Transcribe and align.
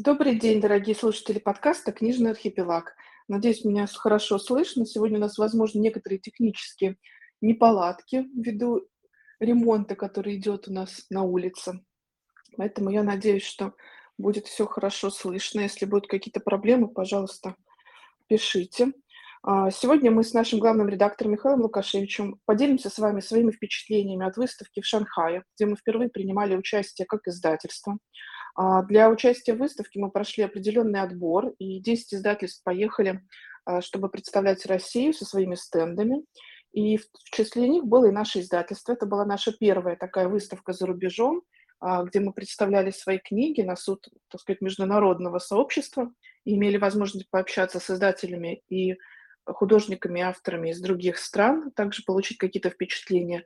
Добрый 0.00 0.36
день, 0.36 0.60
дорогие 0.60 0.94
слушатели 0.94 1.40
подкаста 1.40 1.90
«Книжный 1.90 2.30
архипелаг». 2.30 2.94
Надеюсь, 3.26 3.64
меня 3.64 3.84
хорошо 3.88 4.38
слышно. 4.38 4.86
Сегодня 4.86 5.18
у 5.18 5.20
нас, 5.20 5.38
возможно, 5.38 5.80
некоторые 5.80 6.20
технические 6.20 6.98
неполадки 7.40 8.28
ввиду 8.32 8.86
ремонта, 9.40 9.96
который 9.96 10.36
идет 10.36 10.68
у 10.68 10.72
нас 10.72 11.04
на 11.10 11.24
улице. 11.24 11.80
Поэтому 12.56 12.90
я 12.90 13.02
надеюсь, 13.02 13.42
что 13.42 13.74
будет 14.18 14.46
все 14.46 14.66
хорошо 14.66 15.10
слышно. 15.10 15.62
Если 15.62 15.84
будут 15.84 16.06
какие-то 16.06 16.38
проблемы, 16.38 16.86
пожалуйста, 16.86 17.56
пишите. 18.28 18.92
А, 19.42 19.72
сегодня 19.72 20.12
мы 20.12 20.22
с 20.22 20.32
нашим 20.32 20.60
главным 20.60 20.88
редактором 20.88 21.32
Михаилом 21.32 21.62
Лукашевичем 21.62 22.40
поделимся 22.44 22.88
с 22.88 22.98
вами 22.98 23.18
своими 23.18 23.50
впечатлениями 23.50 24.24
от 24.24 24.36
выставки 24.36 24.80
в 24.80 24.86
Шанхае, 24.86 25.42
где 25.56 25.66
мы 25.66 25.74
впервые 25.74 26.08
принимали 26.08 26.56
участие 26.56 27.04
как 27.04 27.26
издательство. 27.26 27.98
А, 28.60 28.82
для 28.82 29.08
участия 29.08 29.54
в 29.54 29.58
выставке 29.58 30.00
мы 30.00 30.10
прошли 30.10 30.42
определенный 30.42 31.00
отбор, 31.00 31.54
и 31.60 31.78
10 31.78 32.14
издательств 32.14 32.64
поехали, 32.64 33.22
а, 33.64 33.80
чтобы 33.80 34.08
представлять 34.08 34.66
Россию 34.66 35.14
со 35.14 35.24
своими 35.24 35.54
стендами. 35.54 36.24
И 36.72 36.96
в 36.96 37.04
числе 37.30 37.68
них 37.68 37.84
было 37.84 38.06
и 38.06 38.10
наше 38.10 38.40
издательство. 38.40 38.92
Это 38.94 39.06
была 39.06 39.24
наша 39.24 39.52
первая 39.52 39.94
такая 39.94 40.26
выставка 40.26 40.72
за 40.72 40.86
рубежом, 40.86 41.42
а, 41.78 42.02
где 42.02 42.18
мы 42.18 42.32
представляли 42.32 42.90
свои 42.90 43.18
книги 43.18 43.60
на 43.60 43.76
суд, 43.76 44.08
так 44.28 44.40
сказать, 44.40 44.60
международного 44.60 45.38
сообщества 45.38 46.12
и 46.44 46.56
имели 46.56 46.78
возможность 46.78 47.30
пообщаться 47.30 47.78
с 47.78 47.88
издателями 47.88 48.64
и 48.68 48.96
художниками, 49.46 50.20
авторами 50.20 50.70
из 50.70 50.80
других 50.80 51.18
стран, 51.18 51.70
также 51.76 52.02
получить 52.02 52.38
какие-то 52.38 52.70
впечатления 52.70 53.44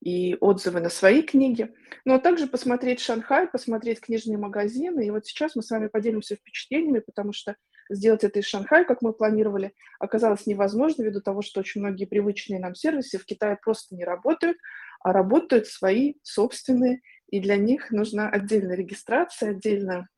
и 0.00 0.36
отзывы 0.40 0.80
на 0.80 0.88
свои 0.88 1.22
книги, 1.22 1.72
но 2.04 2.18
также 2.18 2.46
посмотреть 2.46 3.00
Шанхай, 3.00 3.48
посмотреть 3.48 4.00
книжные 4.00 4.38
магазины. 4.38 5.06
И 5.06 5.10
вот 5.10 5.26
сейчас 5.26 5.54
мы 5.54 5.62
с 5.62 5.70
вами 5.70 5.88
поделимся 5.88 6.36
впечатлениями, 6.36 7.00
потому 7.00 7.32
что 7.32 7.56
сделать 7.90 8.24
это 8.24 8.38
из 8.38 8.46
Шанхая, 8.46 8.84
как 8.84 9.02
мы 9.02 9.12
планировали, 9.12 9.74
оказалось 9.98 10.46
невозможно 10.46 11.02
ввиду 11.02 11.20
того, 11.20 11.42
что 11.42 11.60
очень 11.60 11.80
многие 11.80 12.06
привычные 12.06 12.60
нам 12.60 12.74
сервисы 12.74 13.18
в 13.18 13.24
Китае 13.24 13.58
просто 13.62 13.94
не 13.94 14.04
работают, 14.04 14.56
а 15.00 15.12
работают 15.12 15.66
свои 15.66 16.14
собственные, 16.22 17.00
и 17.28 17.40
для 17.40 17.56
них 17.56 17.90
нужна 17.90 18.28
отдельная 18.28 18.76
регистрация, 18.76 19.50
отдельно, 19.50 20.08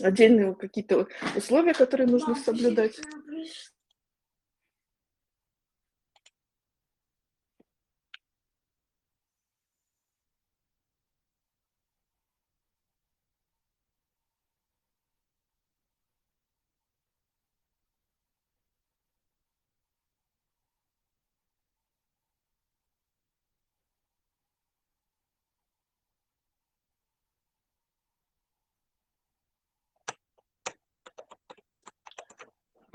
отдельные 0.00 0.54
какие-то 0.54 1.08
условия, 1.36 1.74
которые 1.74 2.08
нужно 2.08 2.34
соблюдать. 2.34 3.00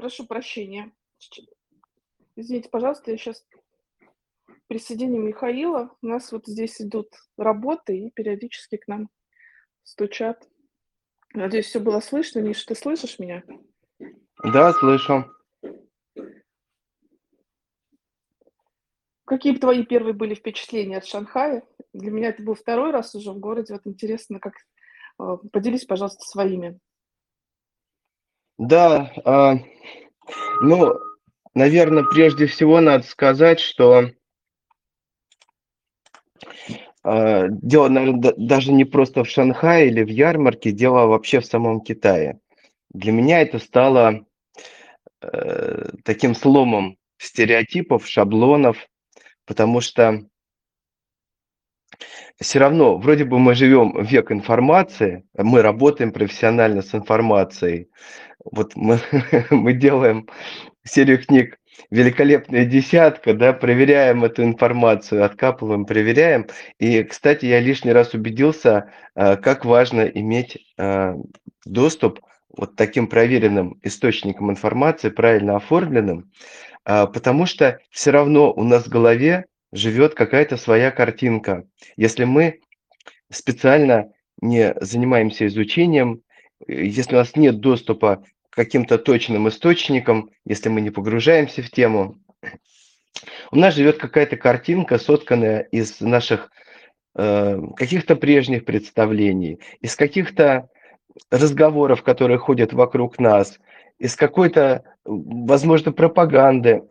Прошу 0.03 0.27
прощения. 0.27 0.91
Извините, 2.35 2.67
пожалуйста, 2.67 3.09
я 3.09 3.17
сейчас 3.17 3.47
присоединю 4.67 5.21
Михаила. 5.21 5.95
У 6.01 6.07
нас 6.07 6.29
вот 6.33 6.45
здесь 6.45 6.81
идут 6.81 7.07
работы 7.37 7.97
и 7.97 8.11
периодически 8.11 8.75
к 8.75 8.89
нам 8.89 9.07
стучат. 9.83 10.45
Надеюсь, 11.33 11.67
все 11.67 11.79
было 11.79 12.01
слышно. 12.01 12.39
Миша, 12.39 12.66
ты 12.66 12.75
слышишь 12.75 13.17
меня? 13.17 13.44
Да, 14.44 14.73
слышу. 14.73 15.23
Какие 19.23 19.55
твои 19.55 19.85
первые 19.85 20.13
были 20.13 20.35
впечатления 20.35 20.97
от 20.97 21.05
Шанхая? 21.05 21.66
Для 21.94 22.11
меня 22.11 22.28
это 22.28 22.44
был 22.44 22.55
второй 22.55 22.91
раз 22.91 23.16
уже 23.16 23.31
в 23.31 23.39
городе. 23.39 23.72
Вот 23.72 23.88
интересно, 23.88 24.41
как... 24.41 24.55
Э, 25.17 25.38
поделись, 25.53 25.85
пожалуйста, 25.85 26.25
своими. 26.25 26.78
Да, 28.58 29.12
а, 29.25 29.58
ну, 30.62 30.94
наверное, 31.56 32.03
прежде 32.03 32.46
всего 32.46 32.80
надо 32.81 33.03
сказать, 33.03 33.59
что 33.59 34.12
а, 37.03 37.47
дело, 37.50 37.90
наверное, 37.90 38.34
даже 38.38 38.72
не 38.72 38.86
просто 38.86 39.24
в 39.24 39.30
Шанхае 39.30 39.88
или 39.88 40.03
в 40.03 40.09
ярмарке, 40.09 40.72
дело 40.72 41.08
вообще 41.08 41.40
в 41.40 41.46
самом 41.46 41.81
Китае. 41.81 42.40
Для 42.94 43.12
меня 43.12 43.41
это 43.41 43.58
стало 43.58 44.25
э, 45.22 45.90
таким 46.03 46.35
сломом 46.35 46.97
стереотипов, 47.18 48.08
шаблонов, 48.08 48.78
потому 49.46 49.81
что 49.81 50.28
все 52.39 52.59
равно, 52.59 52.97
вроде 52.97 53.25
бы 53.25 53.39
мы 53.39 53.55
живем 53.55 54.03
век 54.03 54.31
информации, 54.31 55.23
мы 55.37 55.61
работаем 55.61 56.11
профессионально 56.11 56.81
с 56.81 56.93
информацией. 56.93 57.89
Вот 58.43 58.75
мы, 58.75 58.99
мы 59.49 59.73
делаем 59.73 60.27
серию 60.83 61.23
книг 61.23 61.57
«Великолепная 61.89 62.65
десятка», 62.65 63.33
да, 63.33 63.53
проверяем 63.53 64.23
эту 64.23 64.43
информацию, 64.43 65.23
откапываем, 65.23 65.85
проверяем. 65.85 66.47
И, 66.79 67.03
кстати, 67.03 67.45
я 67.45 67.59
лишний 67.59 67.93
раз 67.93 68.13
убедился, 68.13 68.91
а, 69.15 69.37
как 69.37 69.65
важно 69.65 70.01
иметь 70.01 70.57
а, 70.77 71.15
доступ 71.65 72.19
вот 72.55 72.75
таким 72.75 73.07
проверенным 73.07 73.79
источником 73.81 74.51
информации, 74.51 75.09
правильно 75.09 75.55
оформленным, 75.55 76.31
а, 76.85 77.07
потому 77.07 77.45
что 77.45 77.79
все 77.89 78.11
равно 78.11 78.51
у 78.51 78.63
нас 78.63 78.85
в 78.85 78.89
голове 78.89 79.45
живет 79.73 80.13
какая-то 80.13 80.56
своя 80.56 80.91
картинка. 80.91 81.66
Если 81.97 82.23
мы 82.23 82.61
специально 83.31 84.13
не 84.39 84.75
занимаемся 84.79 85.47
изучением, 85.47 86.22
если 86.67 87.16
у 87.16 87.17
нас 87.17 87.35
нет 87.35 87.59
доступа 87.59 88.23
к 88.50 88.56
каким-то 88.56 88.97
точным 89.00 89.50
источникам, 89.50 90.29
если 90.45 90.69
мы 90.69 90.81
не 90.81 90.91
погружаемся 90.91 91.63
в 91.63 91.72
тему, 91.72 92.17
у 93.51 93.57
нас 93.57 93.75
живет 93.75 93.97
какая-то 93.97 94.38
картинка, 94.38 95.00
сотканная 95.00 95.61
из 95.61 96.00
наших 96.01 96.51
э, 97.16 97.59
каких-то 97.75 98.16
прежних 98.16 98.66
представлений, 98.66 99.59
из 99.81 99.95
каких-то 99.95 100.69
разговоров, 101.31 102.03
которые 102.03 102.38
ходят 102.38 102.73
вокруг 102.73 103.19
нас, 103.19 103.59
из 103.97 104.16
какой-то, 104.16 104.84
возможно, 105.03 105.91
пропаганды 105.91 106.84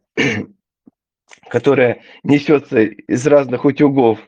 которая 1.49 2.03
несется 2.23 2.81
из 2.83 3.27
разных 3.27 3.65
утюгов. 3.65 4.19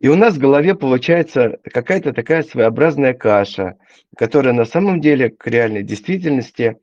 И 0.00 0.08
у 0.08 0.14
нас 0.14 0.34
в 0.34 0.38
голове 0.38 0.74
получается 0.74 1.58
какая-то 1.64 2.12
такая 2.12 2.42
своеобразная 2.42 3.14
каша, 3.14 3.76
которая 4.16 4.52
на 4.52 4.64
самом 4.64 5.00
деле 5.00 5.30
к 5.30 5.46
реальной 5.46 5.82
действительности 5.82 6.78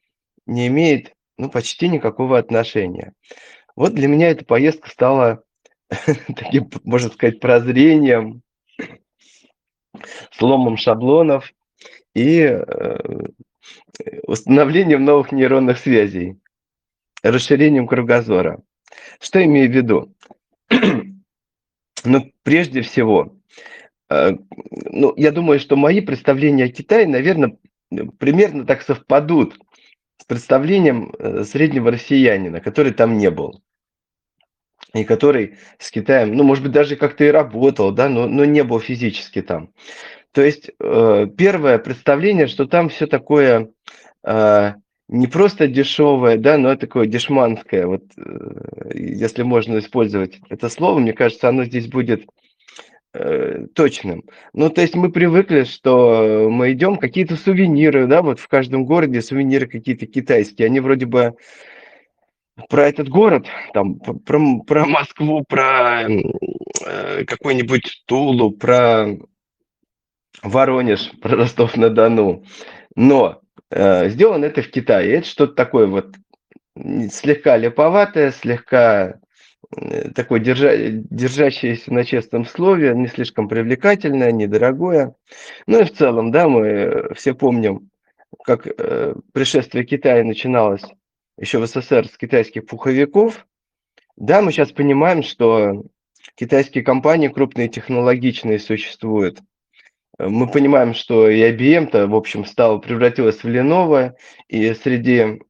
не 0.45 0.67
имеет 0.67 1.13
ну, 1.37 1.49
почти 1.49 1.87
никакого 1.87 2.37
отношения. 2.37 3.13
Вот 3.75 3.93
для 3.93 4.07
меня 4.07 4.29
эта 4.29 4.45
поездка 4.45 4.89
стала 4.89 5.43
таким, 6.35 6.69
можно 6.83 7.09
сказать, 7.09 7.39
прозрением, 7.39 8.41
сломом 10.31 10.77
шаблонов 10.77 11.51
и 12.13 12.39
э, 12.41 12.97
установлением 14.23 15.05
новых 15.05 15.31
нейронных 15.31 15.77
связей, 15.77 16.37
расширением 17.23 17.87
кругозора. 17.87 18.61
Что 19.19 19.43
имею 19.43 19.69
в 19.69 19.75
виду? 19.75 20.13
ну, 22.05 22.31
прежде 22.43 22.81
всего, 22.81 23.35
э, 24.09 24.31
ну, 24.69 25.13
я 25.17 25.31
думаю, 25.31 25.59
что 25.59 25.75
мои 25.75 26.01
представления 26.01 26.65
о 26.65 26.69
Китае, 26.69 27.07
наверное, 27.07 27.57
примерно 28.19 28.65
так 28.65 28.81
совпадут 28.81 29.57
с 30.17 30.25
представлением 30.25 31.13
э, 31.17 31.43
среднего 31.43 31.91
россиянина, 31.91 32.61
который 32.61 32.93
там 32.93 33.17
не 33.17 33.29
был. 33.29 33.61
И 34.93 35.03
который 35.03 35.57
с 35.77 35.91
Китаем, 35.91 36.35
ну, 36.35 36.43
может 36.43 36.63
быть, 36.63 36.71
даже 36.71 36.95
как-то 36.95 37.25
и 37.25 37.29
работал, 37.29 37.91
да, 37.91 38.07
но, 38.07 38.27
но 38.27 38.45
не 38.45 38.63
был 38.63 38.79
физически 38.79 39.41
там. 39.41 39.71
То 40.31 40.41
есть 40.41 40.69
э, 40.79 41.27
первое 41.37 41.79
представление, 41.79 42.47
что 42.47 42.65
там 42.65 42.89
все 42.89 43.07
такое 43.07 43.71
не 45.07 45.27
просто 45.27 45.67
дешевое, 45.67 46.37
да, 46.37 46.57
но 46.57 46.75
такое 46.75 47.05
дешманское, 47.05 47.85
вот 47.85 48.03
э, 48.17 48.91
если 48.93 49.43
можно 49.43 49.77
использовать 49.77 50.39
это 50.49 50.69
слово, 50.69 50.99
мне 50.99 51.13
кажется, 51.13 51.47
оно 51.47 51.63
здесь 51.65 51.87
будет 51.87 52.25
э, 53.13 53.67
точным. 53.75 54.23
Ну, 54.53 54.69
то 54.69 54.81
есть 54.81 54.95
мы 54.95 55.11
привыкли, 55.11 55.63
что 55.63 56.49
мы 56.49 56.71
идем, 56.71 56.97
какие-то 56.97 57.35
сувениры, 57.35 58.07
да, 58.07 58.23
вот 58.23 58.39
в 58.39 58.47
каждом 58.47 58.85
городе 58.85 59.21
сувениры 59.21 59.67
какие-то 59.67 60.07
китайские, 60.07 60.65
они 60.65 60.79
вроде 60.79 61.05
бы 61.05 61.35
про 62.69 62.87
этот 62.87 63.07
город, 63.09 63.45
там, 63.73 63.99
про, 63.99 64.59
про 64.65 64.85
Москву, 64.85 65.43
про 65.47 66.07
э, 66.07 67.25
какой-нибудь 67.25 68.03
Тулу, 68.07 68.51
про 68.51 69.07
Воронеж, 70.41 71.11
про 71.21 71.35
Ростов-на-Дону. 71.35 72.43
Но 72.95 73.41
сделано 73.71 74.45
это 74.45 74.61
в 74.61 74.69
Китае. 74.69 75.15
Это 75.15 75.27
что-то 75.27 75.53
такое 75.53 75.87
вот 75.87 76.15
слегка 76.77 77.57
леповатое, 77.57 78.31
слегка 78.31 79.19
э, 79.75 80.09
такое 80.11 80.39
держа, 80.39 80.71
держащееся 80.75 81.93
на 81.93 82.03
честном 82.03 82.45
слове, 82.45 82.93
не 82.95 83.07
слишком 83.07 83.47
привлекательное, 83.47 84.31
недорогое. 84.31 85.15
Ну 85.67 85.81
и 85.81 85.85
в 85.85 85.93
целом, 85.93 86.31
да, 86.31 86.47
мы 86.47 87.13
все 87.15 87.33
помним, 87.33 87.89
как 88.43 88.67
э, 88.67 89.15
пришествие 89.33 89.85
Китая 89.85 90.23
начиналось 90.23 90.83
еще 91.37 91.59
в 91.59 91.67
СССР 91.67 92.07
с 92.07 92.17
китайских 92.17 92.65
пуховиков. 92.65 93.45
Да, 94.17 94.41
мы 94.41 94.51
сейчас 94.51 94.71
понимаем, 94.71 95.23
что 95.23 95.83
китайские 96.35 96.83
компании 96.83 97.27
крупные, 97.27 97.67
технологичные 97.67 98.59
существуют. 98.59 99.39
Мы 100.17 100.47
понимаем, 100.47 100.93
что 100.93 101.29
и 101.29 101.41
IBM-то, 101.41 102.07
в 102.07 102.15
общем, 102.15 102.45
стал, 102.45 102.79
превратилась 102.79 103.43
в 103.43 103.45
Lenovo, 103.45 104.13
и 104.47 104.73
среди 104.73 105.41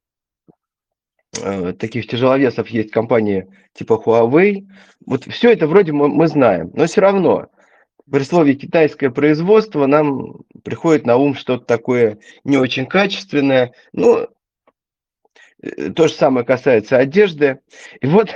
э, 1.41 1.73
таких 1.73 2.07
тяжеловесов 2.07 2.69
есть 2.69 2.91
компании 2.91 3.47
типа 3.73 4.01
Huawei. 4.03 4.65
Вот 5.05 5.25
все 5.25 5.51
это 5.51 5.67
вроде 5.67 5.91
мы, 5.91 6.07
мы 6.07 6.27
знаем, 6.27 6.71
но 6.73 6.85
все 6.85 7.01
равно 7.01 7.47
при 8.09 8.23
слове 8.23 8.55
китайское 8.55 9.09
производство 9.09 9.85
нам 9.85 10.41
приходит 10.63 11.05
на 11.05 11.17
ум 11.17 11.35
что-то 11.35 11.65
такое 11.65 12.19
не 12.43 12.57
очень 12.57 12.85
качественное. 12.85 13.73
Ну, 13.93 14.27
Э, 15.65 15.89
то 15.91 16.07
же 16.07 16.13
самое 16.13 16.45
касается 16.45 16.97
одежды. 16.97 17.59
И 18.01 18.07
вот 18.07 18.29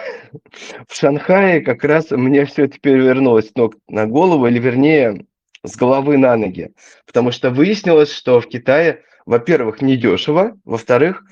в 0.88 0.96
Шанхае 0.96 1.62
как 1.62 1.84
раз 1.84 2.12
мне 2.12 2.46
все 2.46 2.66
это 2.66 2.80
перевернулось 2.80 3.50
с 3.50 3.56
ног 3.56 3.76
на 3.88 4.08
голову, 4.08 4.48
или 4.48 4.60
вернее, 4.60 5.26
с 5.64 5.76
головы 5.76 6.18
на 6.18 6.36
ноги. 6.36 6.72
Потому 7.06 7.32
что 7.32 7.50
выяснилось, 7.50 8.12
что 8.12 8.40
в 8.42 8.48
Китае, 8.48 9.04
во-первых, 9.26 9.82
недешево, 9.82 10.58
во-вторых, 10.66 11.24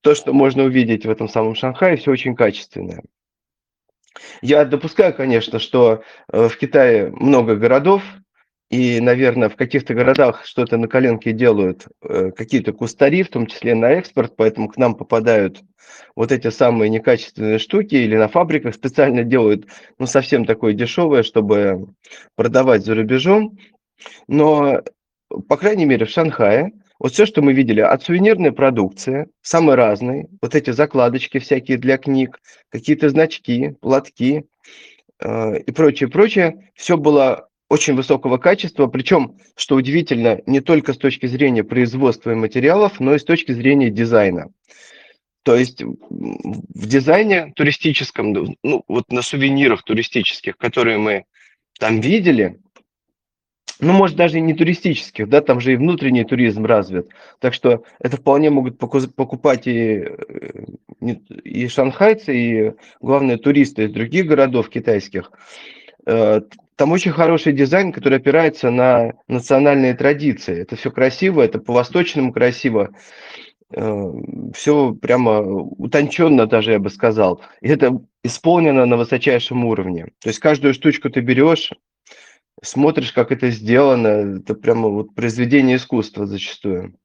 то, 0.00 0.14
что 0.14 0.32
можно 0.32 0.64
увидеть 0.64 1.06
в 1.06 1.10
этом 1.10 1.28
самом 1.28 1.54
Шанхае, 1.54 1.96
все 1.96 2.10
очень 2.10 2.34
качественное. 2.34 3.02
Я 4.42 4.64
допускаю, 4.64 5.14
конечно, 5.14 5.58
что 5.58 6.02
э, 6.32 6.48
в 6.48 6.56
Китае 6.56 7.10
много 7.10 7.56
городов, 7.56 8.02
и, 8.74 8.98
наверное, 8.98 9.48
в 9.48 9.54
каких-то 9.54 9.94
городах 9.94 10.44
что-то 10.44 10.76
на 10.78 10.88
коленке 10.88 11.30
делают 11.30 11.86
э, 12.02 12.32
какие-то 12.32 12.72
кустари, 12.72 13.22
в 13.22 13.28
том 13.28 13.46
числе 13.46 13.76
на 13.76 13.92
экспорт, 13.92 14.34
поэтому 14.34 14.68
к 14.68 14.76
нам 14.76 14.96
попадают 14.96 15.62
вот 16.16 16.32
эти 16.32 16.50
самые 16.50 16.90
некачественные 16.90 17.60
штуки 17.60 17.94
или 17.94 18.16
на 18.16 18.26
фабриках 18.26 18.74
специально 18.74 19.22
делают, 19.22 19.68
ну, 20.00 20.06
совсем 20.06 20.44
такое 20.44 20.72
дешевое, 20.72 21.22
чтобы 21.22 21.86
продавать 22.34 22.84
за 22.84 22.96
рубежом. 22.96 23.56
Но, 24.26 24.82
по 25.48 25.56
крайней 25.56 25.84
мере, 25.84 26.04
в 26.04 26.10
Шанхае 26.10 26.72
вот 26.98 27.12
все, 27.12 27.26
что 27.26 27.42
мы 27.42 27.52
видели, 27.52 27.80
от 27.80 28.02
сувенирной 28.02 28.50
продукции, 28.50 29.28
самой 29.40 29.76
разной, 29.76 30.26
вот 30.42 30.56
эти 30.56 30.70
закладочки 30.70 31.38
всякие 31.38 31.78
для 31.78 31.96
книг, 31.96 32.40
какие-то 32.70 33.08
значки, 33.08 33.76
платки 33.80 34.46
э, 35.20 35.58
и 35.60 35.70
прочее, 35.70 36.08
прочее, 36.08 36.72
все 36.74 36.96
было 36.96 37.48
очень 37.68 37.94
высокого 37.94 38.38
качества, 38.38 38.86
причем, 38.86 39.36
что 39.56 39.76
удивительно, 39.76 40.40
не 40.46 40.60
только 40.60 40.92
с 40.92 40.98
точки 40.98 41.26
зрения 41.26 41.64
производства 41.64 42.30
и 42.30 42.36
материалов, 42.36 43.00
но 43.00 43.14
и 43.14 43.18
с 43.18 43.24
точки 43.24 43.52
зрения 43.52 43.90
дизайна. 43.90 44.50
То 45.42 45.56
есть 45.56 45.82
в 45.82 46.86
дизайне 46.86 47.52
туристическом, 47.54 48.56
ну 48.62 48.84
вот 48.88 49.12
на 49.12 49.22
сувенирах 49.22 49.82
туристических, 49.82 50.56
которые 50.56 50.98
мы 50.98 51.24
там 51.78 52.00
видели, 52.00 52.58
ну, 53.80 53.92
может, 53.92 54.16
даже 54.16 54.38
и 54.38 54.40
не 54.40 54.54
туристических, 54.54 55.28
да, 55.28 55.40
там 55.40 55.60
же 55.60 55.72
и 55.72 55.76
внутренний 55.76 56.24
туризм 56.24 56.64
развит. 56.64 57.08
Так 57.40 57.54
что 57.54 57.84
это 57.98 58.16
вполне 58.16 58.50
могут 58.50 58.78
покупать 58.78 59.66
и, 59.66 60.06
э, 60.06 61.14
и 61.42 61.66
шанхайцы, 61.68 62.36
и, 62.36 62.72
главное, 63.00 63.36
туристы 63.36 63.84
из 63.84 63.92
других 63.92 64.26
городов 64.26 64.70
китайских. 64.70 65.32
Там 66.76 66.90
очень 66.90 67.12
хороший 67.12 67.52
дизайн, 67.52 67.92
который 67.92 68.18
опирается 68.18 68.70
на 68.70 69.12
национальные 69.28 69.94
традиции. 69.94 70.60
Это 70.60 70.74
все 70.74 70.90
красиво, 70.90 71.40
это 71.40 71.60
по-восточному 71.60 72.32
красиво. 72.32 72.90
Э, 73.70 74.12
все 74.54 74.92
прямо 74.92 75.40
утонченно 75.40 76.46
даже, 76.46 76.72
я 76.72 76.80
бы 76.80 76.90
сказал. 76.90 77.42
И 77.60 77.68
это 77.68 78.00
исполнено 78.24 78.86
на 78.86 78.96
высочайшем 78.96 79.64
уровне. 79.64 80.08
То 80.20 80.30
есть 80.30 80.40
каждую 80.40 80.74
штучку 80.74 81.10
ты 81.10 81.20
берешь, 81.20 81.70
смотришь, 82.60 83.12
как 83.12 83.30
это 83.30 83.50
сделано. 83.50 84.38
Это 84.38 84.54
прямо 84.54 84.88
вот 84.88 85.14
произведение 85.14 85.76
искусства 85.76 86.26
зачастую. 86.26 86.96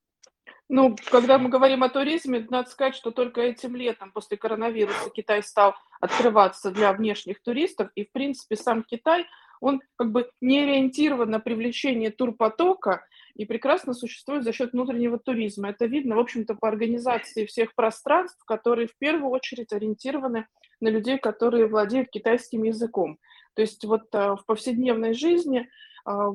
Ну, 0.68 0.96
когда 1.12 1.38
мы 1.38 1.50
говорим 1.50 1.84
о 1.84 1.90
туризме, 1.90 2.46
надо 2.50 2.70
сказать, 2.70 2.96
что 2.96 3.12
только 3.12 3.42
этим 3.42 3.76
летом, 3.76 4.12
после 4.12 4.38
коронавируса, 4.38 5.10
Китай 5.14 5.44
стал 5.44 5.76
открываться 6.00 6.72
для 6.72 6.92
внешних 6.94 7.42
туристов. 7.42 7.90
И, 7.94 8.06
в 8.06 8.12
принципе, 8.12 8.56
сам 8.56 8.84
Китай– 8.84 9.28
он 9.60 9.82
как 9.96 10.12
бы 10.12 10.30
не 10.42 10.62
ориентирован 10.62 11.30
на 11.30 11.40
привлечение 11.40 12.12
турпотока 12.12 13.06
и 13.36 13.46
прекрасно 13.46 13.94
существует 13.94 14.44
за 14.44 14.52
счет 14.52 14.74
внутреннего 14.74 15.18
туризма. 15.18 15.70
Это 15.70 15.86
видно, 15.86 16.16
в 16.16 16.20
общем-то, 16.20 16.56
по 16.56 16.68
организации 16.68 17.46
всех 17.46 17.74
пространств, 17.76 18.44
которые 18.46 18.88
в 18.88 18.98
первую 18.98 19.32
очередь 19.32 19.72
ориентированы 19.72 20.48
на 20.82 20.90
людей, 20.90 21.18
которые 21.18 21.68
владеют 21.68 22.10
китайским 22.10 22.64
языком. 22.64 23.18
То 23.56 23.62
есть 23.62 23.84
вот 23.86 24.04
а, 24.14 24.36
в 24.36 24.46
повседневной 24.46 25.14
жизни 25.14 25.70
а, 26.06 26.30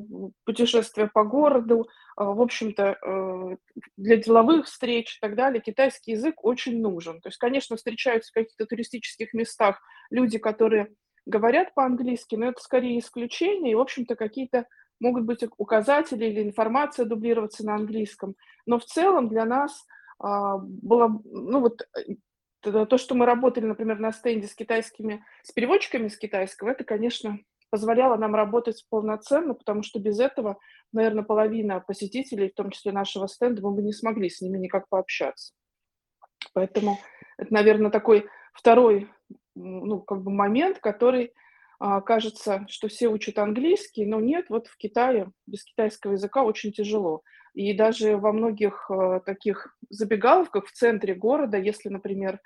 путешествия 0.44 1.08
по 1.12 1.24
городу, 1.24 1.88
а, 2.16 2.24
в 2.24 2.40
общем-то, 2.40 2.98
э, 3.00 3.56
для 3.96 4.16
деловых 4.16 4.66
встреч 4.66 5.16
и 5.16 5.20
так 5.20 5.34
далее, 5.34 5.60
китайский 5.60 6.12
язык 6.12 6.44
очень 6.44 6.80
нужен. 6.80 7.20
То 7.20 7.28
есть, 7.28 7.38
конечно, 7.38 7.76
встречаются 7.76 8.30
в 8.30 8.34
каких-то 8.34 8.66
туристических 8.66 9.32
местах 9.32 9.80
люди, 10.10 10.38
которые 10.38 10.94
говорят 11.26 11.74
по-английски, 11.74 12.34
но 12.34 12.46
это 12.46 12.60
скорее 12.60 12.98
исключение, 12.98 13.72
и, 13.72 13.74
в 13.74 13.80
общем-то, 13.80 14.16
какие-то 14.16 14.66
могут 15.00 15.24
быть 15.24 15.44
указатели 15.56 16.26
или 16.26 16.42
информация 16.42 17.04
дублироваться 17.04 17.64
на 17.64 17.74
английском. 17.74 18.34
Но 18.66 18.78
в 18.78 18.84
целом 18.84 19.28
для 19.28 19.44
нас 19.44 19.86
а, 20.18 20.58
было, 20.58 21.20
ну 21.24 21.60
вот, 21.60 21.82
э, 21.96 22.86
то, 22.86 22.96
что 22.96 23.14
мы 23.14 23.26
работали, 23.26 23.66
например, 23.66 23.98
на 23.98 24.12
стенде 24.12 24.46
с 24.46 24.54
китайскими, 24.54 25.24
с 25.42 25.52
переводчиками 25.52 26.08
с 26.08 26.16
китайского, 26.16 26.70
это, 26.70 26.84
конечно, 26.84 27.38
позволяло 27.70 28.16
нам 28.16 28.34
работать 28.34 28.86
полноценно, 28.88 29.54
потому 29.54 29.82
что 29.82 29.98
без 29.98 30.20
этого, 30.20 30.58
наверное, 30.92 31.24
половина 31.24 31.80
посетителей, 31.80 32.50
в 32.50 32.54
том 32.54 32.70
числе 32.70 32.92
нашего 32.92 33.26
стенда, 33.26 33.62
мы 33.62 33.72
бы 33.72 33.82
не 33.82 33.92
смогли 33.92 34.30
с 34.30 34.40
ними 34.40 34.58
никак 34.58 34.88
пообщаться. 34.88 35.52
Поэтому 36.52 36.98
это, 37.36 37.52
наверное, 37.52 37.90
такой 37.90 38.28
второй 38.52 39.10
ну, 39.54 40.00
как 40.00 40.22
бы 40.22 40.30
момент, 40.30 40.78
который 40.78 41.32
а, 41.78 42.00
кажется, 42.00 42.64
что 42.68 42.88
все 42.88 43.08
учат 43.08 43.38
английский, 43.38 44.06
но 44.06 44.20
нет, 44.20 44.46
вот 44.48 44.68
в 44.68 44.76
Китае 44.76 45.30
без 45.46 45.64
китайского 45.64 46.12
языка 46.12 46.42
очень 46.42 46.72
тяжело. 46.72 47.22
И 47.54 47.72
даже 47.72 48.16
во 48.16 48.32
многих 48.32 48.90
а, 48.90 49.20
таких 49.20 49.76
забегаловках 49.90 50.66
в 50.66 50.72
центре 50.72 51.14
города, 51.14 51.58
если, 51.58 51.88
например, 51.88 52.40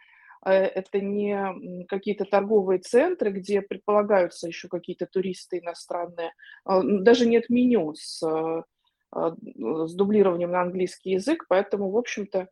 э, 0.45 0.53
это 0.53 1.01
не 1.01 1.87
какие-то 1.87 2.25
торговые 2.25 2.81
центры, 2.81 3.31
где 3.31 3.63
предполагаются 3.63 4.49
еще 4.49 4.69
какие-то 4.69 5.07
туристы 5.07 5.59
иностранные, 5.59 6.33
а, 6.65 6.83
даже 6.83 7.27
нет 7.27 7.49
меню 7.49 7.95
с, 7.95 8.21
с 8.21 9.95
дублированием 9.95 10.51
на 10.51 10.63
английский 10.63 11.13
язык, 11.13 11.47
поэтому, 11.49 11.91
в 11.91 11.97
общем-то, 11.97 12.49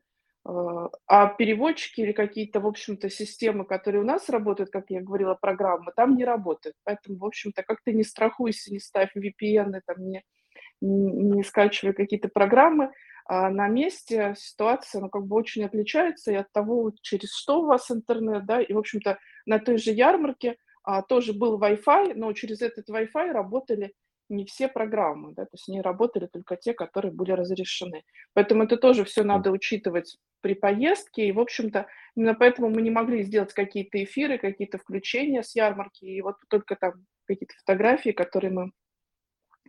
а, 0.47 0.91
а 1.07 1.27
переводчики 1.27 2.01
или 2.01 2.13
какие-то, 2.13 2.61
в 2.61 2.67
общем-то, 2.67 3.11
системы, 3.11 3.65
которые 3.65 4.03
у 4.03 4.07
нас 4.07 4.29
работают, 4.29 4.71
как 4.71 4.91
я 4.91 5.01
говорила, 5.01 5.35
программы, 5.35 5.93
там 5.97 6.17
не 6.17 6.25
работают. 6.25 6.77
Поэтому, 6.85 7.19
в 7.19 7.25
общем-то, 7.25 7.63
как 7.63 7.81
ты 7.83 7.93
не 7.93 8.05
страхуйся, 8.05 8.73
не 8.73 8.79
ставь 8.79 9.11
VPN, 9.17 9.81
там, 9.85 10.09
не, 10.09 10.23
не 10.81 11.43
скачивай 11.43 11.95
какие-то 11.95 12.29
программы, 12.29 12.93
а 13.29 13.51
на 13.51 13.67
месте 13.67 14.35
ситуация, 14.39 15.01
ну, 15.01 15.09
как 15.09 15.27
бы 15.27 15.35
очень 15.35 15.65
отличается 15.65 16.31
и 16.31 16.37
от 16.37 16.53
того, 16.53 16.93
через 17.03 17.35
что 17.35 17.63
у 17.63 17.67
вас 17.67 17.91
интернет, 17.91 18.47
да, 18.47 18.61
и, 18.61 18.73
в 18.73 18.79
общем-то, 18.79 19.19
на 19.47 19.59
той 19.59 19.79
же 19.79 19.91
ярмарке 19.91 20.57
а, 20.85 21.03
тоже 21.03 21.33
был 21.33 21.61
Wi-Fi, 21.61 22.13
но 22.15 22.33
через 22.35 22.63
этот 22.63 22.89
Wi-Fi 22.89 23.33
работали 23.33 23.95
не 24.29 24.45
все 24.45 24.69
программы, 24.69 25.33
да, 25.35 25.45
то 25.45 25.51
есть 25.55 25.69
не 25.69 25.81
работали 25.81 26.27
только 26.27 26.57
те, 26.57 26.73
которые 26.73 27.13
были 27.13 27.33
разрешены. 27.33 28.05
Поэтому 28.35 28.65
это 28.65 28.77
тоже 28.77 29.05
все 29.05 29.23
надо 29.23 29.51
учитывать 29.51 30.17
при 30.47 30.55
поездке, 30.55 31.27
и, 31.27 31.33
в 31.33 31.41
общем-то, 31.41 31.89
именно 32.15 32.35
поэтому 32.35 32.69
мы 32.71 32.81
не 32.81 32.91
могли 32.91 33.25
сделать 33.25 33.53
какие-то 33.53 34.01
эфиры, 34.05 34.39
какие-то 34.39 34.79
включения 34.79 35.43
с 35.43 35.57
ярмарки, 35.57 36.05
и 36.05 36.23
вот 36.23 36.37
только 36.49 36.77
там 36.77 36.93
какие-то 37.25 37.55
фотографии, 37.57 38.11
которые 38.11 38.53
мы 38.53 38.71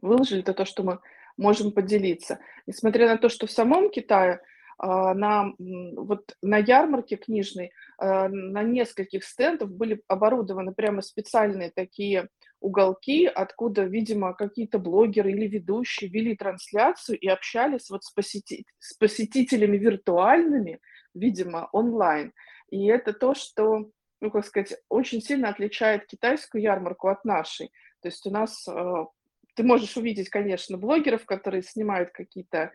выложили, 0.04 0.42
это 0.42 0.54
то, 0.54 0.66
что 0.66 0.84
мы 0.84 1.00
можем 1.36 1.72
поделиться. 1.72 2.38
Несмотря 2.68 3.08
на 3.08 3.18
то, 3.18 3.28
что 3.28 3.48
в 3.48 3.52
самом 3.52 3.90
Китае 3.90 4.40
а, 4.78 5.16
на, 5.16 5.52
вот 5.58 6.36
на 6.44 6.58
ярмарке 6.58 7.16
книжной 7.16 7.72
а, 7.98 8.30
на 8.30 8.62
нескольких 8.62 9.24
стендах 9.24 9.70
были 9.70 10.04
оборудованы 10.08 10.76
прямо 10.76 11.02
специальные 11.02 11.72
такие 11.72 12.30
уголки, 12.60 13.26
откуда, 13.26 13.84
видимо, 13.84 14.34
какие-то 14.34 14.80
блогеры 14.80 15.32
или 15.32 15.48
ведущие 15.48 16.10
вели 16.10 16.36
трансляцию 16.36 17.20
и 17.20 17.28
общались 17.28 17.90
вот 17.90 18.04
с, 18.04 18.12
посети... 18.12 18.66
с 18.80 18.94
посетителями 18.96 19.78
виртуальными, 19.78 20.80
видимо, 21.14 21.70
онлайн. 21.72 22.34
И 22.70 22.88
это 22.88 23.14
то, 23.14 23.34
что, 23.34 23.90
ну, 24.22 24.32
как 24.32 24.46
сказать, 24.46 24.76
очень 24.90 25.22
сильно 25.22 25.50
отличает 25.50 26.08
китайскую 26.08 26.62
ярмарку 26.62 27.08
от 27.08 27.24
нашей. 27.26 27.72
То 28.02 28.10
есть 28.10 28.26
у 28.26 28.32
нас 28.32 28.68
э, 28.68 29.06
ты 29.56 29.64
можешь 29.64 29.98
увидеть, 29.98 30.30
конечно, 30.30 30.78
блогеров, 30.78 31.26
которые 31.26 31.64
снимают 31.64 32.12
какие-то 32.12 32.72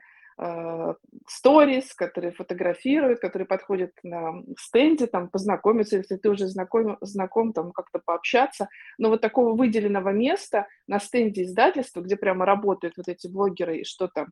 сторис, 1.28 1.94
которые 1.94 2.32
фотографируют, 2.32 3.20
которые 3.20 3.46
подходят 3.46 3.92
на 4.02 4.42
стенде, 4.58 5.06
там, 5.06 5.28
познакомиться, 5.28 5.96
если 5.96 6.16
ты 6.16 6.30
уже 6.30 6.46
знаком, 6.46 6.98
знаком 7.00 7.52
там, 7.52 7.72
как-то 7.72 8.00
пообщаться. 8.04 8.68
Но 8.98 9.08
вот 9.10 9.20
такого 9.20 9.54
выделенного 9.54 10.10
места 10.10 10.66
на 10.86 10.98
стенде 10.98 11.44
издательства, 11.44 12.00
где 12.00 12.16
прямо 12.16 12.44
работают 12.44 12.96
вот 12.96 13.08
эти 13.08 13.28
блогеры 13.28 13.78
и 13.78 13.84
что-то 13.84 14.26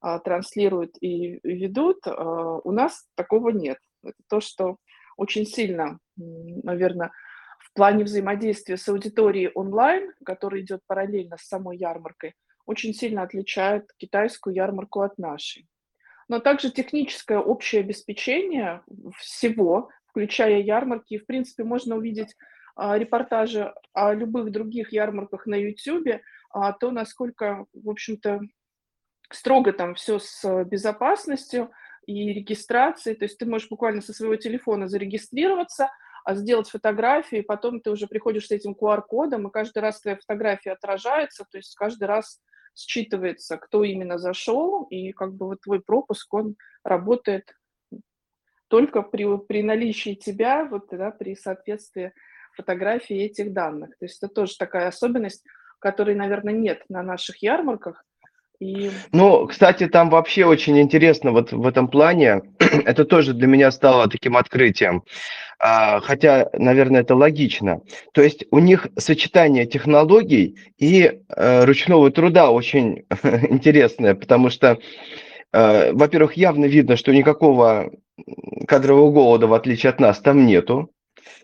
а, 0.00 0.18
транслируют 0.18 0.96
и 1.00 1.38
ведут, 1.44 2.06
а, 2.06 2.58
у 2.58 2.72
нас 2.72 3.06
такого 3.14 3.50
нет. 3.50 3.78
Это 4.02 4.16
то, 4.28 4.40
что 4.40 4.76
очень 5.16 5.46
сильно, 5.46 5.98
наверное, 6.16 7.12
в 7.60 7.72
плане 7.74 8.04
взаимодействия 8.04 8.76
с 8.76 8.88
аудиторией 8.88 9.50
онлайн, 9.54 10.12
который 10.24 10.62
идет 10.62 10.80
параллельно 10.86 11.36
с 11.38 11.46
самой 11.46 11.78
ярмаркой, 11.78 12.34
очень 12.66 12.94
сильно 12.94 13.22
отличает 13.22 13.90
китайскую 13.96 14.54
ярмарку 14.54 15.00
от 15.02 15.18
нашей. 15.18 15.68
Но 16.28 16.38
также 16.38 16.70
техническое 16.70 17.38
общее 17.38 17.80
обеспечение 17.80 18.82
всего, 19.18 19.90
включая 20.06 20.60
ярмарки, 20.60 21.18
в 21.18 21.26
принципе, 21.26 21.64
можно 21.64 21.96
увидеть 21.96 22.34
а, 22.74 22.96
репортажи 22.96 23.74
о 23.92 24.14
любых 24.14 24.50
других 24.50 24.92
ярмарках 24.92 25.46
на 25.46 25.56
YouTube, 25.56 26.22
а 26.50 26.72
то, 26.72 26.90
насколько, 26.90 27.66
в 27.72 27.90
общем-то, 27.90 28.40
строго 29.30 29.72
там 29.72 29.94
все 29.94 30.18
с 30.18 30.64
безопасностью 30.64 31.70
и 32.06 32.32
регистрацией. 32.32 33.16
То 33.16 33.24
есть 33.24 33.38
ты 33.38 33.46
можешь 33.46 33.68
буквально 33.68 34.00
со 34.00 34.12
своего 34.12 34.36
телефона 34.36 34.88
зарегистрироваться, 34.88 35.90
а 36.24 36.34
сделать 36.34 36.68
фотографии, 36.68 37.40
потом 37.40 37.80
ты 37.80 37.90
уже 37.90 38.06
приходишь 38.06 38.46
с 38.46 38.52
этим 38.52 38.76
QR-кодом, 38.80 39.48
и 39.48 39.50
каждый 39.50 39.80
раз 39.80 40.00
твоя 40.00 40.16
фотография 40.16 40.72
отражается, 40.72 41.44
то 41.50 41.58
есть 41.58 41.74
каждый 41.74 42.04
раз 42.04 42.40
считывается, 42.74 43.58
кто 43.58 43.84
именно 43.84 44.18
зашел, 44.18 44.84
и 44.84 45.12
как 45.12 45.34
бы 45.34 45.46
вот 45.46 45.60
твой 45.62 45.80
пропуск, 45.80 46.32
он 46.34 46.56
работает 46.84 47.54
только 48.68 49.02
при, 49.02 49.38
при 49.46 49.62
наличии 49.62 50.14
тебя, 50.14 50.64
вот, 50.64 50.86
да, 50.90 51.10
при 51.10 51.34
соответствии 51.34 52.12
фотографии 52.56 53.16
этих 53.16 53.52
данных. 53.52 53.90
То 53.98 54.06
есть 54.06 54.22
это 54.22 54.32
тоже 54.32 54.56
такая 54.56 54.88
особенность, 54.88 55.44
которой, 55.78 56.14
наверное, 56.14 56.54
нет 56.54 56.84
на 56.88 57.02
наших 57.02 57.42
ярмарках, 57.42 58.04
и... 58.62 58.90
Ну, 59.12 59.46
кстати, 59.46 59.86
там 59.86 60.10
вообще 60.10 60.44
очень 60.44 60.80
интересно 60.80 61.32
вот 61.32 61.52
в 61.52 61.66
этом 61.66 61.88
плане. 61.88 62.42
это 62.58 63.04
тоже 63.04 63.34
для 63.34 63.46
меня 63.46 63.70
стало 63.70 64.08
таким 64.08 64.36
открытием. 64.36 65.02
А, 65.58 66.00
хотя, 66.00 66.48
наверное, 66.54 67.02
это 67.02 67.14
логично. 67.14 67.80
То 68.12 68.22
есть 68.22 68.44
у 68.50 68.58
них 68.58 68.88
сочетание 68.96 69.66
технологий 69.66 70.56
и 70.78 71.20
э, 71.28 71.64
ручного 71.64 72.10
труда 72.10 72.50
очень 72.50 73.04
интересное, 73.22 74.14
потому 74.14 74.50
что, 74.50 74.78
э, 75.52 75.92
во-первых, 75.92 76.36
явно 76.36 76.64
видно, 76.64 76.96
что 76.96 77.12
никакого 77.12 77.90
кадрового 78.66 79.10
голода, 79.12 79.46
в 79.46 79.54
отличие 79.54 79.90
от 79.90 80.00
нас, 80.00 80.18
там 80.18 80.46
нету. 80.46 80.90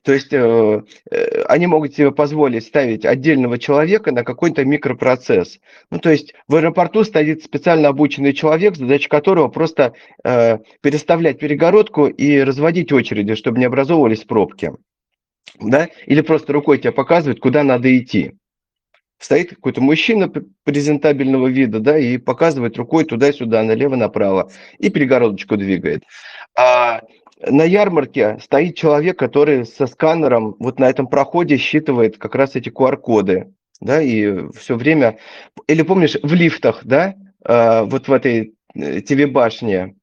То 0.03 0.13
есть 0.13 0.33
э, 0.33 0.83
э, 1.11 1.43
они 1.49 1.67
могут 1.67 1.95
себе 1.95 2.13
позволить 2.13 2.65
ставить 2.65 3.05
отдельного 3.05 3.59
человека 3.59 4.13
на 4.13 4.25
какой-то 4.25 4.65
микропроцесс. 4.65 5.59
Ну, 5.91 5.99
то 5.99 6.11
есть 6.11 6.35
в 6.47 6.57
аэропорту 6.57 7.05
стоит 7.05 7.45
специально 7.45 7.89
обученный 7.89 8.33
человек, 8.33 8.77
задача 8.77 9.09
которого 9.09 9.49
просто 9.49 9.95
э, 10.25 10.59
переставлять 10.81 11.39
перегородку 11.39 12.07
и 12.07 12.41
разводить 12.41 12.93
очереди, 12.93 13.35
чтобы 13.35 13.59
не 13.59 13.65
образовывались 13.65 14.25
пробки. 14.25 14.73
Да? 15.61 15.89
Или 16.07 16.21
просто 16.21 16.53
рукой 16.53 16.79
тебе 16.79 16.93
показывает, 16.93 17.41
куда 17.41 17.65
надо 17.65 17.97
идти. 17.97 18.35
Стоит 19.19 19.51
какой-то 19.51 19.81
мужчина 19.81 20.33
презентабельного 20.63 21.49
вида, 21.49 21.81
да, 21.81 21.99
и 21.99 22.19
показывает 22.19 22.77
рукой 22.77 23.05
туда-сюда, 23.05 23.65
налево-направо, 23.65 24.53
и 24.79 24.91
перегородочку 24.91 25.57
двигает. 25.57 26.05
А 26.57 27.01
на 27.41 27.63
ярмарке 27.63 28.39
стоит 28.43 28.77
человек, 28.77 29.19
который 29.19 29.65
со 29.65 29.87
сканером 29.87 30.57
вот 30.59 30.79
на 30.79 30.89
этом 30.89 31.07
проходе 31.07 31.57
считывает 31.57 32.19
как 32.19 32.35
раз 32.35 32.57
эти 32.57 32.69
QR-коды, 32.69 33.53
да, 33.81 34.03
и 34.03 34.51
все 34.53 34.77
время, 34.77 35.19
или 35.67 35.83
помнишь, 35.83 36.17
в 36.23 36.33
лифтах, 36.35 36.81
да, 36.85 37.15
э, 37.45 37.83
вот 37.83 38.09
в 38.09 38.13
этой 38.13 38.55
э, 38.75 39.01
ТВ-башне 39.01 39.95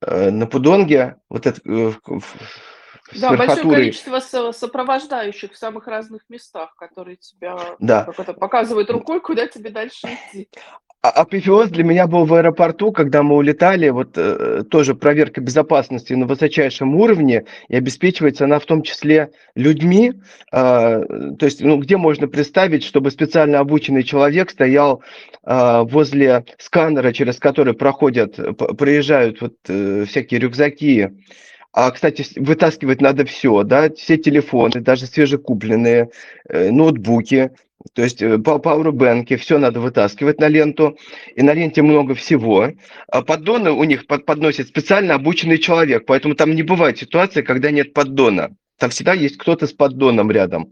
э, 0.00 0.30
на 0.30 0.46
Пудонге, 0.46 1.16
вот 1.30 1.46
это 1.46 1.60
да, 3.14 3.36
большое 3.36 3.62
количество 3.62 4.20
сопровождающих 4.50 5.52
в 5.52 5.56
самых 5.56 5.86
разных 5.86 6.22
местах, 6.28 6.74
которые 6.76 7.16
тебя 7.16 7.76
да. 7.78 8.04
показывают 8.04 8.90
рукой, 8.90 9.20
куда 9.20 9.46
тебе 9.46 9.70
дальше 9.70 10.08
идти. 10.08 10.48
А 11.06 11.10
апофеоз 11.10 11.70
для 11.70 11.84
меня 11.84 12.08
был 12.08 12.24
в 12.24 12.34
аэропорту, 12.34 12.90
когда 12.90 13.22
мы 13.22 13.36
улетали, 13.36 13.90
вот 13.90 14.14
э, 14.16 14.64
тоже 14.68 14.96
проверка 14.96 15.40
безопасности 15.40 16.14
на 16.14 16.26
высочайшем 16.26 16.96
уровне, 16.96 17.44
и 17.68 17.76
обеспечивается 17.76 18.46
она 18.46 18.58
в 18.58 18.64
том 18.64 18.82
числе 18.82 19.30
людьми, 19.54 20.14
э, 20.50 20.52
то 20.52 21.46
есть, 21.46 21.60
ну, 21.60 21.78
где 21.78 21.96
можно 21.96 22.26
представить, 22.26 22.82
чтобы 22.82 23.12
специально 23.12 23.60
обученный 23.60 24.02
человек 24.02 24.50
стоял 24.50 25.04
э, 25.44 25.82
возле 25.84 26.44
сканера, 26.58 27.12
через 27.12 27.36
который 27.36 27.74
проходят, 27.74 28.34
проезжают 28.76 29.40
вот 29.40 29.54
э, 29.68 30.06
всякие 30.08 30.40
рюкзаки, 30.40 31.10
а, 31.76 31.90
кстати, 31.90 32.24
вытаскивать 32.36 33.02
надо 33.02 33.26
все, 33.26 33.62
да, 33.62 33.90
все 33.90 34.16
телефоны, 34.16 34.80
даже 34.80 35.04
свежекупленные, 35.04 36.08
э, 36.48 36.70
ноутбуки, 36.70 37.50
то 37.92 38.02
есть 38.02 38.22
э, 38.22 38.38
пауэрбэнки, 38.38 39.36
все 39.36 39.58
надо 39.58 39.80
вытаскивать 39.80 40.40
на 40.40 40.48
ленту, 40.48 40.96
и 41.34 41.42
на 41.42 41.52
ленте 41.52 41.82
много 41.82 42.14
всего. 42.14 42.70
А 43.08 43.20
поддоны 43.20 43.72
у 43.72 43.84
них 43.84 44.06
подносит 44.06 44.68
специально 44.68 45.16
обученный 45.16 45.58
человек, 45.58 46.06
поэтому 46.06 46.34
там 46.34 46.54
не 46.54 46.62
бывает 46.62 46.96
ситуации, 46.96 47.42
когда 47.42 47.70
нет 47.70 47.92
поддона. 47.92 48.56
Там 48.78 48.90
всегда 48.90 49.14
есть 49.14 49.38
кто-то 49.38 49.66
с 49.66 49.72
поддоном 49.72 50.30
рядом. 50.30 50.70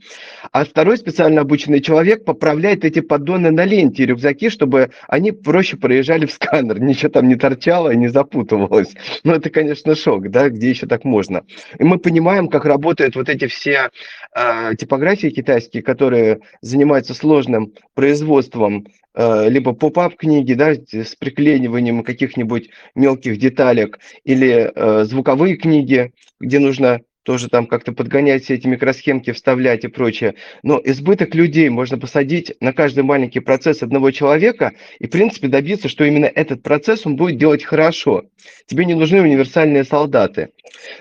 А 0.52 0.64
второй 0.64 0.99
специально 0.99 1.40
обученный 1.40 1.80
человек 1.80 2.25
поправляет 2.25 2.84
эти 2.84 3.00
поддоны 3.00 3.50
на 3.50 3.64
ленте 3.64 4.02
и 4.02 4.06
рюкзаки, 4.06 4.50
чтобы 4.50 4.90
они 5.08 5.32
проще 5.32 5.76
проезжали 5.76 6.26
в 6.26 6.32
сканер. 6.32 6.80
Ничего 6.80 7.11
там 7.11 7.28
не 7.28 7.37
торчало 7.37 7.90
и 7.90 7.96
не 7.96 8.08
запутывалось. 8.08 8.94
Ну, 9.25 9.32
это, 9.32 9.49
конечно, 9.49 9.94
шок, 9.94 10.30
да, 10.30 10.50
где 10.50 10.70
еще 10.70 10.87
так 10.87 11.04
можно. 11.04 11.44
И 11.78 11.84
мы 11.84 11.99
понимаем, 11.99 12.49
как 12.49 12.66
работают 12.66 13.16
вот 13.16 13.28
эти 13.28 13.46
все 13.46 13.90
э, 14.37 14.75
типографии 14.78 15.28
китайские, 15.28 15.82
которые 15.82 16.40
занимаются 16.61 17.14
сложным 17.14 17.73
производством 17.94 18.87
э, 19.14 19.49
либо 19.49 19.73
поп-ап 19.73 20.16
книги, 20.16 20.52
да, 20.52 20.75
с 20.75 21.16
приклеиванием 21.16 22.02
каких-нибудь 22.02 22.68
мелких 22.94 23.38
деталек, 23.38 23.99
или 24.25 24.70
э, 24.75 25.04
звуковые 25.04 25.56
книги, 25.56 26.12
где 26.38 26.58
нужно 26.58 27.00
тоже 27.25 27.49
там 27.49 27.66
как-то 27.66 27.93
подгонять 27.93 28.45
все 28.45 28.54
эти 28.54 28.66
микросхемки, 28.66 29.33
вставлять 29.33 29.85
и 29.85 29.88
прочее. 29.88 30.35
Но 30.62 30.81
избыток 30.85 31.35
людей 31.35 31.69
можно 31.71 31.99
посадить 31.99 32.54
на 32.61 32.73
каждый 32.73 33.02
маленький 33.02 33.40
процесс 33.40 33.83
одного 33.83 34.11
человека 34.11 34.73
и, 34.99 35.07
в 35.07 35.11
принципе, 35.11 35.49
добиться, 35.49 35.88
что 35.88 36.04
именно 36.04 36.26
этот 36.26 36.62
процесс 36.62 37.07
он 37.07 37.16
будет 37.16 37.38
делать 37.38 37.64
хорошо. 37.64 38.25
Тебе 38.66 38.85
не 38.85 38.95
нужны 38.95 39.23
универсальные 39.23 39.85
солдаты. 39.85 40.50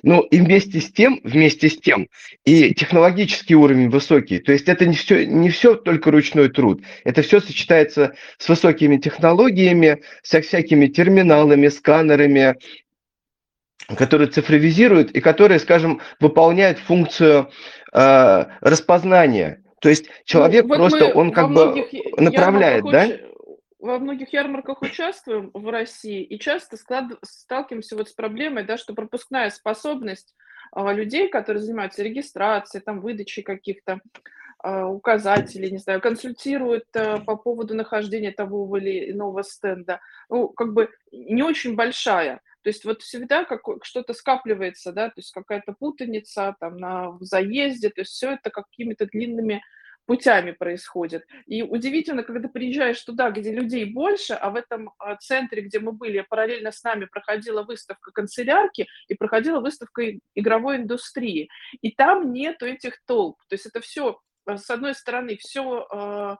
Но 0.01 0.22
и 0.22 0.39
вместе 0.39 0.80
с 0.80 0.92
тем, 0.92 1.20
вместе 1.24 1.70
с 1.70 1.77
тем, 1.77 2.08
и 2.46 2.74
технологический 2.74 3.56
уровень 3.56 3.89
высокий. 3.89 4.39
То 4.39 4.53
есть 4.53 4.70
это 4.70 4.86
не 4.86 4.96
все, 4.96 5.25
не 5.25 5.50
все 5.50 5.75
только 5.75 6.12
ручной 6.12 6.50
труд. 6.50 6.82
Это 7.03 7.22
все 7.22 7.42
сочетается 7.42 8.13
с 8.38 8.48
высокими 8.48 8.98
технологиями, 8.98 10.01
со 10.22 10.42
всякими 10.42 10.88
терминалами, 10.88 11.68
сканерами, 11.68 12.56
которые 13.98 14.30
цифровизируют 14.30 15.12
и 15.12 15.22
которые, 15.22 15.60
скажем, 15.60 16.02
выполняют 16.20 16.80
функцию 16.80 17.50
э, 17.94 18.46
распознания. 18.62 19.63
То 19.80 19.90
есть 19.90 20.06
человек 20.25 20.66
ну, 20.66 20.78
вот 20.78 20.92
просто, 20.92 21.13
он 21.13 21.32
как 21.32 21.52
бы 21.52 21.86
направляет, 22.18 22.86
да? 22.86 23.08
во 23.84 24.00
многих 24.00 24.32
ярмарках 24.32 24.82
участвуем 24.82 25.52
в 25.54 25.70
России 25.70 26.24
и 26.24 26.40
часто 26.40 26.78
склад... 26.78 27.12
сталкиваемся 27.22 27.98
вот 27.98 28.08
с 28.08 28.13
проблемой, 28.13 28.63
да, 28.63 28.78
что 28.78 28.94
пропускная 28.94 29.50
способность 29.50 30.34
а, 30.72 30.94
людей, 30.94 31.28
которые 31.28 31.62
занимаются 31.62 32.02
регистрацией, 32.02 32.82
там, 32.82 33.02
выдачей 33.02 33.44
каких-то 33.44 34.00
а, 34.60 34.88
указателей, 34.88 35.70
не 35.70 35.80
знаю, 35.80 36.00
консультируют 36.00 36.86
а, 36.96 37.20
по 37.20 37.36
поводу 37.36 37.75
нахождения 37.75 38.32
того 38.32 38.78
или 38.78 39.12
иного 39.12 39.42
стенда, 39.42 40.00
ну, 40.30 40.48
как 40.48 40.72
бы 40.72 40.90
не 41.12 41.44
очень 41.44 41.75
большая. 41.75 42.40
То 42.63 42.70
есть 42.70 42.86
вот 42.86 43.01
всегда 43.01 43.43
как, 43.43 43.62
что-то 43.84 44.13
скапливается, 44.13 44.91
да, 44.91 45.08
то 45.08 45.15
есть 45.17 45.32
какая-то 45.32 45.74
путаница 45.74 46.55
там 46.60 46.77
на 46.77 47.17
заезде, 47.20 47.89
то 47.89 48.01
есть 48.01 48.12
все 48.12 48.32
это 48.34 48.50
какими-то 48.50 49.05
длинными 49.05 49.62
путями 50.05 50.51
происходит. 50.51 51.25
И 51.46 51.63
удивительно, 51.63 52.24
когда 52.24 52.48
приезжаешь 52.50 53.01
туда, 53.01 53.32
где 53.32 53.51
людей 53.51 53.86
больше, 53.86 54.34
а 54.34 54.50
в 54.50 54.55
этом 54.55 54.91
а, 55.00 55.15
центре, 55.15 55.62
где 55.62 55.79
мы 55.79 55.93
были, 55.93 56.25
параллельно 56.27 56.72
с 56.72 56.84
нами 56.84 57.05
проходила 57.05 57.63
выставка 57.63 58.12
канцелярки 58.12 58.88
и 59.08 59.13
проходила 59.15 59.60
выставка 59.60 60.03
игровой 60.36 60.77
индустрии. 60.77 61.50
И 61.82 61.91
там 61.91 62.34
нету 62.34 62.65
этих 62.65 63.01
толп. 63.05 63.38
То 63.48 63.53
есть 63.53 63.65
это 63.65 63.79
все, 63.79 64.20
э, 64.46 64.58
с 64.58 64.70
одной 64.70 64.93
стороны, 64.93 65.38
все 65.38 65.88
а, 65.89 66.38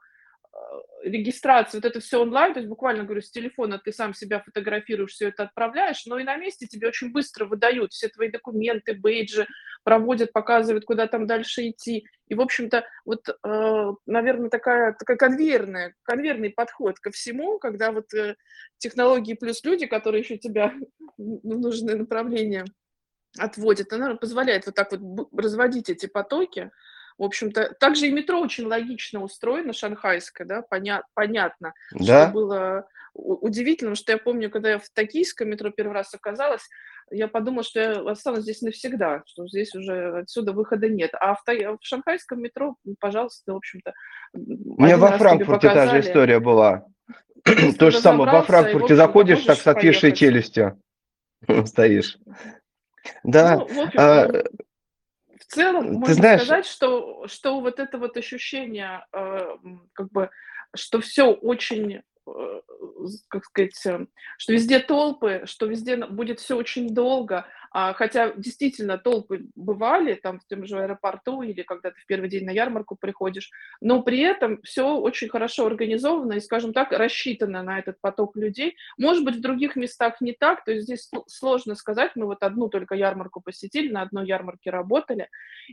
регистрация, 1.04 1.80
вот 1.80 1.86
это 1.86 2.00
все 2.00 2.22
онлайн, 2.22 2.54
то 2.54 2.60
есть 2.60 2.70
буквально, 2.70 3.04
говорю, 3.04 3.22
с 3.22 3.30
телефона 3.30 3.80
ты 3.84 3.92
сам 3.92 4.14
себя 4.14 4.40
фотографируешь, 4.40 5.12
все 5.12 5.30
это 5.30 5.44
отправляешь, 5.44 6.06
но 6.06 6.18
и 6.18 6.24
на 6.24 6.38
месте 6.38 6.66
тебе 6.66 6.88
очень 6.88 7.12
быстро 7.12 7.46
выдают 7.46 7.92
все 7.92 8.08
твои 8.08 8.30
документы, 8.30 8.94
бейджи, 8.94 9.46
проводят, 9.84 10.32
показывают, 10.32 10.86
куда 10.86 11.08
там 11.08 11.28
дальше 11.28 11.70
идти. 11.70 12.06
И, 12.28 12.36
в 12.36 12.42
общем-то, 12.42 12.86
вот, 13.06 13.28
э, 13.28 13.92
наверное, 14.06 14.50
такая, 14.50 14.94
такая 14.94 15.18
конвейерная, 15.18 15.94
конвейерный 16.04 16.52
подход 16.52 17.00
ко 17.00 17.12
всему, 17.12 17.60
когда 17.60 17.92
вот 17.92 18.14
э, 18.14 18.36
технологии 18.78 19.34
плюс 19.34 19.64
люди, 19.64 19.86
которые 19.86 20.22
еще 20.22 20.38
тебя 20.38 20.74
в 21.18 21.46
нужное 21.46 21.96
направление 21.96 22.66
отводят, 23.38 23.92
она 23.92 24.16
позволяет 24.16 24.66
вот 24.68 24.76
так 24.76 24.92
вот 24.94 25.30
разводить 25.36 25.90
эти 25.90 26.06
потоки, 26.06 26.72
в 27.17 27.24
общем-то, 27.24 27.75
также 27.79 28.08
и 28.08 28.12
метро 28.12 28.39
очень 28.39 28.65
логично 28.65 29.22
устроено, 29.22 29.74
шанхайское, 29.74 30.46
да, 30.48 30.63
поня- 30.70 31.03
понятно, 31.13 31.74
Да? 31.91 32.25
что 32.25 32.34
было 32.34 32.88
удивительно, 33.13 33.96
что 33.96 34.12
я 34.12 34.17
помню, 34.17 34.50
когда 34.50 34.72
я 34.72 34.79
в 34.79 34.89
токийском 34.93 35.50
метро 35.50 35.70
первый 35.70 35.93
раз 35.93 36.13
оказалась, 36.13 36.67
я 37.12 37.27
подумала, 37.27 37.63
что 37.63 37.79
я 37.79 38.10
останусь 38.10 38.43
здесь 38.43 38.62
навсегда, 38.62 39.22
что 39.25 39.48
здесь 39.48 39.75
уже 39.75 40.20
отсюда 40.20 40.53
выхода 40.53 40.89
нет. 40.89 41.12
А 41.20 41.36
в, 41.36 41.43
в 41.46 41.77
шанхайском 41.82 42.41
метро, 42.41 42.75
пожалуйста, 43.00 43.53
в 43.53 43.58
общем-то, 43.58 43.93
У 44.34 44.82
меня 44.82 44.98
во 44.98 45.17
Франкфурте 45.17 45.70
та 45.70 45.88
же 45.88 46.00
история 46.00 46.39
была. 46.39 46.86
То 47.77 47.91
же 47.91 48.00
самое, 48.00 48.32
во 48.32 48.41
Франкфурте 48.43 48.96
заходишь 48.96 49.43
так 49.43 49.58
с 49.58 49.67
отвисшей 49.67 50.13
челюстью 50.13 50.82
стоишь. 51.65 52.17
Да. 53.24 53.58
Ну, 53.58 53.63
общем, 53.63 53.91
а, 53.98 54.27
ну, 54.27 54.39
в 54.39 54.73
целом, 55.54 55.86
Ты 55.86 55.94
можно 55.94 56.14
знаешь... 56.14 56.42
сказать, 56.42 56.66
что, 56.66 57.28
что 57.28 57.60
вот 57.60 57.80
это 57.80 57.98
вот 57.98 58.18
ощущение, 58.18 59.06
э, 59.14 59.58
как 59.94 60.12
бы, 60.12 60.30
что 60.76 61.00
все 61.02 61.32
очень 61.32 62.02
Э, 62.26 62.62
как 63.28 63.44
сказать, 63.46 63.86
э, 63.86 64.06
что 64.38 64.54
везде 64.54 64.80
толпы, 64.80 65.44
что 65.46 65.66
везде 65.66 65.98
будет 65.98 66.40
все 66.40 66.56
очень 66.56 66.94
долго, 66.94 67.46
хотя 67.74 68.34
действительно 68.34 68.98
толпы 68.98 69.46
бывали 69.56 70.13
там 70.13 70.39
в 70.39 70.46
том 70.46 70.65
же 70.65 70.80
аэропорту 70.80 71.42
или 71.42 71.63
когда 71.63 71.89
ты 71.89 72.00
в 72.00 72.06
первый 72.06 72.30
день 72.30 72.46
на 72.46 72.51
ярмарку 72.51 72.96
приходишь, 72.96 73.50
но 73.82 74.03
при 74.03 74.20
этом 74.20 74.62
все 74.62 74.96
очень 74.96 75.27
хорошо 75.27 75.65
организовано 75.65 76.34
и, 76.34 76.39
скажем 76.39 76.72
так, 76.72 76.92
рассчитано 76.92 77.63
на 77.63 77.80
этот 77.80 78.00
поток 78.00 78.36
людей. 78.36 78.75
Может 78.98 79.25
быть, 79.25 79.38
в 79.38 79.42
других 79.42 79.75
местах 79.75 80.22
не 80.22 80.34
так, 80.34 80.63
то 80.63 80.72
есть 80.72 80.84
здесь 80.84 81.10
сложно 81.27 81.75
сказать, 81.75 82.12
мы 82.15 82.25
вот 82.25 82.44
одну 82.44 82.70
только 82.70 82.96
ярмарку 82.96 83.42
посетили, 83.42 83.92
на 83.92 84.03
одной 84.03 84.27
ярмарке 84.27 84.70
работали, 84.70 85.30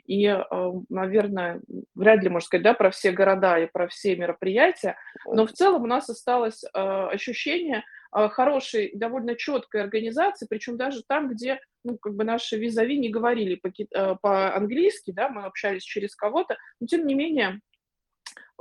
и, 0.07 0.27
э, 0.27 0.73
наверное, 0.89 1.61
вряд 1.95 2.23
ли 2.23 2.31
можно 2.31 2.47
сказать, 2.47 2.65
да, 2.65 2.75
про 2.75 2.91
все 2.91 3.13
города 3.13 3.59
и 3.59 3.67
про 3.67 3.89
все 3.89 4.17
мероприятия, 4.17 4.97
но 5.27 5.47
в 5.47 5.53
целом 5.53 5.83
у 5.83 5.87
нас 5.87 6.09
осталось 6.09 6.65
ощущение, 6.73 7.85
хорошей, 8.11 8.93
довольно 8.95 9.37
четкой 9.37 9.83
организации, 9.83 10.47
причем 10.49 10.77
даже 10.77 11.03
там, 11.07 11.29
где 11.29 11.61
ну, 11.85 11.97
как 11.97 12.15
бы 12.15 12.25
наши 12.25 12.59
визави 12.59 12.99
не 12.99 13.09
говорили 13.09 13.55
по- 13.55 13.69
э, 13.69 14.17
по-английски, 14.21 15.13
да, 15.13 15.29
мы 15.29 15.45
общались 15.45 15.83
через 15.83 16.15
кого-то, 16.15 16.57
но 16.81 16.87
тем 16.87 17.07
не 17.07 17.15
менее 17.15 17.61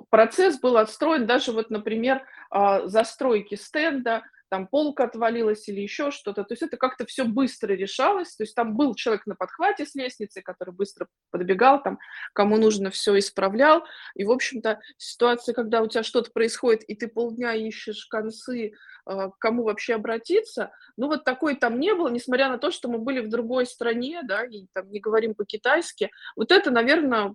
процесс 0.10 0.60
был 0.60 0.78
отстроен 0.78 1.26
даже 1.26 1.52
вот, 1.52 1.70
например, 1.70 2.26
а, 2.50 2.88
застройки 2.88 3.56
стенда, 3.56 4.24
там 4.50 4.68
полка 4.68 5.06
отвалилась 5.06 5.68
или 5.70 5.82
еще 5.82 6.12
что-то. 6.12 6.44
То 6.44 6.54
есть 6.54 6.64
это 6.64 6.78
как-то 6.78 7.06
все 7.06 7.24
быстро 7.24 7.74
решалось. 7.74 8.36
То 8.36 8.44
есть 8.44 8.56
там 8.56 8.76
был 8.76 8.96
человек 8.96 9.26
на 9.26 9.36
подхвате 9.36 9.86
с 9.86 9.96
лестницы, 9.96 10.42
который 10.42 10.74
быстро 10.74 11.08
подбегал, 11.32 11.82
там, 11.82 12.00
кому 12.34 12.58
нужно, 12.58 12.90
все 12.90 13.18
исправлял. 13.18 13.86
И, 14.16 14.24
в 14.26 14.32
общем-то, 14.32 14.80
ситуация, 14.98 15.54
когда 15.54 15.82
у 15.82 15.88
тебя 15.88 16.04
что-то 16.04 16.32
происходит, 16.32 16.84
и 16.84 16.96
ты 16.96 17.08
полдня 17.08 17.54
ищешь 17.54 18.06
концы, 18.06 18.74
а, 19.06 19.30
к 19.30 19.38
кому 19.38 19.64
вообще 19.64 19.96
обратиться, 19.96 20.72
ну 20.98 21.08
вот 21.08 21.24
такой 21.24 21.56
там 21.56 21.80
не 21.80 21.94
было, 21.94 22.10
несмотря 22.10 22.50
на 22.50 22.58
то, 22.58 22.72
что 22.72 22.90
мы 22.90 23.00
были 23.00 23.22
в 23.22 23.30
другой 23.30 23.66
стране, 23.66 24.22
да, 24.24 24.44
и 24.44 24.66
там 24.74 24.90
не 24.92 25.00
говорим 25.00 25.36
по-китайски. 25.36 26.12
Вот 26.36 26.52
это, 26.52 26.72
наверное, 26.72 27.34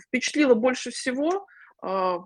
впечатлило 0.00 0.54
больше 0.54 0.90
всего, 0.90 1.46
а, 1.82 2.24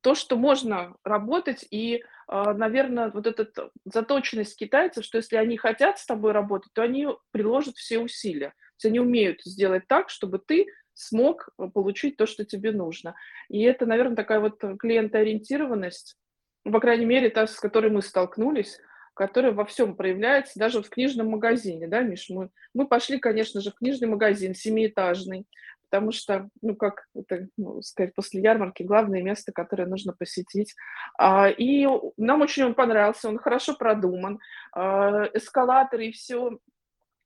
то, 0.00 0.14
что 0.14 0.36
можно 0.36 0.94
работать 1.02 1.66
и 1.70 2.04
наверное, 2.28 3.10
вот 3.10 3.26
эта 3.26 3.70
заточенность 3.84 4.56
китайцев, 4.56 5.04
что 5.04 5.18
если 5.18 5.36
они 5.36 5.56
хотят 5.56 5.98
с 5.98 6.06
тобой 6.06 6.32
работать, 6.32 6.72
то 6.72 6.82
они 6.82 7.08
приложат 7.30 7.76
все 7.76 7.98
усилия. 7.98 8.48
То 8.48 8.76
есть 8.76 8.86
они 8.86 9.00
умеют 9.00 9.42
сделать 9.44 9.86
так, 9.86 10.10
чтобы 10.10 10.38
ты 10.38 10.66
смог 10.94 11.48
э, 11.58 11.68
получить 11.68 12.16
то, 12.16 12.26
что 12.26 12.44
тебе 12.44 12.72
нужно. 12.72 13.14
И 13.48 13.62
это, 13.62 13.86
наверное, 13.86 14.16
такая 14.16 14.40
вот 14.40 14.62
клиентоориентированность, 14.78 16.16
ну, 16.64 16.72
по 16.72 16.80
крайней 16.80 17.04
мере, 17.04 17.30
та, 17.30 17.46
с 17.46 17.58
которой 17.58 17.90
мы 17.90 18.00
столкнулись, 18.00 18.78
которая 19.14 19.52
во 19.52 19.64
всем 19.64 19.96
проявляется, 19.96 20.58
даже 20.58 20.82
в 20.82 20.88
книжном 20.88 21.28
магазине, 21.28 21.86
да, 21.86 22.00
Миш, 22.00 22.28
мы, 22.30 22.50
мы 22.72 22.86
пошли, 22.86 23.18
конечно 23.18 23.60
же, 23.60 23.70
в 23.70 23.76
книжный 23.76 24.08
магазин 24.08 24.54
семиэтажный, 24.54 25.46
потому 25.94 26.10
что, 26.10 26.48
ну, 26.60 26.74
как 26.74 27.06
это 27.14 27.46
ну, 27.56 27.80
сказать, 27.80 28.16
после 28.16 28.42
ярмарки 28.42 28.82
главное 28.82 29.22
место, 29.22 29.52
которое 29.52 29.86
нужно 29.86 30.12
посетить. 30.12 30.74
А, 31.16 31.48
и 31.48 31.86
нам 32.16 32.40
очень 32.40 32.64
он 32.64 32.74
понравился, 32.74 33.28
он 33.28 33.38
хорошо 33.38 33.76
продуман, 33.76 34.40
а, 34.72 35.26
эскалаторы 35.34 36.06
и 36.06 36.12
все, 36.12 36.58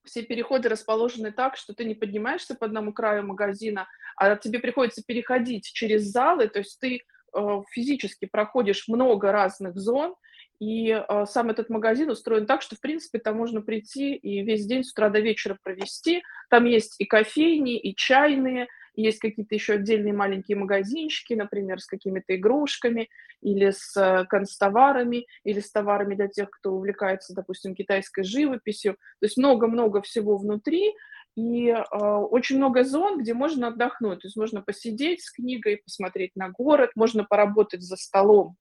все 0.04 0.22
переходы 0.22 0.68
расположены 0.68 1.32
так, 1.32 1.56
что 1.56 1.72
ты 1.72 1.86
не 1.86 1.94
поднимаешься 1.94 2.54
по 2.56 2.66
одному 2.66 2.92
краю 2.92 3.26
магазина, 3.26 3.88
а 4.16 4.36
тебе 4.36 4.58
приходится 4.58 5.02
переходить 5.02 5.64
через 5.64 6.02
залы, 6.02 6.48
то 6.48 6.58
есть 6.58 6.78
ты 6.78 7.00
э, 7.00 7.62
физически 7.70 8.26
проходишь 8.26 8.86
много 8.86 9.32
разных 9.32 9.78
зон, 9.78 10.14
и 10.58 10.90
э, 10.90 11.24
сам 11.26 11.50
этот 11.50 11.70
магазин 11.70 12.10
устроен 12.10 12.46
так, 12.46 12.62
что, 12.62 12.74
в 12.74 12.80
принципе, 12.80 13.18
там 13.18 13.36
можно 13.36 13.60
прийти 13.60 14.14
и 14.14 14.42
весь 14.42 14.66
день 14.66 14.82
с 14.82 14.90
утра 14.92 15.08
до 15.08 15.20
вечера 15.20 15.56
провести. 15.62 16.22
Там 16.50 16.64
есть 16.64 16.96
и 16.98 17.04
кофейни, 17.04 17.78
и 17.78 17.94
чайные, 17.94 18.66
есть 18.94 19.20
какие-то 19.20 19.54
еще 19.54 19.74
отдельные 19.74 20.12
маленькие 20.12 20.56
магазинчики, 20.56 21.34
например, 21.34 21.80
с 21.80 21.86
какими-то 21.86 22.34
игрушками 22.34 23.08
или 23.40 23.70
с 23.70 23.96
э, 23.96 24.24
констоварами, 24.26 25.26
или 25.44 25.60
с 25.60 25.70
товарами 25.70 26.16
для 26.16 26.26
тех, 26.26 26.50
кто 26.50 26.72
увлекается, 26.72 27.34
допустим, 27.34 27.76
китайской 27.76 28.24
живописью. 28.24 28.94
То 29.20 29.26
есть 29.26 29.36
много-много 29.36 30.02
всего 30.02 30.36
внутри, 30.36 30.92
и 31.36 31.68
э, 31.68 31.84
очень 31.84 32.56
много 32.56 32.82
зон, 32.82 33.20
где 33.20 33.32
можно 33.32 33.68
отдохнуть. 33.68 34.22
То 34.22 34.26
есть 34.26 34.36
можно 34.36 34.60
посидеть 34.60 35.22
с 35.22 35.30
книгой, 35.30 35.76
посмотреть 35.76 36.34
на 36.34 36.48
город, 36.48 36.90
можно 36.96 37.22
поработать 37.22 37.82
за 37.82 37.96
столом 37.96 38.56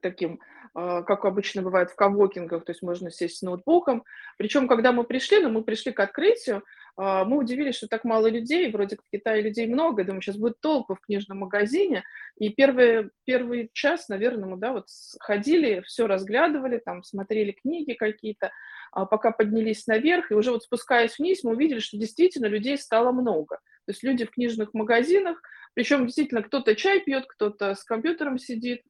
таким, 0.00 0.40
а, 0.74 1.02
как 1.02 1.24
обычно 1.24 1.62
бывает 1.62 1.90
в 1.90 1.96
кавокингах, 1.96 2.64
то 2.64 2.70
есть 2.70 2.82
можно 2.82 3.10
сесть 3.10 3.38
с 3.38 3.42
ноутбуком. 3.42 4.04
Причем, 4.36 4.68
когда 4.68 4.92
мы 4.92 5.04
пришли, 5.04 5.40
ну, 5.40 5.50
мы 5.50 5.62
пришли 5.62 5.92
к 5.92 6.00
открытию, 6.00 6.62
а, 6.96 7.24
мы 7.24 7.38
удивились, 7.38 7.76
что 7.76 7.88
так 7.88 8.04
мало 8.04 8.26
людей, 8.28 8.70
вроде 8.70 8.96
как 8.96 9.04
в 9.06 9.10
Китае 9.10 9.42
людей 9.42 9.66
много, 9.66 10.04
думаю, 10.04 10.20
сейчас 10.22 10.36
будет 10.36 10.60
толпа 10.60 10.94
в 10.94 11.00
книжном 11.00 11.38
магазине, 11.38 12.04
и 12.38 12.48
первый, 12.48 13.10
первый 13.24 13.70
час, 13.72 14.08
наверное, 14.08 14.48
мы, 14.48 14.56
да, 14.56 14.72
вот 14.72 14.86
ходили, 15.20 15.82
все 15.86 16.06
разглядывали, 16.06 16.78
там, 16.84 17.02
смотрели 17.02 17.52
книги 17.52 17.92
какие-то, 17.92 18.50
а 18.92 19.06
пока 19.06 19.30
поднялись 19.30 19.86
наверх, 19.86 20.30
и 20.30 20.34
уже 20.34 20.50
вот 20.50 20.64
спускаясь 20.64 21.18
вниз, 21.18 21.44
мы 21.44 21.52
увидели, 21.52 21.78
что 21.78 21.98
действительно 21.98 22.46
людей 22.46 22.78
стало 22.78 23.12
много. 23.12 23.56
То 23.86 23.92
есть 23.92 24.02
люди 24.02 24.24
в 24.24 24.30
книжных 24.30 24.74
магазинах, 24.74 25.40
причем 25.74 26.04
действительно 26.06 26.42
кто-то 26.42 26.74
чай 26.74 27.00
пьет, 27.00 27.26
кто-то 27.26 27.74
с 27.74 27.84
компьютером 27.84 28.38
сидит, 28.38 28.82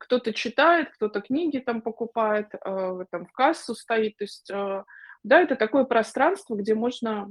кто-то 0.00 0.32
читает, 0.32 0.90
кто-то 0.90 1.20
книги 1.20 1.58
там 1.58 1.80
покупает, 1.80 2.48
э, 2.54 3.04
там 3.10 3.26
в 3.26 3.32
кассу 3.32 3.74
стоит. 3.74 4.16
То 4.16 4.24
есть, 4.24 4.50
э, 4.50 4.84
да, 5.22 5.40
это 5.40 5.56
такое 5.56 5.84
пространство, 5.84 6.54
где 6.54 6.74
можно 6.74 7.28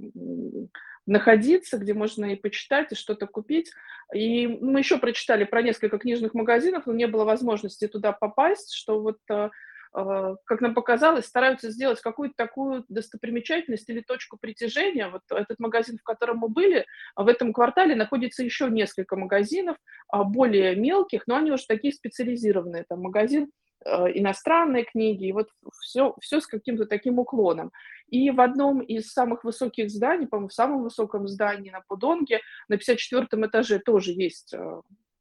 находиться, 1.06 1.78
где 1.78 1.94
можно 1.94 2.26
и 2.26 2.36
почитать, 2.36 2.92
и 2.92 2.96
что-то 2.96 3.28
купить. 3.28 3.72
И 4.14 4.48
мы 4.48 4.80
еще 4.80 4.98
прочитали 4.98 5.44
про 5.44 5.62
несколько 5.62 5.98
книжных 5.98 6.34
магазинов, 6.34 6.86
но 6.86 6.94
не 6.94 7.08
было 7.08 7.26
возможности 7.26 7.88
туда 7.88 8.12
попасть, 8.12 8.74
что 8.74 9.02
вот 9.02 9.20
а, 9.30 9.52
как 9.96 10.60
нам 10.62 10.74
показалось, 10.74 11.26
стараются 11.26 11.72
сделать 11.72 12.02
какую-то 12.02 12.36
такую 12.36 12.84
достопримечательность 12.90 13.90
или 13.90 14.02
точку 14.02 14.38
притяжения. 14.38 15.08
Вот 15.08 15.22
этот 15.30 15.60
магазин, 15.60 15.98
в 15.98 16.04
котором 16.04 16.40
мы 16.40 16.50
были, 16.50 16.86
а 17.16 17.24
в 17.24 17.28
этом 17.28 17.54
квартале 17.54 17.96
находится 17.96 18.44
еще 18.44 18.70
несколько 18.70 19.16
магазинов, 19.16 19.78
а, 20.10 20.24
более 20.24 20.76
мелких, 20.76 21.28
но 21.28 21.38
они 21.38 21.52
уже 21.52 21.66
такие 21.66 21.94
специализированные. 21.94 22.86
Там 22.88 23.02
магазин 23.02 23.50
иностранные 23.86 24.84
книги, 24.84 25.28
и 25.28 25.32
вот 25.32 25.50
все, 25.80 26.16
все 26.20 26.42
с 26.42 26.48
каким-то 26.48 26.88
таким 26.88 27.20
уклоном. 27.20 27.72
И 28.08 28.32
в 28.32 28.42
одном 28.42 28.80
из 28.80 29.12
самых 29.12 29.44
высоких 29.44 29.92
зданий, 29.92 30.28
по-моему, 30.28 30.48
в 30.48 30.54
самом 30.54 30.82
высоком 30.82 31.28
здании 31.28 31.70
на 31.70 31.82
Пудонге, 31.88 32.42
на 32.68 32.78
54 32.78 33.28
этаже 33.46 33.78
тоже 33.78 34.12
есть, 34.12 34.56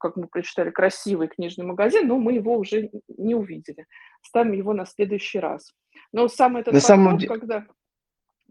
как 0.05 0.17
мы 0.17 0.27
прочитали, 0.27 0.71
красивый 0.71 1.29
книжный 1.29 1.65
магазин, 1.65 2.07
но 2.07 2.19
мы 2.19 2.35
его 2.35 2.59
уже 2.59 2.91
не 3.09 3.35
увидели. 3.35 3.87
Ставим 4.21 4.53
его 4.53 4.75
на 4.75 4.85
следующий 4.85 5.39
раз. 5.39 5.73
Но 6.13 6.29
самый 6.29 6.61
этот 6.61 6.75
на 6.75 6.81
подход, 6.81 6.89
самом 6.89 7.19
деле... 7.19 7.29
когда 7.29 7.67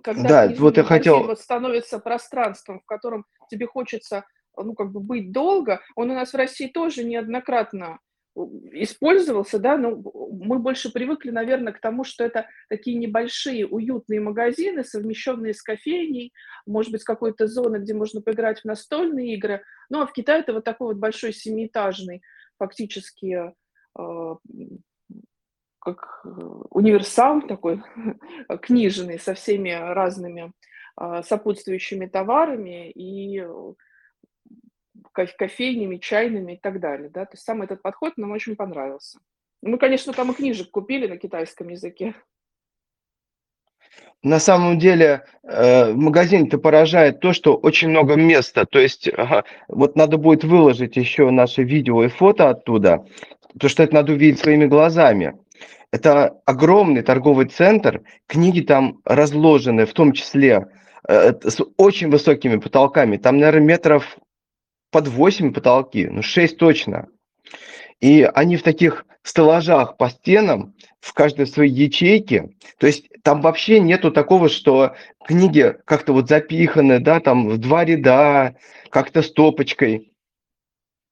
когда 0.04 0.48
да, 0.48 0.56
вот 0.58 0.78
я 0.78 0.84
хотел... 0.84 1.24
вот 1.24 1.40
становится 1.40 2.00
пространством, 2.00 2.82
в 2.82 2.86
котором 2.86 3.26
тебе 3.50 3.68
хочется 3.68 4.26
ну, 4.58 4.74
как 4.74 4.92
бы 4.92 5.00
быть 5.00 5.32
долго, 5.32 5.80
он 5.96 6.10
у 6.10 6.16
нас 6.16 6.34
в 6.34 6.36
России 6.36 6.68
тоже 6.68 7.04
неоднократно 7.04 8.00
использовался, 8.36 9.60
да, 9.60 9.78
но 9.78 9.92
мы 10.32 10.60
больше 10.60 10.92
привыкли, 10.92 11.30
наверное, 11.30 11.74
к 11.74 11.80
тому, 11.80 12.04
что 12.04 12.24
это 12.24 12.48
такие 12.68 12.98
небольшие 12.98 13.68
уютные 13.68 14.20
магазины, 14.20 14.84
совмещенные 14.84 15.54
с 15.54 15.62
кофейней, 15.62 16.34
может 16.66 16.92
быть, 16.92 17.02
с 17.02 17.06
какой-то 17.06 17.48
зоной, 17.48 17.80
где 17.80 17.94
можно 17.94 18.22
поиграть 18.22 18.62
в 18.62 18.66
настольные 18.66 19.36
игры. 19.36 19.64
Ну, 19.90 20.02
а 20.02 20.08
в 20.08 20.14
Китае 20.14 20.42
это 20.42 20.54
вот 20.54 20.64
такой 20.64 20.88
вот 20.88 20.98
большой 20.98 21.34
семиэтажный, 21.34 22.24
фактически, 22.58 23.54
э, 24.00 24.36
как 25.80 26.22
э, 26.26 26.30
универсал 26.72 27.42
такой, 27.42 27.84
книжный, 28.64 29.20
со 29.20 29.36
всеми 29.36 29.72
разными 29.72 30.54
э, 31.00 31.22
сопутствующими 31.24 32.08
товарами 32.08 32.90
и 32.90 33.46
кофейнями, 35.14 35.98
чайными 35.98 36.54
и 36.54 36.58
так 36.58 36.80
далее. 36.80 37.10
Да? 37.10 37.26
То 37.26 37.34
есть 37.34 37.44
сам 37.44 37.62
этот 37.62 37.82
подход 37.82 38.18
нам 38.18 38.32
очень 38.32 38.56
понравился. 38.56 39.20
Мы, 39.62 39.78
конечно, 39.78 40.14
там 40.14 40.32
и 40.32 40.36
книжек 40.36 40.72
купили 40.72 41.08
на 41.08 41.18
китайском 41.18 41.70
языке. 41.70 42.16
На 44.22 44.40
самом 44.40 44.80
деле 44.80 45.24
э, 45.44 45.92
в 45.92 45.98
магазине-то 45.98 46.58
поражает 46.58 47.20
то, 47.20 47.34
что 47.34 47.56
очень 47.56 47.90
много 47.90 48.16
места. 48.16 48.66
То 48.66 48.80
есть 48.80 49.10
вот 49.68 49.96
надо 49.96 50.18
будет 50.18 50.44
выложить 50.44 50.96
еще 50.96 51.30
наши 51.30 51.64
видео 51.64 52.04
и 52.04 52.08
фото 52.08 52.50
оттуда, 52.50 53.06
потому 53.54 53.70
что 53.70 53.84
это 53.84 53.94
надо 53.94 54.14
увидеть 54.14 54.40
своими 54.40 54.66
глазами. 54.66 55.38
Это 55.92 56.40
огромный 56.46 57.04
торговый 57.04 57.48
центр, 57.48 58.02
книги 58.26 58.62
там 58.62 59.02
разложены, 59.06 59.86
в 59.86 59.94
том 59.94 60.14
числе 60.14 60.68
э, 61.08 61.34
с 61.44 61.60
очень 61.78 62.10
высокими 62.10 62.56
потолками. 62.56 63.18
Там, 63.18 63.38
наверное, 63.38 63.68
метров 63.68 64.18
под 64.94 65.10
8 65.10 65.52
потолки, 65.52 66.08
ну 66.10 66.22
6 66.22 66.58
точно. 66.58 67.08
И 68.00 68.24
они 68.34 68.56
в 68.56 68.64
таких 68.64 69.06
стеллажах 69.24 69.98
по 69.98 70.10
стенам, 70.10 70.74
в 71.00 71.14
каждой 71.14 71.48
своей 71.48 71.72
ячейке. 71.72 72.52
То 72.78 72.88
есть 72.88 73.10
там 73.24 73.42
вообще 73.42 73.80
нету 73.80 74.12
такого, 74.12 74.48
что 74.50 74.96
книги 75.26 75.76
как-то 75.86 76.14
вот 76.14 76.30
запиханы, 76.30 77.00
да, 77.00 77.20
там 77.20 77.50
в 77.50 77.58
два 77.58 77.84
ряда, 77.84 78.56
как-то 78.90 79.22
стопочкой. 79.22 80.12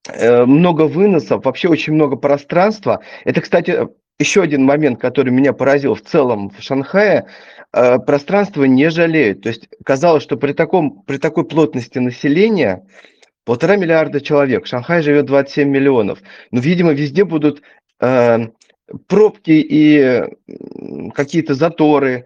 Э, 0.07 0.45
много 0.45 0.83
выносов, 0.83 1.45
вообще 1.45 1.67
очень 1.67 1.93
много 1.93 2.15
пространства. 2.15 3.01
Это, 3.25 3.41
кстати, 3.41 3.87
еще 4.19 4.41
один 4.41 4.63
момент, 4.63 4.99
который 4.99 5.31
меня 5.31 5.53
поразил 5.53 5.95
в 5.95 6.01
целом 6.01 6.49
в 6.49 6.61
Шанхае, 6.61 7.27
э, 7.73 7.99
пространство 7.99 8.63
не 8.63 8.89
жалеют. 8.89 9.41
То 9.41 9.49
есть 9.49 9.67
казалось, 9.83 10.23
что 10.23 10.37
при, 10.37 10.53
таком, 10.53 11.01
при 11.03 11.17
такой 11.17 11.45
плотности 11.45 11.99
населения 11.99 12.85
Полтора 13.45 13.75
миллиарда 13.75 14.21
человек, 14.21 14.65
в 14.65 14.67
Шанхае 14.67 15.01
живет 15.01 15.25
27 15.25 15.67
миллионов. 15.67 16.19
Но, 16.51 16.59
видимо, 16.59 16.91
везде 16.91 17.25
будут 17.25 17.61
э, 17.99 18.39
пробки 19.07 19.51
и 19.51 20.23
какие-то 21.13 21.53
заторы, 21.53 22.25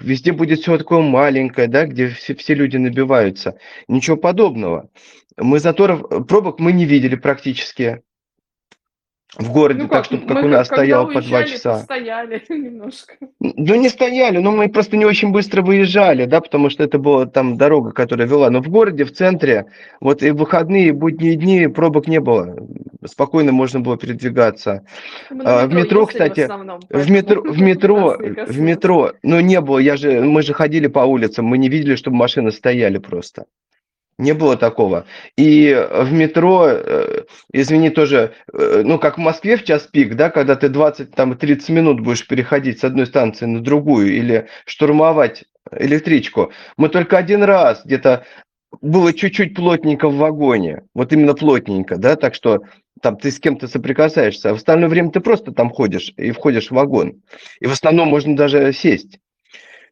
везде 0.00 0.32
будет 0.32 0.60
все 0.60 0.78
такое 0.78 1.00
маленькое, 1.00 1.68
да, 1.68 1.86
где 1.86 2.08
все, 2.08 2.34
все 2.34 2.54
люди 2.54 2.76
набиваются. 2.76 3.58
Ничего 3.88 4.16
подобного. 4.16 4.88
Мы 5.36 5.58
заторов, 5.58 6.26
пробок 6.26 6.58
мы 6.58 6.72
не 6.72 6.84
видели 6.84 7.16
практически 7.16 8.02
в 9.38 9.52
городе, 9.52 9.82
ну, 9.82 9.88
как, 9.88 9.98
так, 9.98 10.04
чтобы 10.06 10.26
как 10.26 10.44
у 10.44 10.48
нас 10.48 10.66
стоял 10.66 11.06
по 11.06 11.22
два 11.22 11.44
часа. 11.44 11.78
Стояли 11.78 12.42
немножко. 12.48 13.14
Ну, 13.38 13.74
не 13.76 13.88
стояли, 13.88 14.38
но 14.38 14.50
мы 14.50 14.68
просто 14.68 14.96
не 14.96 15.04
очень 15.04 15.30
быстро 15.30 15.62
выезжали, 15.62 16.24
да, 16.24 16.40
потому 16.40 16.68
что 16.68 16.82
это 16.82 16.98
была 16.98 17.26
там 17.26 17.56
дорога, 17.56 17.92
которая 17.92 18.26
вела. 18.26 18.50
Но 18.50 18.60
в 18.60 18.68
городе, 18.68 19.04
в 19.04 19.12
центре, 19.12 19.66
вот 20.00 20.22
и 20.22 20.30
в 20.30 20.36
выходные, 20.36 20.88
и 20.88 20.92
будние 20.92 21.36
дни 21.36 21.68
пробок 21.68 22.08
не 22.08 22.18
было. 22.18 22.56
Спокойно 23.06 23.52
можно 23.52 23.80
было 23.80 23.96
передвигаться. 23.96 24.84
Мы 25.30 25.44
а, 25.44 25.66
в 25.66 25.72
метро, 25.72 26.06
кстати, 26.06 26.40
в, 26.40 26.44
основном, 26.44 26.80
в 26.90 27.10
метро, 27.10 27.42
в 27.42 27.60
метро, 27.60 28.16
в 28.48 28.58
метро, 28.58 29.12
ну 29.22 29.40
не 29.40 29.60
было, 29.60 29.78
я 29.78 29.96
же, 29.96 30.22
мы 30.22 30.42
же 30.42 30.54
ходили 30.54 30.88
по 30.88 31.00
улицам, 31.00 31.46
мы 31.46 31.56
не 31.56 31.68
видели, 31.68 31.94
чтобы 31.94 32.16
машины 32.16 32.50
стояли 32.50 32.98
просто. 32.98 33.44
Не 34.20 34.34
было 34.34 34.56
такого. 34.58 35.06
И 35.38 35.74
в 35.90 36.12
метро, 36.12 36.66
э, 36.68 37.22
извини, 37.54 37.88
тоже, 37.88 38.34
э, 38.52 38.82
ну, 38.84 38.98
как 38.98 39.16
в 39.16 39.20
Москве 39.20 39.56
в 39.56 39.64
час 39.64 39.88
пик, 39.90 40.14
да, 40.14 40.28
когда 40.28 40.56
ты 40.56 40.68
20, 40.68 41.12
там, 41.12 41.38
30 41.38 41.70
минут 41.70 42.00
будешь 42.00 42.26
переходить 42.26 42.80
с 42.80 42.84
одной 42.84 43.06
станции 43.06 43.46
на 43.46 43.60
другую 43.60 44.14
или 44.14 44.46
штурмовать 44.66 45.44
электричку. 45.72 46.52
Мы 46.76 46.90
только 46.90 47.16
один 47.16 47.42
раз 47.42 47.80
где-то 47.82 48.26
было 48.82 49.14
чуть-чуть 49.14 49.56
плотненько 49.56 50.10
в 50.10 50.16
вагоне, 50.16 50.82
вот 50.94 51.14
именно 51.14 51.32
плотненько, 51.32 51.96
да, 51.96 52.14
так 52.16 52.34
что 52.34 52.60
там 53.00 53.16
ты 53.16 53.30
с 53.30 53.40
кем-то 53.40 53.68
соприкасаешься, 53.68 54.50
а 54.50 54.52
в 54.52 54.58
остальное 54.58 54.90
время 54.90 55.10
ты 55.10 55.20
просто 55.20 55.52
там 55.52 55.70
ходишь 55.70 56.12
и 56.18 56.30
входишь 56.32 56.68
в 56.68 56.72
вагон. 56.72 57.22
И 57.60 57.66
в 57.66 57.72
основном 57.72 58.08
можно 58.08 58.36
даже 58.36 58.70
сесть. 58.74 59.18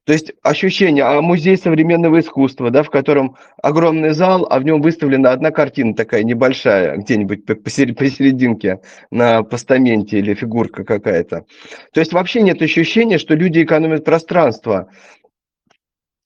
То 0.08 0.14
есть 0.14 0.32
ощущение, 0.42 1.04
а 1.04 1.20
музей 1.20 1.58
современного 1.58 2.20
искусства, 2.20 2.70
да, 2.70 2.82
в 2.82 2.88
котором 2.88 3.36
огромный 3.62 4.14
зал, 4.14 4.46
а 4.48 4.58
в 4.58 4.64
нем 4.64 4.80
выставлена 4.80 5.32
одна 5.32 5.50
картина 5.50 5.94
такая 5.94 6.22
небольшая, 6.22 6.96
где-нибудь 6.96 7.44
посерединке 7.44 8.80
на 9.10 9.42
постаменте 9.42 10.18
или 10.18 10.32
фигурка 10.32 10.84
какая-то. 10.84 11.44
То 11.92 12.00
есть 12.00 12.14
вообще 12.14 12.40
нет 12.40 12.62
ощущения, 12.62 13.18
что 13.18 13.34
люди 13.34 13.62
экономят 13.62 14.06
пространство. 14.06 14.88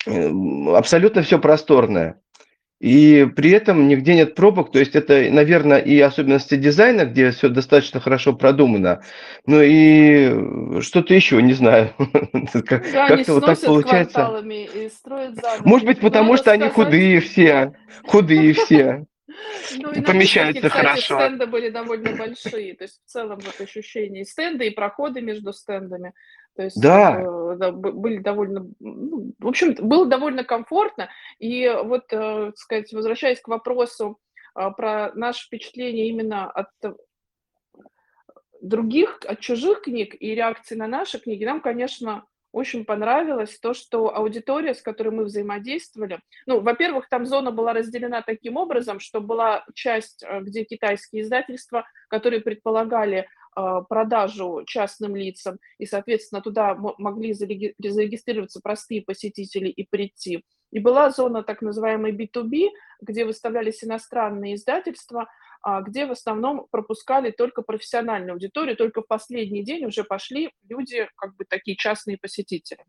Абсолютно 0.07 1.23
все 1.23 1.41
просторное. 1.41 2.22
И 2.83 3.29
при 3.37 3.53
этом 3.53 3.87
нигде 3.87 4.17
нет 4.17 4.35
пробок, 4.35 4.73
то 4.73 4.81
есть 4.81 4.97
это, 4.97 5.31
наверное, 5.31 5.79
и 5.79 6.01
особенности 6.01 6.57
дизайна, 6.57 7.05
где 7.05 7.31
все 7.31 7.49
достаточно 7.49 8.01
хорошо 8.01 8.33
продумано, 8.33 9.05
ну 9.47 9.63
и 9.63 10.81
что-то 10.81 11.15
еще, 11.15 11.41
не 11.41 11.53
знаю. 11.53 11.95
Да, 12.93 13.09
Как-то 13.09 13.35
вот 13.35 13.47
так 13.47 13.61
получается. 13.61 14.43
И 14.45 14.89
строят 14.89 15.37
заново. 15.37 15.63
Может 15.65 15.87
быть, 15.87 16.01
потому 16.01 16.35
что 16.35 16.45
сказать... 16.45 16.61
они 16.61 16.71
худые 16.71 17.21
все, 17.21 17.73
худые 18.05 18.53
все. 18.55 19.05
Ну, 19.79 19.93
и 19.93 20.01
помещаются 20.01 20.69
кстати, 20.69 20.85
хорошо. 20.85 21.15
стенды 21.21 21.47
были 21.47 21.71
довольно 21.71 22.17
большие, 22.17 22.75
то 22.75 22.85
есть 22.85 23.01
в 23.07 23.11
целом 23.11 23.39
вот 23.41 23.61
ощущение 23.61 24.25
стенда 24.25 24.65
и 24.65 24.71
проходы 24.71 25.21
между 25.21 25.53
стендами. 25.53 26.13
То 26.57 26.65
есть 26.65 26.81
да. 26.81 27.21
Э, 27.21 27.57
да, 27.57 27.73
были 27.73 28.19
довольно, 28.19 28.69
ну, 28.81 29.33
в 29.39 29.49
общем, 29.49 29.75
было 29.75 30.07
довольно 30.07 30.45
комфортно. 30.45 31.09
И 31.39 31.69
вот, 31.69 32.05
э, 32.13 32.53
сказать, 32.57 32.93
возвращаясь 32.93 33.41
к 33.41 33.49
вопросу 33.49 34.19
э, 34.55 34.71
про 34.77 35.13
наше 35.15 35.47
впечатление 35.47 36.09
именно 36.09 36.51
от 36.51 36.69
других, 38.61 39.19
от 39.27 39.41
чужих 39.41 39.83
книг 39.83 40.15
и 40.19 40.35
реакции 40.35 40.77
на 40.77 40.87
наши 40.87 41.19
книги, 41.19 41.45
нам, 41.45 41.61
конечно, 41.61 42.25
очень 42.53 42.85
понравилось 42.85 43.59
то, 43.59 43.73
что 43.73 44.15
аудитория, 44.15 44.75
с 44.75 44.83
которой 44.83 45.09
мы 45.09 45.25
взаимодействовали, 45.25 46.21
ну, 46.47 46.61
во-первых, 46.61 47.09
там 47.09 47.25
зона 47.25 47.51
была 47.51 47.73
разделена 47.73 48.23
таким 48.23 48.57
образом, 48.57 49.01
что 49.01 49.21
была 49.21 49.65
часть, 49.75 50.23
э, 50.23 50.41
где 50.43 50.65
китайские 50.65 51.23
издательства, 51.23 51.87
которые 52.09 52.43
предполагали 52.43 53.21
а, 53.21 53.27
продажу 53.55 54.63
частным 54.67 55.17
лицам, 55.17 55.59
и, 55.79 55.87
соответственно, 55.87 56.43
туда 56.43 56.75
могли 56.75 57.33
зарегистрироваться 57.33 58.61
простые 58.63 59.03
посетители 59.03 59.69
и 59.69 59.87
прийти. 59.89 60.45
И 60.71 60.79
была 60.79 61.11
зона 61.11 61.43
так 61.43 61.61
называемой 61.61 62.13
B2B, 62.13 62.69
где 63.03 63.25
выставлялись 63.25 63.85
иностранные 63.85 64.55
издательства, 64.55 65.29
а, 65.63 65.83
где 65.83 66.07
в 66.07 66.13
основном 66.13 66.67
пропускали 66.71 67.31
только 67.31 67.63
профессиональную 67.63 68.33
аудиторию, 68.33 68.77
только 68.77 69.03
в 69.03 69.07
последний 69.07 69.63
день 69.63 69.85
уже 69.85 70.03
пошли 70.03 70.51
люди, 70.69 71.09
как 71.17 71.37
бы 71.37 71.45
такие 71.45 71.77
частные 71.77 72.19
посетители. 72.19 72.85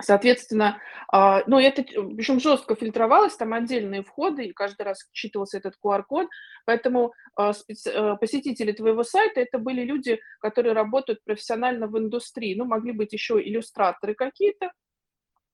Соответственно, 0.00 0.80
а, 1.08 1.42
ну, 1.46 1.58
это 1.58 1.82
причем 1.82 2.40
жестко 2.40 2.74
фильтровалось, 2.74 3.36
там 3.36 3.52
отдельные 3.52 4.02
входы, 4.02 4.46
и 4.46 4.52
каждый 4.52 4.82
раз 4.82 5.06
считывался 5.12 5.58
этот 5.58 5.74
QR-код, 5.84 6.28
поэтому 6.64 7.12
а, 7.36 7.52
э, 7.52 8.16
посетители 8.16 8.72
твоего 8.72 9.02
сайта 9.02 9.40
это 9.40 9.58
были 9.58 9.82
люди, 9.82 10.20
которые 10.40 10.72
работают 10.72 11.22
профессионально 11.24 11.88
в 11.88 11.98
индустрии, 11.98 12.54
ну, 12.54 12.64
могли 12.64 12.92
быть 12.92 13.12
еще 13.12 13.40
иллюстраторы 13.40 14.14
какие-то, 14.14 14.72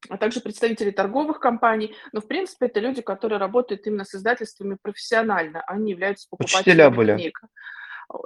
а 0.08 0.16
также 0.16 0.40
представители 0.40 0.92
торговых 0.92 1.40
компаний, 1.40 1.94
но, 2.12 2.20
в 2.20 2.28
принципе, 2.28 2.66
это 2.66 2.78
люди, 2.78 3.02
которые 3.02 3.38
работают 3.38 3.86
именно 3.86 4.04
с 4.04 4.14
издательствами 4.14 4.76
профессионально, 4.80 5.62
они 5.66 5.90
являются 5.90 6.28
покупателями 6.30 6.94
были. 6.94 7.14
книг. 7.16 7.40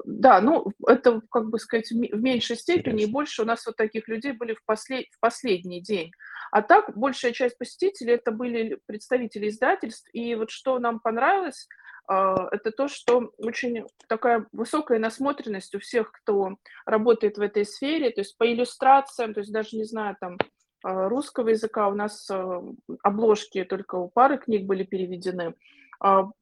Да, 0.05 0.41
ну, 0.41 0.73
это, 0.87 1.21
как 1.31 1.51
бы 1.51 1.59
сказать, 1.59 1.91
в 1.91 1.95
меньшей 1.95 2.57
степени, 2.57 3.03
и 3.03 3.11
больше 3.11 3.43
у 3.43 3.45
нас 3.45 3.67
вот 3.67 3.77
таких 3.77 4.07
людей 4.07 4.33
были 4.33 4.55
в, 4.55 4.65
послед... 4.65 5.07
в 5.11 5.21
последний 5.21 5.81
день. 5.81 6.13
А 6.53 6.63
так, 6.63 6.97
большая 6.97 7.33
часть 7.33 7.59
посетителей 7.59 8.15
это 8.15 8.31
были 8.31 8.79
представители 8.87 9.49
издательств, 9.49 10.09
и 10.13 10.35
вот 10.37 10.51
что 10.51 10.79
нам 10.79 11.01
понравилось, 11.01 11.67
а, 12.07 12.49
это 12.53 12.71
то, 12.71 12.89
что 12.89 13.33
очень 13.39 13.87
такая 14.09 14.47
высокая 14.53 14.99
насмотренность 14.99 15.75
у 15.75 15.81
всех, 15.81 16.13
кто 16.13 16.57
работает 16.85 17.39
в 17.39 17.41
этой 17.41 17.65
сфере, 17.65 18.11
то 18.11 18.21
есть 18.21 18.37
по 18.37 18.45
иллюстрациям, 18.51 19.35
то 19.35 19.41
есть 19.41 19.53
даже, 19.53 19.77
не 19.77 19.85
знаю, 19.85 20.17
там, 20.21 20.37
а, 20.85 21.09
русского 21.09 21.49
языка 21.49 21.89
у 21.89 21.95
нас 21.95 22.29
а, 22.31 22.63
обложки 23.03 23.65
только 23.65 23.97
у 23.97 24.09
пары 24.09 24.39
книг 24.39 24.67
были 24.67 24.85
переведены, 24.85 25.55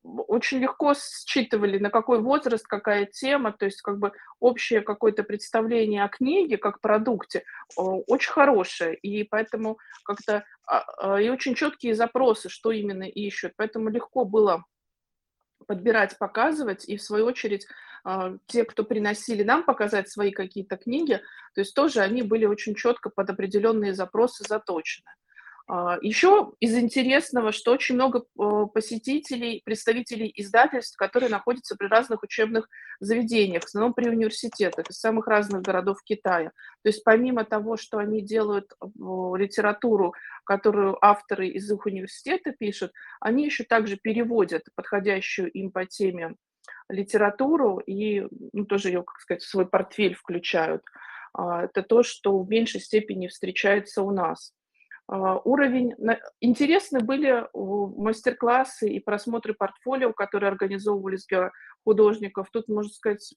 очень 0.03 0.59
легко 0.59 0.95
считывали, 0.95 1.79
на 1.79 1.91
какой 1.91 2.21
возраст, 2.21 2.67
какая 2.67 3.05
тема, 3.05 3.53
то 3.53 3.67
есть 3.67 3.83
как 3.83 3.99
бы 3.99 4.13
общее 4.39 4.81
какое-то 4.81 5.23
представление 5.23 6.05
о 6.05 6.09
книге 6.09 6.57
как 6.57 6.81
продукте 6.81 7.45
очень 7.77 8.33
хорошее, 8.33 8.95
и 8.95 9.23
поэтому 9.25 9.79
как-то 10.05 10.45
а, 10.67 10.85
а, 10.99 11.21
и 11.21 11.29
очень 11.29 11.55
четкие 11.55 11.95
запросы, 11.95 12.49
что 12.49 12.71
именно 12.71 13.03
ищут, 13.03 13.53
поэтому 13.57 13.91
легко 13.91 14.25
было 14.25 14.65
подбирать, 15.67 16.17
показывать, 16.19 16.89
и 16.89 16.97
в 16.97 17.03
свою 17.03 17.27
очередь 17.27 17.67
те, 18.47 18.65
кто 18.65 18.83
приносили 18.83 19.43
нам 19.43 19.63
показать 19.63 20.09
свои 20.09 20.31
какие-то 20.31 20.79
книги, 20.79 21.21
то 21.55 21.61
есть 21.61 21.75
тоже 21.75 22.01
они 22.01 22.23
были 22.23 22.47
очень 22.47 22.75
четко 22.75 23.11
под 23.11 23.29
определенные 23.29 23.93
запросы 23.93 24.43
заточены. 24.49 25.11
А, 25.73 25.99
Еще 26.03 26.51
из 26.59 26.77
интересного, 26.77 27.53
что 27.53 27.71
очень 27.71 27.95
много 27.95 28.23
э, 28.23 28.67
посетителей, 28.75 29.63
представителей 29.65 30.33
издательств, 30.35 30.97
которые 30.97 31.31
находятся 31.31 31.77
при 31.77 31.87
разных 31.87 32.25
учебных 32.25 32.69
заведениях, 32.99 33.63
в 33.63 33.67
основном 33.67 33.95
при 33.95 34.09
университетах 34.09 34.91
из 34.91 34.99
самых 34.99 35.29
разных 35.29 35.63
городов 35.63 36.03
Китая. 36.03 36.51
То 36.83 36.89
есть 36.89 37.05
помимо 37.05 37.45
того, 37.45 37.77
что 37.77 37.99
они 37.99 38.21
делают 38.21 38.73
э, 38.73 38.87
литературу, 39.37 40.13
которую 40.43 40.99
авторы 41.05 41.47
из 41.51 41.71
их 41.71 41.87
университета 41.87 42.51
пишут, 42.51 42.91
они 43.21 43.45
еще 43.45 43.63
также 43.63 43.97
переводят 43.97 44.65
подходящую 44.75 45.53
им 45.53 45.71
по 45.71 45.87
теме 45.87 46.35
литературу 46.89 47.79
и 47.79 48.27
ну, 48.53 48.65
тоже 48.65 48.89
ее, 48.89 49.05
как 49.05 49.21
сказать, 49.21 49.43
в 49.45 49.49
свой 49.49 49.69
портфель 49.69 50.17
включают. 50.17 50.83
А, 51.33 51.67
это 51.67 51.85
то, 51.85 52.03
что 52.03 52.37
в 52.41 52.49
меньшей 52.49 52.81
степени 52.81 53.29
встречается 53.29 54.03
у 54.03 54.11
нас. 54.11 54.53
А, 55.11 55.41
уровень. 55.45 55.93
Интересны 56.41 57.01
были 57.01 57.45
мастер-классы 57.53 58.89
и 58.89 59.01
просмотры 59.01 59.55
портфолио, 59.55 60.13
которые 60.13 60.49
организовывались 60.49 61.27
для 61.27 61.51
художников. 61.85 62.49
Тут, 62.53 62.69
можно 62.69 62.93
сказать, 62.93 63.35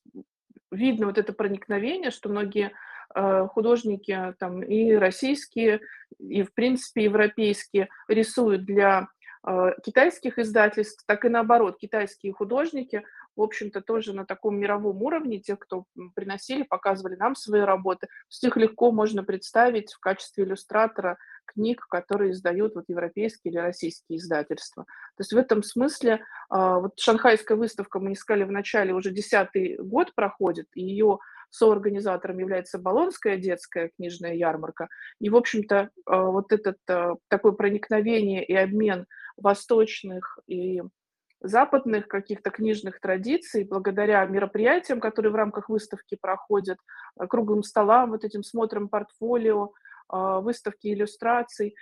видно 0.72 1.08
вот 1.08 1.18
это 1.18 1.34
проникновение, 1.34 2.12
что 2.12 2.30
многие 2.30 2.74
а, 3.10 3.48
художники 3.48 4.36
там 4.38 4.62
и 4.62 4.94
российские, 4.94 5.82
и, 6.20 6.44
в 6.44 6.54
принципе, 6.54 7.06
европейские 7.06 7.90
рисуют 8.08 8.66
для 8.66 9.08
а, 9.42 9.72
китайских 9.84 10.38
издательств, 10.38 11.04
так 11.08 11.26
и 11.26 11.30
наоборот, 11.30 11.80
китайские 11.80 12.34
художники, 12.34 13.04
в 13.36 13.42
общем-то, 13.42 13.82
тоже 13.82 14.14
на 14.14 14.26
таком 14.26 14.58
мировом 14.60 15.02
уровне, 15.02 15.40
те, 15.40 15.56
кто 15.56 15.86
приносили, 16.14 16.62
показывали 16.62 17.16
нам 17.16 17.36
свои 17.36 17.62
работы, 17.62 18.08
с 18.30 18.44
них 18.44 18.56
легко 18.58 18.92
можно 18.92 19.24
представить 19.24 19.92
в 19.92 20.00
качестве 20.00 20.44
иллюстратора 20.44 21.18
книг, 21.46 21.86
которые 21.90 22.32
издают 22.32 22.76
вот 22.76 22.86
европейские 22.88 23.54
или 23.54 23.60
российские 23.60 24.18
издательства. 24.20 24.84
То 24.84 25.22
есть 25.22 25.34
в 25.34 25.38
этом 25.38 25.64
смысле 25.64 26.24
а, 26.50 26.80
вот 26.80 27.00
шанхайская 27.00 27.58
выставка, 27.58 28.00
мы 28.00 28.14
искали 28.14 28.44
в 28.44 28.52
начале, 28.52 28.94
уже 28.94 29.12
десятый 29.12 29.78
год 29.78 30.14
проходит, 30.16 30.68
и 30.74 30.84
ее 30.84 31.20
соорганизатором 31.50 32.40
является 32.40 32.80
Болонская 32.80 33.38
детская 33.38 33.92
книжная 33.96 34.34
ярмарка. 34.34 34.90
И, 35.20 35.30
в 35.30 35.36
общем-то, 35.36 35.90
а, 36.06 36.24
вот 36.26 36.52
этот 36.52 36.78
а, 36.90 37.16
такое 37.28 37.52
проникновение 37.52 38.44
и 38.44 38.56
обмен 38.56 39.06
восточных 39.38 40.40
и 40.48 40.82
западных 41.42 42.08
каких-то 42.08 42.50
книжных 42.50 43.00
традиций, 43.00 43.66
благодаря 43.66 44.26
мероприятиям, 44.26 45.00
которые 45.00 45.32
в 45.32 45.36
рамках 45.36 45.70
выставки 45.70 46.18
проходят, 46.20 46.78
круглым 47.30 47.64
столам, 47.64 48.12
вот 48.12 48.24
этим 48.24 48.44
смотром 48.44 48.88
портфолио, 48.88 49.74
выставки 50.14 50.94
иллюстраций, 50.94 51.76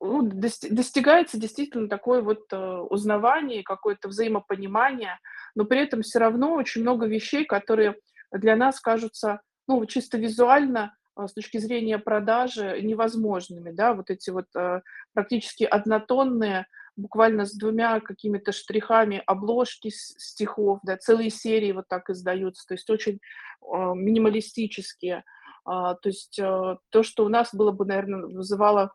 ну, 0.00 0.22
достигается 0.22 1.38
действительно 1.38 1.88
такое 1.88 2.22
вот 2.22 2.44
э, 2.52 2.56
узнавание, 2.56 3.62
какое-то 3.62 4.08
взаимопонимание, 4.08 5.18
но 5.54 5.64
при 5.64 5.80
этом 5.80 6.02
все 6.02 6.18
равно 6.20 6.54
очень 6.54 6.82
много 6.82 7.06
вещей, 7.06 7.44
которые 7.44 7.96
для 8.30 8.56
нас 8.56 8.80
кажутся, 8.80 9.40
ну, 9.66 9.84
чисто 9.86 10.18
визуально, 10.18 10.94
а, 11.14 11.28
с 11.28 11.32
точки 11.32 11.58
зрения 11.58 11.98
продажи, 11.98 12.80
невозможными, 12.80 13.70
да, 13.70 13.94
вот 13.94 14.10
эти 14.10 14.30
вот 14.30 14.46
э, 14.56 14.80
практически 15.12 15.64
однотонные, 15.64 16.66
буквально 16.96 17.44
с 17.44 17.54
двумя 17.54 18.00
какими-то 18.00 18.52
штрихами 18.52 19.22
обложки 19.26 19.90
стихов, 19.90 20.80
да, 20.84 20.96
целые 20.96 21.30
серии 21.30 21.72
вот 21.72 21.88
так 21.88 22.08
издаются, 22.10 22.66
то 22.66 22.74
есть 22.74 22.88
очень 22.88 23.18
а, 23.62 23.94
минималистические, 23.94 25.16
а, 25.16 25.22
то 25.64 25.98
есть 26.04 26.38
а, 26.40 26.78
то, 26.90 27.02
что 27.02 27.24
у 27.24 27.28
нас 27.28 27.54
было 27.54 27.70
бы, 27.70 27.84
наверное, 27.84 28.26
вызывало 28.26 28.92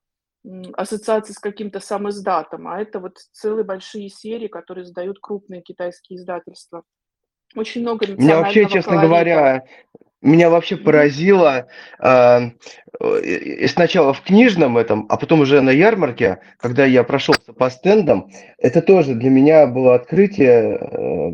ассоциации 0.73 1.33
с 1.33 1.39
каким-то 1.39 1.79
сам 1.79 2.09
издатом, 2.09 2.67
а 2.67 2.81
это 2.81 2.99
вот 2.99 3.17
целые 3.31 3.63
большие 3.63 4.09
серии, 4.09 4.47
которые 4.47 4.85
издают 4.85 5.19
крупные 5.19 5.61
китайские 5.61 6.17
издательства. 6.17 6.83
Очень 7.55 7.81
много 7.81 8.07
Меня 8.07 8.39
вообще, 8.39 8.65
честно 8.65 8.93
колорита. 8.93 9.07
говоря, 9.07 9.63
меня 10.21 10.49
вообще 10.49 10.77
поразило 10.77 11.67
э, 11.99 12.39
э, 12.99 13.67
сначала 13.67 14.13
в 14.13 14.21
книжном 14.21 14.77
этом, 14.77 15.05
а 15.09 15.17
потом 15.17 15.41
уже 15.41 15.61
на 15.61 15.69
ярмарке, 15.69 16.39
когда 16.57 16.85
я 16.85 17.03
прошелся 17.03 17.53
по 17.53 17.69
стендам, 17.69 18.29
это 18.57 18.81
тоже 18.81 19.13
для 19.13 19.29
меня 19.29 19.67
было 19.67 19.95
открытие, 19.95 20.77
э, 20.79 21.29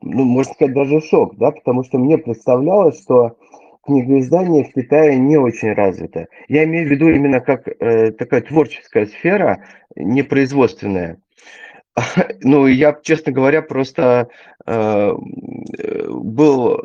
ну, 0.00 0.24
можно 0.24 0.54
сказать, 0.54 0.74
даже 0.74 1.00
шок, 1.00 1.36
да, 1.36 1.50
потому 1.50 1.84
что 1.84 1.98
мне 1.98 2.18
представлялось, 2.18 3.02
что 3.02 3.36
книгоиздание 3.88 4.64
в 4.64 4.72
Китае 4.72 5.16
не 5.16 5.38
очень 5.38 5.72
развито. 5.72 6.28
Я 6.48 6.64
имею 6.64 6.86
в 6.86 6.90
виду 6.90 7.08
именно 7.08 7.40
как 7.40 7.66
э, 7.66 8.12
такая 8.12 8.42
творческая 8.42 9.06
сфера, 9.06 9.64
не 9.96 10.22
производственная. 10.22 11.18
Ну, 12.42 12.66
я, 12.68 12.96
честно 13.02 13.32
говоря, 13.32 13.60
просто 13.60 14.28
э, 14.66 15.12
был 16.10 16.80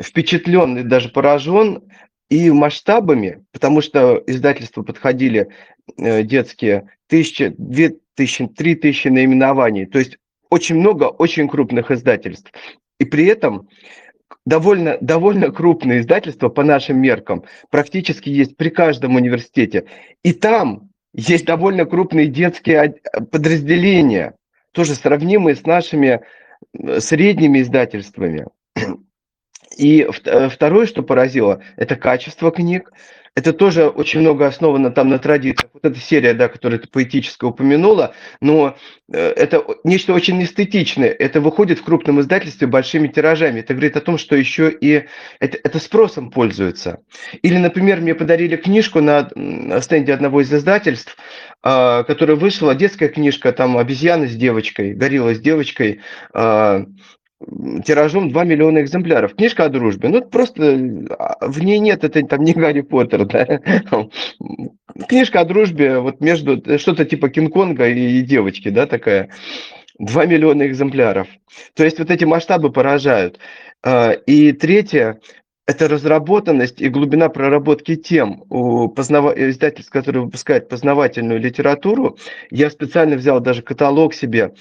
впечатлен 0.00 0.78
и 0.78 0.82
даже 0.82 1.08
поражен 1.08 1.82
и 2.28 2.50
масштабами, 2.52 3.44
потому 3.50 3.80
что 3.80 4.22
издательства 4.26 4.82
подходили 4.82 5.48
э, 5.96 6.22
детские 6.22 6.90
тысячи, 7.08 7.52
две 7.58 7.96
тысячи, 8.14 8.46
три 8.46 8.76
тысячи 8.76 9.08
наименований, 9.08 9.86
то 9.86 9.98
есть 9.98 10.18
очень 10.50 10.76
много 10.76 11.04
очень 11.04 11.48
крупных 11.48 11.90
издательств. 11.90 12.52
И 13.00 13.04
при 13.04 13.24
этом 13.26 13.68
довольно, 14.50 14.98
довольно 15.00 15.52
крупные 15.52 16.00
издательства 16.00 16.48
по 16.48 16.64
нашим 16.64 17.00
меркам 17.00 17.44
практически 17.70 18.28
есть 18.28 18.56
при 18.56 18.68
каждом 18.68 19.14
университете. 19.14 19.84
И 20.24 20.32
там 20.32 20.90
есть 21.14 21.44
довольно 21.44 21.86
крупные 21.86 22.26
детские 22.26 22.96
подразделения, 23.30 24.34
тоже 24.72 24.94
сравнимые 24.96 25.54
с 25.54 25.64
нашими 25.64 26.20
э, 26.76 27.00
средними 27.00 27.60
издательствами. 27.60 28.46
И 29.78 30.00
э, 30.24 30.48
второе, 30.48 30.86
что 30.86 31.04
поразило, 31.04 31.62
это 31.76 31.94
качество 31.94 32.50
книг. 32.50 32.92
Это 33.36 33.52
тоже 33.52 33.88
очень 33.88 34.20
много 34.20 34.46
основано 34.46 34.90
там 34.90 35.08
на 35.08 35.18
традициях. 35.18 35.70
Вот 35.72 35.84
эта 35.84 36.00
серия, 36.00 36.34
да, 36.34 36.48
которую 36.48 36.80
ты 36.80 36.88
поэтически 36.88 37.44
упомянула, 37.44 38.14
но 38.40 38.76
э, 39.12 39.18
это 39.18 39.64
нечто 39.84 40.12
очень 40.12 40.42
эстетичное. 40.42 41.10
Это 41.10 41.40
выходит 41.40 41.78
в 41.78 41.84
крупном 41.84 42.20
издательстве 42.20 42.66
большими 42.66 43.08
тиражами. 43.08 43.60
Это 43.60 43.74
говорит 43.74 43.96
о 43.96 44.00
том, 44.00 44.18
что 44.18 44.34
еще 44.34 44.70
и 44.70 45.06
это, 45.38 45.58
это 45.62 45.78
спросом 45.78 46.30
пользуется. 46.30 46.98
Или, 47.42 47.58
например, 47.58 48.00
мне 48.00 48.14
подарили 48.14 48.56
книжку 48.56 49.00
на 49.00 49.30
стенде 49.80 50.12
одного 50.12 50.40
из 50.40 50.52
издательств, 50.52 51.16
а, 51.62 52.02
которая 52.04 52.36
вышла, 52.36 52.74
детская 52.74 53.08
книжка, 53.08 53.52
там 53.52 53.76
обезьяна 53.76 54.26
с 54.26 54.34
девочкой, 54.34 54.94
горилла 54.94 55.34
с 55.34 55.40
девочкой, 55.40 56.00
а, 56.32 56.84
тиражом 57.84 58.30
2 58.30 58.44
миллиона 58.44 58.80
экземпляров. 58.80 59.34
Книжка 59.34 59.64
о 59.64 59.68
дружбе. 59.68 60.08
Ну, 60.08 60.22
просто 60.22 61.06
а, 61.18 61.48
в 61.48 61.62
ней 61.62 61.78
нет, 61.78 62.04
это 62.04 62.22
там 62.22 62.42
не 62.42 62.52
Гарри 62.52 62.82
Поттер, 62.82 63.24
да. 63.24 63.46
Книжка 65.08 65.40
о 65.40 65.44
дружбе, 65.44 65.98
вот 66.00 66.20
между, 66.20 66.62
что-то 66.78 67.04
типа 67.04 67.28
Кинг-Конга 67.30 67.88
и 67.88 68.20
девочки, 68.22 68.68
да, 68.68 68.86
такая. 68.86 69.30
2 69.98 70.26
миллиона 70.26 70.66
экземпляров. 70.66 71.28
То 71.74 71.84
есть 71.84 71.98
вот 71.98 72.10
эти 72.10 72.24
масштабы 72.24 72.72
поражают. 72.72 73.38
А, 73.82 74.12
и 74.12 74.52
третье, 74.52 75.20
это 75.70 75.86
разработанность 75.86 76.80
и 76.80 76.88
глубина 76.88 77.28
проработки 77.28 77.94
тем. 77.94 78.42
Познава... 78.96 79.32
издательств, 79.36 79.92
которые 79.92 80.24
выпускают 80.24 80.68
познавательную 80.68 81.38
литературу, 81.38 82.18
я 82.50 82.70
специально 82.70 83.16
взял 83.16 83.38
даже 83.40 83.62
каталог 83.62 84.12
себе. 84.12 84.52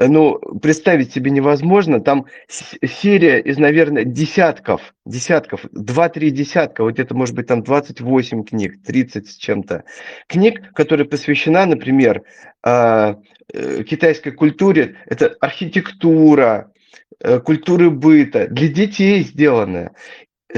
Ну, 0.00 0.38
представить 0.60 1.12
себе 1.12 1.30
невозможно. 1.30 2.00
Там 2.00 2.26
серия 2.48 3.38
из, 3.38 3.58
наверное, 3.58 4.02
десятков, 4.02 4.94
десятков, 5.04 5.60
два-три 5.70 6.30
десятка, 6.30 6.82
вот 6.82 6.98
это 6.98 7.14
может 7.14 7.36
быть 7.36 7.46
там 7.46 7.62
28 7.62 8.42
книг, 8.44 8.82
30 8.84 9.28
с 9.28 9.36
чем-то. 9.36 9.84
Книг, 10.26 10.72
которые 10.74 11.06
посвящена, 11.06 11.66
например, 11.66 12.22
а, 12.64 13.18
э, 13.54 13.84
китайской 13.84 14.32
культуре, 14.32 14.96
это 15.06 15.36
архитектура, 15.40 16.72
э, 17.20 17.38
культуры 17.38 17.90
быта, 17.90 18.48
для 18.48 18.66
детей 18.66 19.22
сделанная 19.22 19.92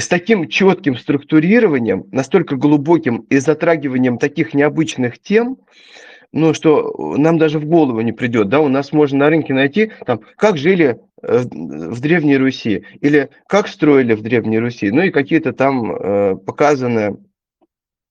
с 0.00 0.08
таким 0.08 0.48
четким 0.48 0.96
структурированием, 0.96 2.04
настолько 2.12 2.56
глубоким 2.56 3.26
и 3.30 3.38
затрагиванием 3.38 4.18
таких 4.18 4.54
необычных 4.54 5.18
тем, 5.18 5.58
ну, 6.32 6.52
что 6.52 7.16
нам 7.16 7.38
даже 7.38 7.58
в 7.58 7.64
голову 7.64 8.00
не 8.02 8.12
придет, 8.12 8.48
да, 8.48 8.60
у 8.60 8.68
нас 8.68 8.92
можно 8.92 9.18
на 9.18 9.30
рынке 9.30 9.54
найти, 9.54 9.92
там, 10.04 10.20
как 10.36 10.58
жили 10.58 11.00
э, 11.22 11.38
в 11.38 12.00
Древней 12.00 12.36
Руси, 12.36 12.84
или 13.00 13.30
как 13.46 13.66
строили 13.68 14.14
в 14.14 14.22
Древней 14.22 14.58
Руси, 14.58 14.90
ну 14.90 15.02
и 15.02 15.10
какие-то 15.10 15.52
там 15.52 15.92
э, 15.92 16.36
показаны 16.36 17.16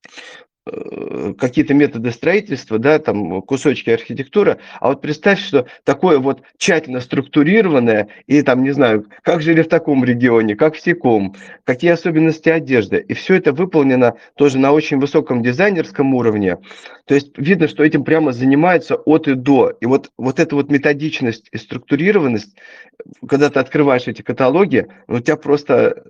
Э, 0.06 0.47
какие-то 1.38 1.74
методы 1.74 2.12
строительства, 2.12 2.80
да, 2.80 3.00
там 3.00 3.42
кусочки 3.42 3.90
архитектуры, 3.90 4.58
а 4.80 4.90
вот 4.90 5.02
представь, 5.02 5.40
что 5.40 5.68
такое 5.84 6.20
вот 6.20 6.42
тщательно 6.58 7.00
структурированное, 7.00 8.10
и 8.28 8.42
там, 8.42 8.64
не 8.64 8.72
знаю, 8.72 9.06
как 9.24 9.42
жили 9.42 9.62
в 9.62 9.70
таком 9.70 10.04
регионе, 10.04 10.56
как 10.56 10.76
в 10.76 10.80
секом, 10.80 11.36
какие 11.64 11.92
особенности 11.92 12.50
одежды, 12.50 12.98
и 13.08 13.14
все 13.14 13.36
это 13.36 13.54
выполнено 13.54 14.16
тоже 14.36 14.58
на 14.58 14.72
очень 14.72 15.00
высоком 15.00 15.44
дизайнерском 15.44 16.14
уровне, 16.14 16.58
то 17.06 17.16
есть 17.16 17.38
видно, 17.38 17.68
что 17.68 17.84
этим 17.84 18.04
прямо 18.04 18.34
занимаются 18.34 18.96
от 18.96 19.28
и 19.28 19.34
до, 19.34 19.70
и 19.80 19.86
вот, 19.86 20.12
вот 20.18 20.40
эта 20.40 20.56
вот 20.56 20.70
методичность 20.70 21.48
и 21.52 21.58
структурированность, 21.58 22.56
когда 23.28 23.50
ты 23.50 23.60
открываешь 23.60 24.08
эти 24.08 24.22
каталоги, 24.22 24.88
ну, 25.08 25.18
у 25.18 25.20
тебя 25.20 25.38
просто 25.38 26.04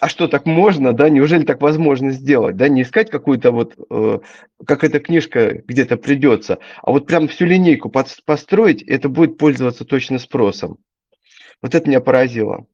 а 0.00 0.08
что, 0.08 0.28
так 0.28 0.44
можно, 0.46 0.92
да, 0.92 1.08
неужели 1.08 1.44
так 1.44 1.60
возможно 1.60 2.10
сделать, 2.10 2.56
да, 2.56 2.68
не 2.68 2.82
искать 2.82 3.10
какую-то 3.10 3.52
вот, 3.52 3.74
э, 3.90 4.18
как 4.66 4.84
эта 4.84 5.00
книжка 5.00 5.62
где-то 5.64 5.96
придется, 5.96 6.58
а 6.82 6.90
вот 6.90 7.06
прям 7.06 7.28
всю 7.28 7.46
линейку 7.46 7.90
под, 7.90 8.08
построить, 8.24 8.82
это 8.82 9.08
будет 9.08 9.38
пользоваться 9.38 9.84
точно 9.84 10.18
спросом. 10.18 10.78
Вот 11.62 11.74
это 11.74 11.88
меня 11.88 12.00
поразило. 12.00 12.66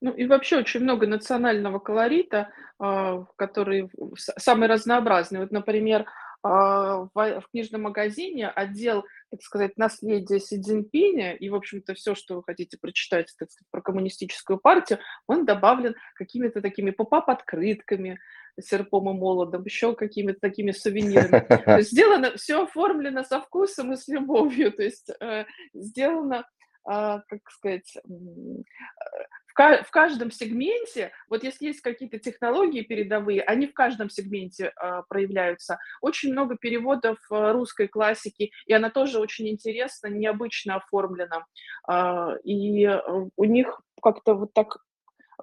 Ну 0.00 0.12
и 0.12 0.26
вообще 0.26 0.58
очень 0.58 0.80
много 0.80 1.06
национального 1.06 1.78
колорита, 1.78 2.50
э, 2.78 3.24
который 3.36 3.90
самый 4.16 4.68
разнообразный. 4.68 5.40
Вот, 5.40 5.50
например, 5.50 6.02
а, 6.02 6.06
в, 6.44 7.10
в 7.14 7.48
книжном 7.50 7.82
магазине 7.82 8.48
отдел, 8.48 9.04
так 9.30 9.42
сказать, 9.42 9.78
наследия 9.78 10.38
Си 10.38 10.60
Цзиньпиня 10.60 11.34
и, 11.34 11.48
в 11.48 11.54
общем-то, 11.54 11.94
все, 11.94 12.14
что 12.14 12.36
вы 12.36 12.42
хотите 12.44 12.76
прочитать, 12.78 13.32
так 13.38 13.50
сказать, 13.50 13.68
про 13.70 13.80
коммунистическую 13.80 14.58
партию, 14.58 14.98
он 15.26 15.46
добавлен 15.46 15.94
какими-то 16.14 16.60
такими 16.60 16.90
поп-ап-открытками, 16.90 18.20
серпом 18.60 19.10
и 19.10 19.14
молодом, 19.14 19.64
еще 19.64 19.94
какими-то 19.94 20.38
такими 20.40 20.72
сувенирами. 20.72 21.46
То 21.64 21.78
есть 21.78 21.90
сделано, 21.90 22.36
все 22.36 22.64
оформлено 22.64 23.24
со 23.24 23.40
вкусом 23.40 23.94
и 23.94 23.96
с 23.96 24.06
любовью, 24.06 24.70
то 24.70 24.82
есть 24.82 25.10
э, 25.20 25.46
сделано, 25.72 26.46
э, 26.86 27.20
как 27.26 27.50
сказать, 27.50 27.96
в 29.54 29.90
каждом 29.90 30.30
сегменте, 30.30 31.12
вот 31.28 31.44
если 31.44 31.66
есть 31.66 31.80
какие-то 31.80 32.18
технологии 32.18 32.82
передовые, 32.82 33.42
они 33.42 33.66
в 33.66 33.74
каждом 33.74 34.10
сегменте 34.10 34.72
э, 34.74 35.02
проявляются. 35.08 35.78
Очень 36.00 36.32
много 36.32 36.56
переводов 36.56 37.18
э, 37.30 37.52
русской 37.52 37.86
классики, 37.86 38.50
и 38.66 38.72
она 38.72 38.90
тоже 38.90 39.20
очень 39.20 39.48
интересно, 39.48 40.08
необычно 40.08 40.76
оформлена. 40.76 41.46
Э, 41.88 42.36
и 42.42 42.88
у 43.36 43.44
них 43.44 43.80
как-то 44.02 44.34
вот 44.34 44.52
так 44.52 44.78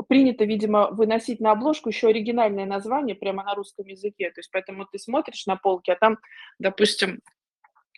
принято, 0.07 0.45
видимо, 0.45 0.89
выносить 0.91 1.39
на 1.39 1.51
обложку 1.51 1.89
еще 1.89 2.07
оригинальное 2.07 2.65
название 2.65 3.15
прямо 3.15 3.43
на 3.43 3.55
русском 3.55 3.85
языке. 3.87 4.29
То 4.31 4.39
есть 4.39 4.49
поэтому 4.51 4.85
ты 4.85 4.99
смотришь 4.99 5.45
на 5.45 5.55
полке, 5.55 5.93
а 5.93 5.95
там, 5.95 6.17
допустим, 6.59 7.21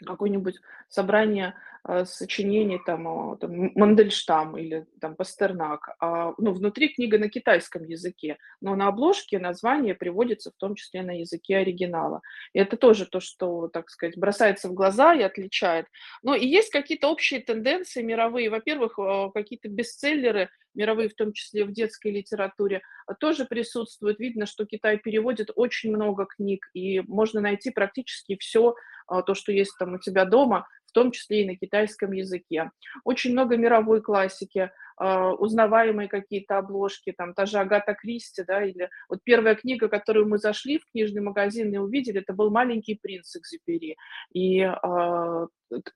какое-нибудь 0.05 0.55
собрание 0.89 1.55
сочинений 2.05 2.79
там, 2.85 3.37
там 3.37 3.71
Мандельштам 3.75 4.57
или 4.57 4.85
там 5.01 5.15
Пастернак, 5.15 5.89
а, 5.99 6.33
ну, 6.37 6.53
внутри 6.53 6.89
книга 6.89 7.19
на 7.19 7.29
китайском 7.29 7.83
языке, 7.83 8.37
но 8.61 8.75
на 8.75 8.87
обложке 8.87 9.37
название 9.37 9.93
приводится 9.93 10.51
в 10.51 10.55
том 10.57 10.75
числе 10.75 11.01
на 11.01 11.19
языке 11.19 11.57
оригинала. 11.57 12.21
И 12.53 12.59
это 12.59 12.77
тоже 12.77 13.05
то, 13.05 13.19
что, 13.19 13.67
так 13.67 13.89
сказать, 13.89 14.17
бросается 14.17 14.69
в 14.69 14.73
глаза 14.73 15.13
и 15.13 15.21
отличает. 15.23 15.87
Но 16.21 16.35
и 16.35 16.47
есть 16.47 16.71
какие-то 16.71 17.09
общие 17.09 17.41
тенденции 17.41 18.01
мировые. 18.01 18.49
Во-первых, 18.49 18.97
э, 18.97 19.29
какие-то 19.33 19.67
бестселлеры 19.67 20.49
мировые, 20.75 21.09
в 21.09 21.15
том 21.15 21.33
числе 21.33 21.65
в 21.65 21.71
детской 21.71 22.11
литературе, 22.11 22.81
тоже 23.19 23.45
присутствуют. 23.45 24.19
Видно, 24.19 24.45
что 24.45 24.65
Китай 24.65 24.97
переводит 24.97 25.51
очень 25.55 25.91
много 25.91 26.25
книг, 26.25 26.65
и 26.73 27.01
можно 27.01 27.41
найти 27.41 27.71
практически 27.71 28.37
все 28.37 28.73
а, 29.07 29.21
то, 29.21 29.33
что 29.35 29.51
есть 29.51 29.75
там 29.77 29.95
у 29.95 29.99
тебя 29.99 30.25
дома, 30.25 30.67
в 30.93 30.99
том 30.99 31.11
числе 31.11 31.41
и 31.41 31.47
на 31.47 31.55
китайском 31.55 32.11
языке. 32.11 32.69
Очень 33.03 33.31
много 33.31 33.57
мировой 33.57 33.99
классики, 33.99 34.69
а, 34.95 35.31
узнаваемые 35.33 36.07
какие-то 36.07 36.59
обложки, 36.59 37.11
там 37.11 37.33
та 37.33 37.47
же 37.47 37.57
Агата 37.57 37.95
Кристи, 37.95 38.43
да, 38.43 38.63
или 38.63 38.91
вот 39.09 39.21
первая 39.23 39.55
книга, 39.55 39.87
которую 39.87 40.29
мы 40.29 40.37
зашли 40.37 40.77
в 40.77 40.85
книжный 40.91 41.23
магазин 41.23 41.73
и 41.73 41.77
увидели, 41.77 42.21
это 42.21 42.33
был 42.33 42.51
«Маленький 42.51 42.93
принц 42.93 43.35
Экзюпери». 43.35 43.97
И 44.33 44.59
э, 44.59 45.47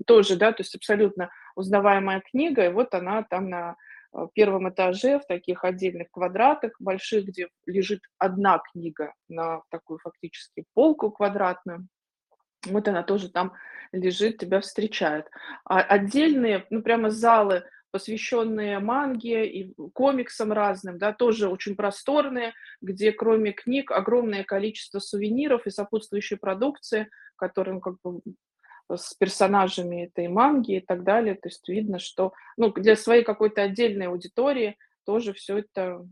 тоже, 0.08 0.36
да, 0.36 0.52
то 0.52 0.62
есть 0.62 0.74
абсолютно 0.74 1.30
узнаваемая 1.56 2.24
книга, 2.32 2.66
и 2.66 2.74
вот 2.74 2.96
она 2.96 3.22
там 3.22 3.50
на 3.50 3.76
первом 4.34 4.68
этаже 4.70 5.20
в 5.20 5.28
таких 5.28 5.64
отдельных 5.64 6.10
квадратах 6.10 6.72
больших, 6.80 7.26
где 7.26 7.50
лежит 7.68 8.02
одна 8.18 8.60
книга 8.72 9.14
на 9.30 9.62
такую 9.70 10.00
фактически 10.00 10.66
полку 10.74 11.12
квадратную. 11.12 11.88
Вот 12.65 12.88
она 12.88 13.04
тоже 13.04 13.30
там 13.30 13.54
лежит, 13.91 14.38
тебя 14.38 14.62
встречает. 14.62 15.28
А 15.63 15.82
отдельные, 15.82 16.65
ну 16.70 16.82
прямо 16.82 17.10
залы, 17.10 17.63
посвященные 17.91 18.80
манге 18.80 19.48
и 19.48 19.74
комиксам 19.93 20.52
разным, 20.52 20.98
да, 20.98 21.13
тоже 21.13 21.48
очень 21.48 21.76
просторные, 21.76 22.54
где 22.82 23.12
кроме 23.12 23.54
книг 23.54 23.91
огромное 23.91 24.43
количество 24.43 25.00
сувениров 25.00 25.65
и 25.65 25.72
сопутствующей 25.72 26.38
продукции, 26.38 27.10
которым 27.38 27.80
как 27.80 27.96
бы 28.04 28.22
с 28.93 29.13
персонажами 29.15 30.06
этой 30.06 30.28
манги 30.28 30.78
и 30.78 30.80
так 30.80 31.04
далее. 31.04 31.36
То 31.36 31.50
есть 31.50 31.67
видно, 31.67 32.00
что 32.00 32.34
ну, 32.58 32.72
для 32.72 32.96
своей 32.96 33.24
какой-то 33.24 33.63
отдельной 33.63 34.08
аудитории 34.08 34.78
тоже 35.06 35.34
все 35.34 35.60
это 35.60 36.06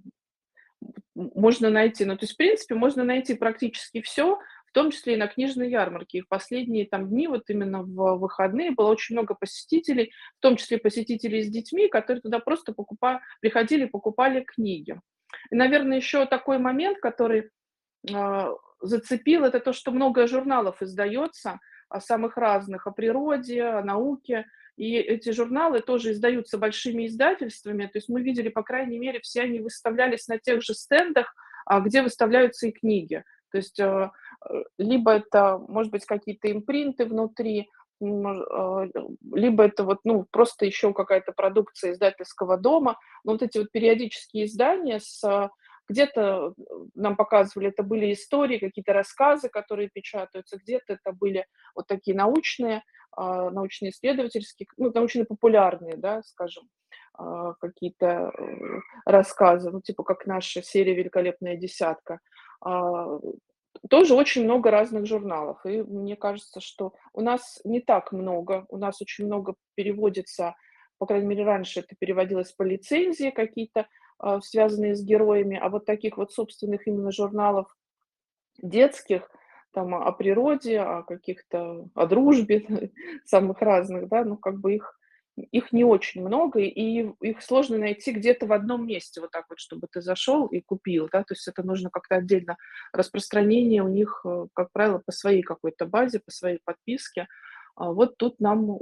можно 1.14 1.70
найти. 1.70 2.06
Ну, 2.06 2.18
то 2.18 2.24
есть, 2.24 2.34
в 2.34 2.38
принципе, 2.38 2.76
можно 2.76 3.04
найти 3.04 3.34
практически 3.34 4.02
все, 4.02 4.40
том 4.76 4.92
числе 4.92 5.14
и 5.14 5.18
на 5.18 5.28
книжной 5.28 5.70
ярмарке. 5.70 6.18
И 6.18 6.22
в 6.22 6.28
последние 6.28 6.86
там 6.86 7.08
дни, 7.08 7.28
вот 7.30 7.50
именно 7.50 7.82
в 7.82 8.18
выходные, 8.18 8.72
было 8.72 8.92
очень 8.92 9.16
много 9.16 9.34
посетителей, 9.34 10.12
в 10.38 10.42
том 10.42 10.58
числе 10.58 10.78
посетителей 10.78 11.44
с 11.44 11.50
детьми, 11.50 11.88
которые 11.88 12.22
туда 12.22 12.40
просто 12.40 12.74
покупали, 12.74 13.22
приходили, 13.40 13.86
покупали 13.86 14.42
книги. 14.42 15.00
И, 15.50 15.56
наверное, 15.56 15.96
еще 15.98 16.26
такой 16.26 16.58
момент, 16.58 17.00
который 17.00 17.52
э, 18.12 18.54
зацепил, 18.82 19.46
это 19.46 19.62
то, 19.62 19.72
что 19.72 19.92
много 19.92 20.28
журналов 20.28 20.82
издается 20.82 21.60
о 21.88 22.02
самых 22.02 22.36
разных, 22.36 22.86
о 22.86 22.92
природе, 22.92 23.64
о 23.64 23.82
науке, 23.82 24.46
и 24.76 24.98
эти 24.98 25.32
журналы 25.32 25.80
тоже 25.80 26.12
издаются 26.12 26.58
большими 26.58 27.08
издательствами, 27.08 27.86
то 27.86 27.98
есть 27.98 28.10
мы 28.10 28.22
видели, 28.22 28.50
по 28.50 28.62
крайней 28.62 29.00
мере, 29.00 29.22
все 29.22 29.44
они 29.44 29.62
выставлялись 29.62 30.28
на 30.28 30.38
тех 30.38 30.62
же 30.62 30.74
стендах, 30.74 31.34
а, 31.66 31.80
где 31.80 32.02
выставляются 32.02 32.68
и 32.68 32.72
книги. 32.72 33.24
То 33.56 33.60
есть 33.60 33.80
э, 33.80 34.12
либо 34.78 35.12
это, 35.12 35.58
может 35.70 35.90
быть, 35.90 36.06
какие-то 36.06 36.52
импринты 36.52 37.06
внутри, 37.06 37.70
э, 38.02 38.88
либо 39.34 39.64
это 39.64 39.86
вот, 39.86 40.00
ну, 40.04 40.26
просто 40.30 40.66
еще 40.66 40.94
какая-то 40.94 41.32
продукция 41.32 41.94
издательского 41.94 42.58
дома. 42.58 42.98
Но 43.24 43.32
вот 43.32 43.44
эти 43.44 43.60
вот 43.60 43.72
периодические 43.72 44.46
издания 44.46 45.00
с 45.00 45.50
где-то 45.88 46.54
нам 46.96 47.16
показывали, 47.16 47.70
это 47.70 47.84
были 47.84 48.12
истории, 48.12 48.58
какие-то 48.58 48.92
рассказы, 48.92 49.48
которые 49.48 49.88
печатаются, 49.88 50.58
где-то 50.58 50.94
это 50.94 51.14
были 51.14 51.46
вот 51.76 51.88
такие 51.88 52.18
научные, 52.18 52.84
а, 53.12 53.52
научно-исследовательские, 53.52 54.68
ну, 54.78 54.92
научно-популярные, 54.94 55.96
да, 55.96 56.24
скажем, 56.24 56.64
а, 57.14 57.54
какие-то 57.54 58.32
э, 58.38 58.80
рассказы, 59.06 59.70
ну, 59.72 59.80
типа 59.80 60.04
как 60.04 60.26
наша 60.26 60.62
серия 60.62 60.96
«Великолепная 60.96 61.56
десятка». 61.56 62.20
Тоже 63.90 64.16
очень 64.16 64.44
много 64.44 64.72
разных 64.72 65.06
журналов. 65.06 65.66
И 65.66 65.82
мне 65.82 66.16
кажется, 66.16 66.62
что 66.62 66.94
у 67.14 67.22
нас 67.22 67.60
не 67.64 67.82
так 67.82 68.12
много, 68.12 68.66
у 68.70 68.78
нас 68.78 69.02
очень 69.02 69.26
много 69.26 69.56
переводится, 69.76 70.56
по 70.98 71.06
крайней 71.06 71.28
мере, 71.28 71.44
раньше 71.44 71.82
это 71.82 71.96
переводилось 71.98 72.52
по 72.52 72.64
лицензии 72.64 73.30
какие-то 73.30 73.88
а, 74.18 74.40
связанные 74.42 74.96
с 74.96 75.04
героями, 75.04 75.60
а 75.62 75.70
вот 75.70 75.86
таких 75.86 76.18
вот 76.18 76.32
собственных 76.32 76.88
именно 76.88 77.12
журналов 77.12 77.68
детских, 78.62 79.30
там 79.72 79.94
о 79.94 80.12
природе, 80.14 80.80
о 80.80 81.04
каких-то, 81.04 81.90
о 81.94 82.06
дружбе 82.06 82.92
самых 83.26 83.62
разных, 83.62 84.08
да, 84.08 84.24
ну, 84.24 84.38
как 84.38 84.60
бы 84.60 84.76
их 84.76 84.98
их 85.38 85.72
не 85.74 85.84
очень 85.84 86.26
много, 86.26 86.60
и 86.60 87.10
их 87.22 87.42
сложно 87.42 87.78
найти 87.78 88.12
где-то 88.12 88.46
в 88.46 88.54
одном 88.54 88.88
месте, 88.88 89.20
вот 89.22 89.32
так 89.32 89.46
вот, 89.50 89.60
чтобы 89.60 89.88
ты 89.92 90.02
зашел 90.02 90.48
и 90.48 90.62
купил, 90.62 91.10
да, 91.12 91.24
то 91.24 91.34
есть 91.34 91.48
это 91.48 91.64
нужно 91.64 91.90
как-то 91.90 92.16
отдельно. 92.16 92.58
Распространение 92.94 93.84
у 93.84 93.90
них, 93.90 94.22
э, 94.26 94.48
как 94.54 94.72
правило, 94.72 95.02
по 95.06 95.12
своей 95.12 95.42
какой-то 95.42 95.86
базе, 95.86 96.20
по 96.20 96.32
своей 96.32 96.60
подписке. 96.64 97.28
А 97.76 97.92
вот 97.92 98.18
тут 98.18 98.40
нам 98.40 98.80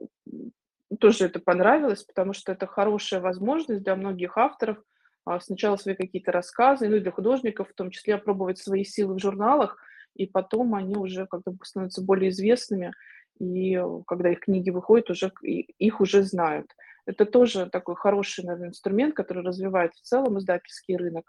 тоже 0.99 1.25
это 1.25 1.39
понравилось, 1.39 2.03
потому 2.03 2.33
что 2.33 2.51
это 2.51 2.67
хорошая 2.67 3.19
возможность 3.19 3.83
для 3.83 3.95
многих 3.95 4.37
авторов 4.37 4.77
а, 5.25 5.39
сначала 5.39 5.77
свои 5.77 5.95
какие-то 5.95 6.31
рассказы, 6.31 6.87
ну 6.87 6.97
и 6.97 6.99
для 6.99 7.11
художников 7.11 7.69
в 7.69 7.73
том 7.73 7.89
числе 7.89 8.15
опробовать 8.15 8.59
свои 8.59 8.83
силы 8.83 9.15
в 9.15 9.19
журналах, 9.19 9.77
и 10.15 10.27
потом 10.27 10.75
они 10.75 10.95
уже 10.95 11.25
как-то 11.25 11.55
становятся 11.63 12.03
более 12.03 12.29
известными, 12.29 12.93
и 13.39 13.75
э, 13.75 14.01
когда 14.07 14.29
их 14.31 14.41
книги 14.41 14.69
выходят, 14.69 15.09
уже 15.09 15.31
их 15.41 16.01
уже 16.01 16.23
знают. 16.23 16.67
Это 17.05 17.25
тоже 17.25 17.69
такой 17.69 17.95
хороший, 17.95 18.45
наверное, 18.45 18.69
инструмент, 18.69 19.15
который 19.15 19.43
развивает 19.43 19.93
в 19.93 20.01
целом 20.01 20.39
издательский 20.39 20.95
рынок. 20.95 21.25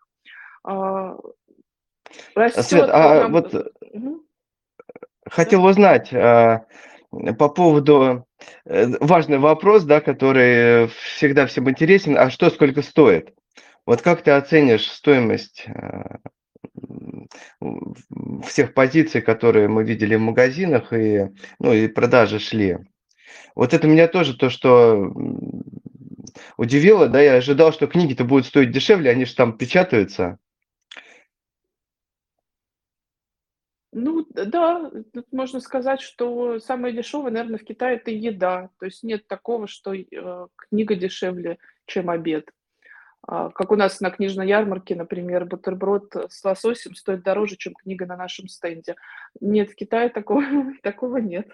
А, 0.64 1.16
растет 2.34 2.64
Свет, 2.64 2.90
а 2.92 3.22
нам... 3.22 3.32
вот 3.32 3.54
угу. 3.54 4.22
хотел 5.28 5.62
да? 5.62 5.68
узнать 5.68 6.12
а, 6.14 6.66
по 7.38 7.48
поводу 7.48 8.26
э, 8.64 8.86
важный 9.00 9.38
вопрос, 9.38 9.84
да, 9.84 10.00
который 10.00 10.88
всегда 10.88 11.46
всем 11.46 11.68
интересен, 11.68 12.16
а 12.16 12.30
что 12.30 12.50
сколько 12.50 12.82
стоит? 12.82 13.34
Вот 13.86 14.00
как 14.00 14.22
ты 14.22 14.30
оценишь 14.30 14.90
стоимость 14.90 15.66
всех 18.46 18.74
позиций, 18.74 19.22
которые 19.22 19.68
мы 19.68 19.84
видели 19.84 20.14
в 20.16 20.20
магазинах 20.20 20.92
и, 20.92 21.28
ну, 21.58 21.72
и 21.72 21.88
продажи 21.88 22.38
шли. 22.38 22.78
Вот 23.54 23.72
это 23.72 23.86
меня 23.86 24.08
тоже 24.08 24.36
то, 24.36 24.50
что 24.50 25.12
удивило, 26.56 27.08
да, 27.08 27.20
я 27.20 27.34
ожидал, 27.34 27.72
что 27.72 27.86
книги-то 27.86 28.24
будут 28.24 28.46
стоить 28.46 28.72
дешевле, 28.72 29.10
они 29.10 29.24
же 29.24 29.34
там 29.34 29.56
печатаются. 29.56 30.38
Ну 33.96 34.26
да, 34.30 34.90
можно 35.30 35.60
сказать, 35.60 36.00
что 36.00 36.58
самое 36.58 36.92
дешевое, 36.92 37.30
наверное, 37.30 37.60
в 37.60 37.64
Китае 37.64 37.96
это 37.96 38.10
еда. 38.10 38.70
То 38.80 38.86
есть 38.86 39.04
нет 39.04 39.28
такого, 39.28 39.68
что 39.68 39.94
э, 39.94 40.46
книга 40.56 40.96
дешевле, 40.96 41.58
чем 41.86 42.10
обед. 42.10 42.50
А, 43.26 43.50
как 43.50 43.72
у 43.72 43.76
нас 43.76 44.00
на 44.00 44.10
книжной 44.10 44.48
ярмарке, 44.48 44.94
например, 44.94 45.46
бутерброд 45.46 46.14
с 46.28 46.44
лососем 46.44 46.94
стоит 46.94 47.22
дороже, 47.22 47.56
чем 47.56 47.74
книга 47.74 48.06
на 48.06 48.16
нашем 48.16 48.48
стенде. 48.48 48.96
Нет, 49.40 49.70
в 49.70 49.74
Китае 49.74 50.10
такого, 50.10 50.42
такого 50.82 51.16
нет. 51.18 51.48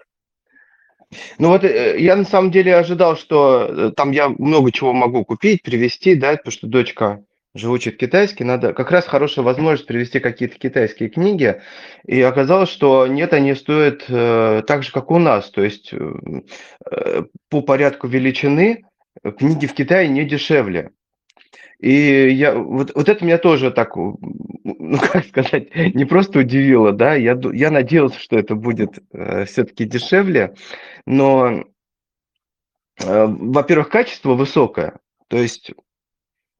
Ну 1.37 1.49
вот 1.49 1.63
э, 1.63 1.99
я 1.99 2.15
на 2.15 2.23
самом 2.23 2.51
деле 2.51 2.75
ожидал, 2.75 3.17
что 3.17 3.67
э, 3.67 3.91
там 3.95 4.11
я 4.11 4.29
много 4.29 4.71
чего 4.71 4.93
могу 4.93 5.25
купить, 5.25 5.61
привезти, 5.61 6.15
да, 6.15 6.37
потому 6.37 6.51
что 6.51 6.67
дочка 6.67 7.23
же 7.53 7.69
учит 7.69 7.97
китайский, 7.97 8.45
надо 8.45 8.73
как 8.73 8.91
раз 8.91 9.05
хорошая 9.05 9.43
возможность 9.43 9.85
привезти 9.85 10.21
какие-то 10.21 10.57
китайские 10.57 11.09
книги. 11.09 11.61
И 12.05 12.21
оказалось, 12.21 12.69
что 12.69 13.07
нет, 13.07 13.33
они 13.33 13.55
стоят 13.55 14.05
э, 14.07 14.63
так 14.65 14.83
же, 14.83 14.91
как 14.91 15.11
у 15.11 15.19
нас. 15.19 15.49
То 15.51 15.61
есть 15.61 15.93
э, 15.93 16.13
э 16.91 17.23
по 17.49 17.61
порядку 17.61 18.07
величины 18.07 18.85
книги 19.37 19.67
в 19.67 19.73
Китае 19.73 20.07
не 20.07 20.23
дешевле. 20.23 20.91
И 21.81 22.29
я, 22.29 22.53
вот, 22.53 22.91
вот 22.93 23.09
это 23.09 23.25
меня 23.25 23.39
тоже 23.39 23.71
так, 23.71 23.95
ну, 23.95 24.19
как 25.11 25.25
сказать, 25.25 25.75
не 25.75 26.05
просто 26.05 26.39
удивило, 26.39 26.91
да, 26.91 27.15
я, 27.15 27.37
я 27.53 27.71
надеялся, 27.71 28.19
что 28.19 28.37
это 28.37 28.53
будет 28.53 28.99
э, 29.11 29.45
все-таки 29.45 29.85
дешевле, 29.85 30.53
но, 31.07 31.63
э, 33.03 33.25
во-первых, 33.25 33.89
качество 33.89 34.35
высокое, 34.35 34.99
то 35.27 35.37
есть 35.37 35.71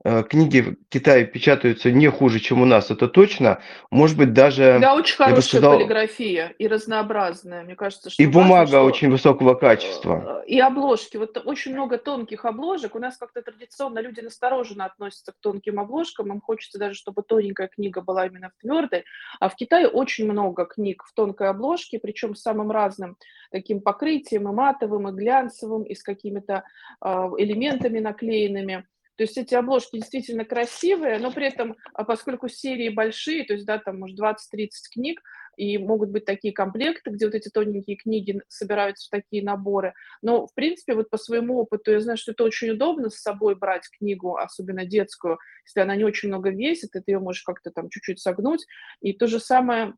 книги 0.04 0.62
в 0.62 0.76
Китае 0.90 1.26
печатаются 1.26 1.92
не 1.92 2.10
хуже, 2.10 2.40
чем 2.40 2.62
у 2.62 2.66
нас, 2.66 2.92
это 2.92 3.08
точно. 3.08 3.62
Может 3.92 4.18
быть, 4.18 4.34
даже... 4.34 4.80
Да, 4.82 4.96
очень 4.96 5.16
хорошая 5.16 5.42
сказал, 5.42 5.78
полиграфия 5.78 6.54
и 6.58 6.68
разнообразная. 6.68 7.64
Мне 7.64 7.76
кажется, 7.76 8.10
что... 8.10 8.22
И 8.22 8.26
важно, 8.26 8.42
бумага 8.42 8.68
что... 8.68 8.84
очень 8.84 9.12
высокого 9.12 9.54
качества. 9.54 10.42
Э, 10.44 10.48
и 10.48 10.60
обложки. 10.60 11.18
Вот 11.18 11.42
очень 11.46 11.74
много 11.74 11.98
тонких 11.98 12.46
обложек. 12.46 12.96
У 12.96 13.00
нас 13.00 13.18
как-то 13.18 13.42
традиционно 13.42 14.00
люди 14.00 14.22
настороженно 14.22 14.86
относятся 14.86 15.32
к 15.32 15.36
тонким 15.40 15.80
обложкам. 15.80 16.32
Им 16.32 16.42
хочется 16.42 16.80
даже, 16.80 16.96
чтобы 16.96 17.24
тоненькая 17.24 17.68
книга 17.68 18.02
была 18.02 18.26
именно 18.26 18.50
в 18.50 18.62
твердой. 18.62 19.06
А 19.40 19.50
в 19.50 19.56
Китае 19.56 19.88
очень 19.88 20.30
много 20.30 20.66
книг 20.66 21.04
в 21.06 21.14
тонкой 21.14 21.50
обложке, 21.50 22.00
причем 22.00 22.36
с 22.36 22.42
самым 22.42 22.72
разным 22.72 23.18
таким 23.52 23.82
покрытием, 23.82 24.50
и 24.50 24.52
матовым, 24.54 25.10
и 25.10 25.12
глянцевым, 25.12 25.84
и 25.84 25.94
с 25.94 26.04
какими-то 26.04 26.64
э, 27.04 27.08
элементами 27.38 28.00
наклеенными. 28.00 28.86
То 29.18 29.24
есть 29.24 29.38
эти 29.38 29.54
обложки 29.56 29.98
действительно 29.98 30.46
красивые, 30.46 31.20
но 31.20 31.32
при 31.32 31.48
этом, 31.48 31.76
а 31.94 32.04
поскольку 32.04 32.48
серии 32.48 32.90
большие, 32.90 33.44
то 33.44 33.54
есть, 33.54 33.66
да, 33.66 33.78
там, 33.78 34.00
может, 34.00 34.20
20-30 34.20 34.70
книг, 34.94 35.22
и 35.58 35.78
могут 35.78 36.10
быть 36.10 36.26
такие 36.26 36.54
комплекты, 36.54 37.12
где 37.12 37.26
вот 37.26 37.36
эти 37.36 37.50
тоненькие 37.50 37.98
книги 37.98 38.42
собираются 38.48 39.08
в 39.08 39.10
такие 39.10 39.44
наборы. 39.44 39.94
Но, 40.22 40.48
в 40.48 40.54
принципе, 40.54 40.96
вот 40.96 41.10
по 41.10 41.18
своему 41.18 41.60
опыту 41.60 41.92
я 41.92 42.00
знаю, 42.00 42.18
что 42.18 42.32
это 42.32 42.44
очень 42.44 42.72
удобно 42.72 43.10
с 43.10 43.22
собой 43.22 43.56
брать 43.56 43.88
книгу, 43.98 44.38
особенно 44.38 44.86
детскую, 44.86 45.40
если 45.66 45.82
она 45.82 45.96
не 45.96 46.04
очень 46.04 46.30
много 46.30 46.50
весит, 46.50 46.96
и 46.96 47.00
ты 47.02 47.12
ее 47.12 47.20
можешь 47.20 47.44
как-то 47.44 47.72
там 47.72 47.90
чуть-чуть 47.90 48.20
согнуть. 48.20 48.66
И 49.02 49.14
то 49.14 49.28
же 49.28 49.40
самое 49.40 49.94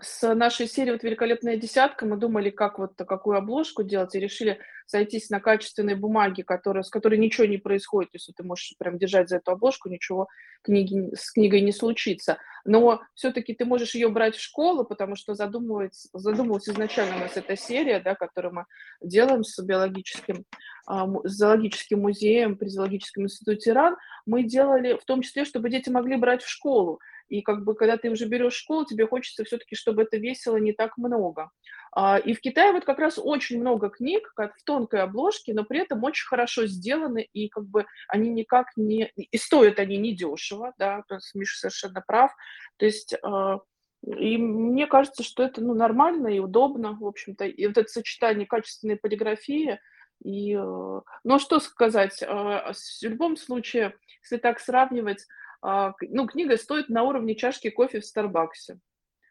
с 0.00 0.34
нашей 0.34 0.66
серией 0.66 0.92
вот 0.92 1.02
«Великолепная 1.02 1.56
десятка» 1.56 2.06
мы 2.06 2.16
думали, 2.16 2.50
как 2.50 2.78
вот 2.78 2.94
какую 2.96 3.36
обложку 3.36 3.82
делать, 3.82 4.14
и 4.14 4.20
решили 4.20 4.58
сойтись 4.86 5.30
на 5.30 5.40
качественной 5.40 5.94
бумаге, 5.94 6.44
которая, 6.44 6.82
с 6.82 6.90
которой 6.90 7.18
ничего 7.18 7.46
не 7.46 7.58
происходит, 7.58 8.12
то 8.12 8.16
есть 8.16 8.30
ты 8.36 8.42
можешь 8.42 8.74
прям 8.78 8.98
держать 8.98 9.28
за 9.28 9.36
эту 9.36 9.52
обложку, 9.52 9.88
ничего 9.88 10.28
книги, 10.62 11.14
с 11.14 11.32
книгой 11.32 11.60
не 11.60 11.72
случится. 11.72 12.38
Но 12.64 13.00
все-таки 13.14 13.54
ты 13.54 13.64
можешь 13.64 13.94
ее 13.94 14.08
брать 14.08 14.36
в 14.36 14.42
школу, 14.42 14.84
потому 14.84 15.16
что 15.16 15.34
задумывалась, 15.34 16.08
задумывалась 16.12 16.68
изначально 16.68 17.16
у 17.16 17.20
нас 17.20 17.36
эта 17.36 17.56
серия, 17.56 18.00
да, 18.00 18.14
которую 18.14 18.54
мы 18.54 18.64
делаем 19.00 19.44
с 19.44 19.60
биологическим, 19.62 20.44
а, 20.86 21.06
с 21.24 21.32
зоологическим 21.32 22.00
музеем 22.00 22.56
при 22.56 22.68
зоологическом 22.68 23.24
институте 23.24 23.72
РАН, 23.72 23.96
мы 24.26 24.44
делали 24.44 24.96
в 24.96 25.04
том 25.04 25.22
числе, 25.22 25.44
чтобы 25.44 25.70
дети 25.70 25.88
могли 25.88 26.16
брать 26.16 26.42
в 26.42 26.48
школу. 26.48 27.00
И 27.32 27.40
как 27.40 27.64
бы, 27.64 27.74
когда 27.74 27.96
ты 27.96 28.10
уже 28.10 28.26
берешь 28.26 28.52
школу, 28.52 28.84
тебе 28.84 29.06
хочется 29.06 29.42
все-таки, 29.44 29.74
чтобы 29.74 30.02
это 30.02 30.18
весело 30.18 30.58
не 30.58 30.74
так 30.74 30.98
много. 30.98 31.50
А, 31.90 32.18
и 32.18 32.34
в 32.34 32.42
Китае 32.42 32.72
вот 32.72 32.84
как 32.84 32.98
раз 32.98 33.18
очень 33.18 33.58
много 33.58 33.88
книг 33.88 34.30
как 34.36 34.54
в 34.54 34.64
тонкой 34.64 35.00
обложке, 35.00 35.54
но 35.54 35.64
при 35.64 35.80
этом 35.80 36.04
очень 36.04 36.26
хорошо 36.26 36.66
сделаны, 36.66 37.26
и 37.32 37.48
как 37.48 37.64
бы 37.64 37.86
они 38.08 38.28
никак 38.28 38.66
не... 38.76 39.10
И 39.16 39.38
стоят 39.38 39.78
они 39.78 39.96
недешево, 39.96 40.74
да, 40.78 41.04
то 41.08 41.14
есть 41.14 41.34
Миша 41.34 41.58
совершенно 41.58 42.02
прав. 42.06 42.32
То 42.76 42.84
есть 42.84 43.14
а, 43.22 43.60
и 44.04 44.36
мне 44.36 44.86
кажется, 44.86 45.22
что 45.22 45.42
это 45.42 45.62
ну, 45.62 45.72
нормально 45.72 46.28
и 46.28 46.38
удобно, 46.38 46.98
в 47.00 47.06
общем-то. 47.06 47.46
И 47.46 47.66
вот 47.66 47.78
это 47.78 47.88
сочетание 47.88 48.46
качественной 48.46 48.96
полиграфии, 48.96 49.80
и, 50.22 50.54
ну, 50.54 51.38
что 51.38 51.60
сказать, 51.60 52.22
а, 52.22 52.72
в 52.74 53.02
любом 53.02 53.38
случае, 53.38 53.94
если 54.22 54.36
так 54.36 54.60
сравнивать, 54.60 55.24
ну, 55.62 56.26
книга 56.26 56.56
стоит 56.56 56.88
на 56.88 57.04
уровне 57.04 57.34
чашки 57.34 57.70
кофе 57.70 58.00
в 58.00 58.06
Старбаксе. 58.06 58.78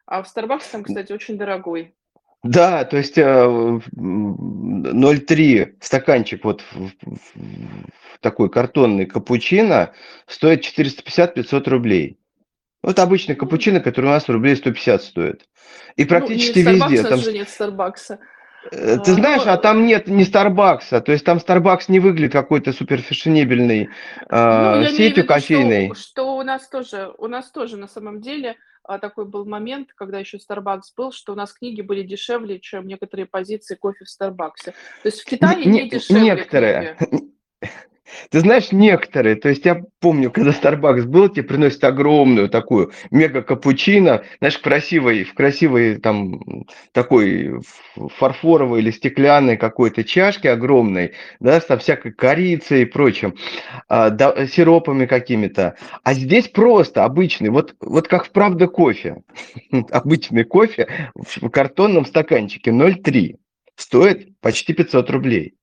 А 0.05 0.23
в 0.23 0.27
Старбаксе 0.27 0.69
там, 0.71 0.83
кстати, 0.83 1.11
очень 1.11 1.37
дорогой. 1.37 1.95
Да, 2.43 2.85
то 2.85 2.97
есть 2.97 3.19
0,3 3.19 5.59
э, 5.59 5.73
стаканчик 5.79 6.43
вот 6.43 6.63
такой 8.19 8.49
картонный 8.49 9.05
капучино 9.05 9.93
стоит 10.25 10.65
450-500 10.65 11.69
рублей. 11.69 12.17
Вот 12.81 12.97
обычный 12.97 13.35
капучино, 13.35 13.79
который 13.79 14.07
у 14.07 14.09
нас 14.09 14.27
рублей 14.27 14.55
150 14.55 15.03
стоит. 15.03 15.47
И 15.97 16.05
практически 16.05 16.59
ну, 16.59 16.71
нет, 16.71 16.89
везде. 16.89 17.07
Там... 17.07 17.19
же 17.19 17.31
нет 17.31 17.47
Старбакса. 17.47 18.17
Э, 18.69 18.97
ты 19.03 19.13
знаешь, 19.13 19.43
а 19.45 19.57
там 19.57 19.85
нет 19.85 20.07
ни 20.07 20.23
Старбакса, 20.23 21.01
то 21.01 21.11
есть 21.11 21.25
там 21.25 21.39
Старбакс 21.39 21.89
не 21.89 21.99
выглядит 21.99 22.31
какой-то 22.31 22.73
суперфешенебельной 22.73 23.89
э, 24.29 24.75
ну, 24.75 24.85
сетью 24.87 25.25
кофейной. 25.25 25.87
Что, 25.87 25.95
что 25.95 26.37
у 26.37 26.43
нас 26.43 26.67
тоже, 26.67 27.11
у 27.17 27.27
нас 27.27 27.49
тоже 27.51 27.77
на 27.77 27.87
самом 27.87 28.21
деле 28.21 28.57
а, 28.83 28.99
такой 28.99 29.25
был 29.25 29.45
момент, 29.45 29.89
когда 29.95 30.19
еще 30.19 30.37
Starbucks 30.37 30.93
был, 30.95 31.11
что 31.11 31.33
у 31.33 31.35
нас 31.35 31.53
книги 31.53 31.81
были 31.81 32.03
дешевле, 32.03 32.59
чем 32.59 32.87
некоторые 32.87 33.25
позиции 33.25 33.75
кофе 33.75 34.05
в 34.05 34.09
Старбаксе. 34.09 34.71
То 34.71 35.07
есть 35.07 35.21
в 35.21 35.25
Китае 35.25 35.65
не, 35.65 35.83
не 35.83 35.89
дешевле 35.89 36.21
Некоторые. 36.21 36.95
Книги. 36.99 37.31
Ты 38.29 38.39
знаешь, 38.39 38.71
некоторые, 38.71 39.35
то 39.35 39.49
есть 39.49 39.65
я 39.65 39.81
помню, 39.99 40.31
когда 40.31 40.51
Starbucks 40.51 41.03
был, 41.03 41.29
тебе 41.29 41.43
приносят 41.43 41.83
огромную 41.83 42.49
такую 42.49 42.91
мега-капучино, 43.11 44.23
знаешь, 44.39 44.57
красивой, 44.57 45.23
в 45.23 45.33
красивой 45.33 45.97
там 45.97 46.65
такой 46.91 47.61
фарфоровой 48.17 48.81
или 48.81 48.91
стеклянной 48.91 49.57
какой-то 49.57 50.03
чашке 50.03 50.51
огромной, 50.51 51.13
да, 51.39 51.61
со 51.61 51.77
всякой 51.77 52.13
корицей 52.13 52.83
и 52.83 52.85
прочим, 52.85 53.35
а, 53.87 54.09
да, 54.09 54.47
сиропами 54.47 55.05
какими-то. 55.05 55.75
А 56.03 56.13
здесь 56.13 56.47
просто 56.47 57.05
обычный, 57.05 57.49
вот, 57.49 57.75
вот 57.79 58.07
как 58.07 58.25
в 58.25 58.31
«Правда 58.31 58.67
кофе». 58.67 59.23
Обычный 59.91 60.43
кофе 60.43 61.11
в 61.15 61.49
картонном 61.49 62.05
стаканчике 62.05 62.71
0,3 62.71 63.35
стоит 63.75 64.39
почти 64.39 64.73
500 64.73 65.09
рублей. 65.09 65.55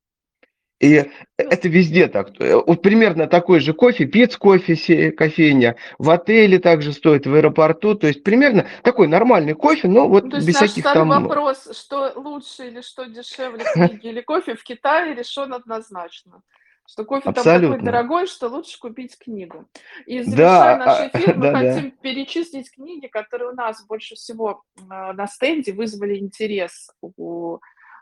И 0.80 1.10
это 1.36 1.68
везде 1.68 2.06
так. 2.06 2.30
Вот 2.38 2.82
примерно 2.82 3.26
такой 3.26 3.58
же 3.58 3.72
кофе, 3.72 4.06
пиц 4.06 4.36
кофе, 4.36 5.10
кофейня, 5.10 5.76
в 5.98 6.08
отеле 6.10 6.60
также 6.60 6.92
стоит, 6.92 7.26
в 7.26 7.34
аэропорту. 7.34 7.96
То 7.96 8.06
есть 8.06 8.22
примерно 8.22 8.66
такой 8.82 9.08
нормальный 9.08 9.54
кофе, 9.54 9.88
но 9.88 10.08
вот 10.08 10.24
ну, 10.24 10.36
без 10.36 10.54
всяких 10.54 10.84
там... 10.84 11.08
вопрос, 11.08 11.76
что 11.76 12.12
лучше 12.14 12.68
или 12.68 12.80
что 12.80 13.06
дешевле, 13.06 13.64
книги 13.72 14.06
или 14.06 14.20
кофе, 14.20 14.54
в 14.54 14.62
Китае 14.62 15.14
решен 15.14 15.52
однозначно. 15.52 16.42
Что 16.86 17.04
кофе 17.04 17.28
Абсолютно. 17.28 17.60
там 17.60 17.70
такой 17.72 17.84
дорогой, 17.84 18.26
что 18.26 18.48
лучше 18.48 18.78
купить 18.78 19.18
книгу. 19.18 19.68
И 20.06 20.22
завершая 20.22 20.78
да, 20.78 20.86
наш 20.86 21.12
эфир, 21.12 21.36
мы 21.36 21.42
да, 21.42 21.52
хотим 21.52 21.90
да. 21.90 21.96
перечислить 22.00 22.70
книги, 22.70 23.08
которые 23.08 23.50
у 23.50 23.54
нас 23.54 23.84
больше 23.86 24.14
всего 24.14 24.62
а, 24.88 25.12
на 25.12 25.26
стенде 25.26 25.72
вызвали 25.72 26.16
интерес 26.16 26.90
у 27.02 27.58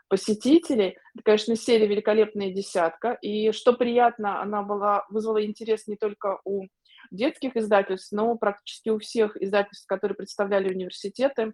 посетителей. 0.07 0.97
Это, 1.13 1.23
конечно, 1.23 1.55
серия 1.55 1.87
«Великолепная 1.87 2.51
десятка». 2.51 3.13
И 3.21 3.51
что 3.51 3.73
приятно, 3.73 4.41
она 4.41 4.63
была, 4.63 5.05
вызвала 5.09 5.43
интерес 5.45 5.87
не 5.87 5.95
только 5.95 6.39
у 6.45 6.67
детских 7.11 7.55
издательств, 7.55 8.11
но 8.11 8.35
практически 8.35 8.89
у 8.89 8.99
всех 8.99 9.41
издательств, 9.41 9.87
которые 9.87 10.15
представляли 10.15 10.73
университеты. 10.73 11.53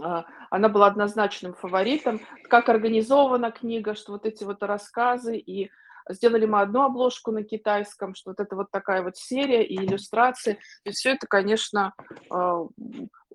А, 0.00 0.24
она 0.50 0.68
была 0.68 0.86
однозначным 0.86 1.54
фаворитом. 1.54 2.20
Как 2.48 2.68
организована 2.68 3.50
книга, 3.50 3.94
что 3.94 4.12
вот 4.12 4.26
эти 4.26 4.44
вот 4.44 4.62
рассказы 4.62 5.36
и 5.36 5.70
сделали 6.10 6.46
мы 6.46 6.60
одну 6.60 6.82
обложку 6.82 7.30
на 7.30 7.42
китайском, 7.42 8.14
что 8.14 8.30
вот 8.30 8.40
это 8.40 8.56
вот 8.56 8.70
такая 8.70 9.02
вот 9.02 9.16
серия 9.16 9.64
и 9.64 9.76
иллюстрации. 9.76 10.58
И 10.84 10.90
все 10.90 11.12
это, 11.12 11.26
конечно, 11.26 11.94
а, 12.30 12.66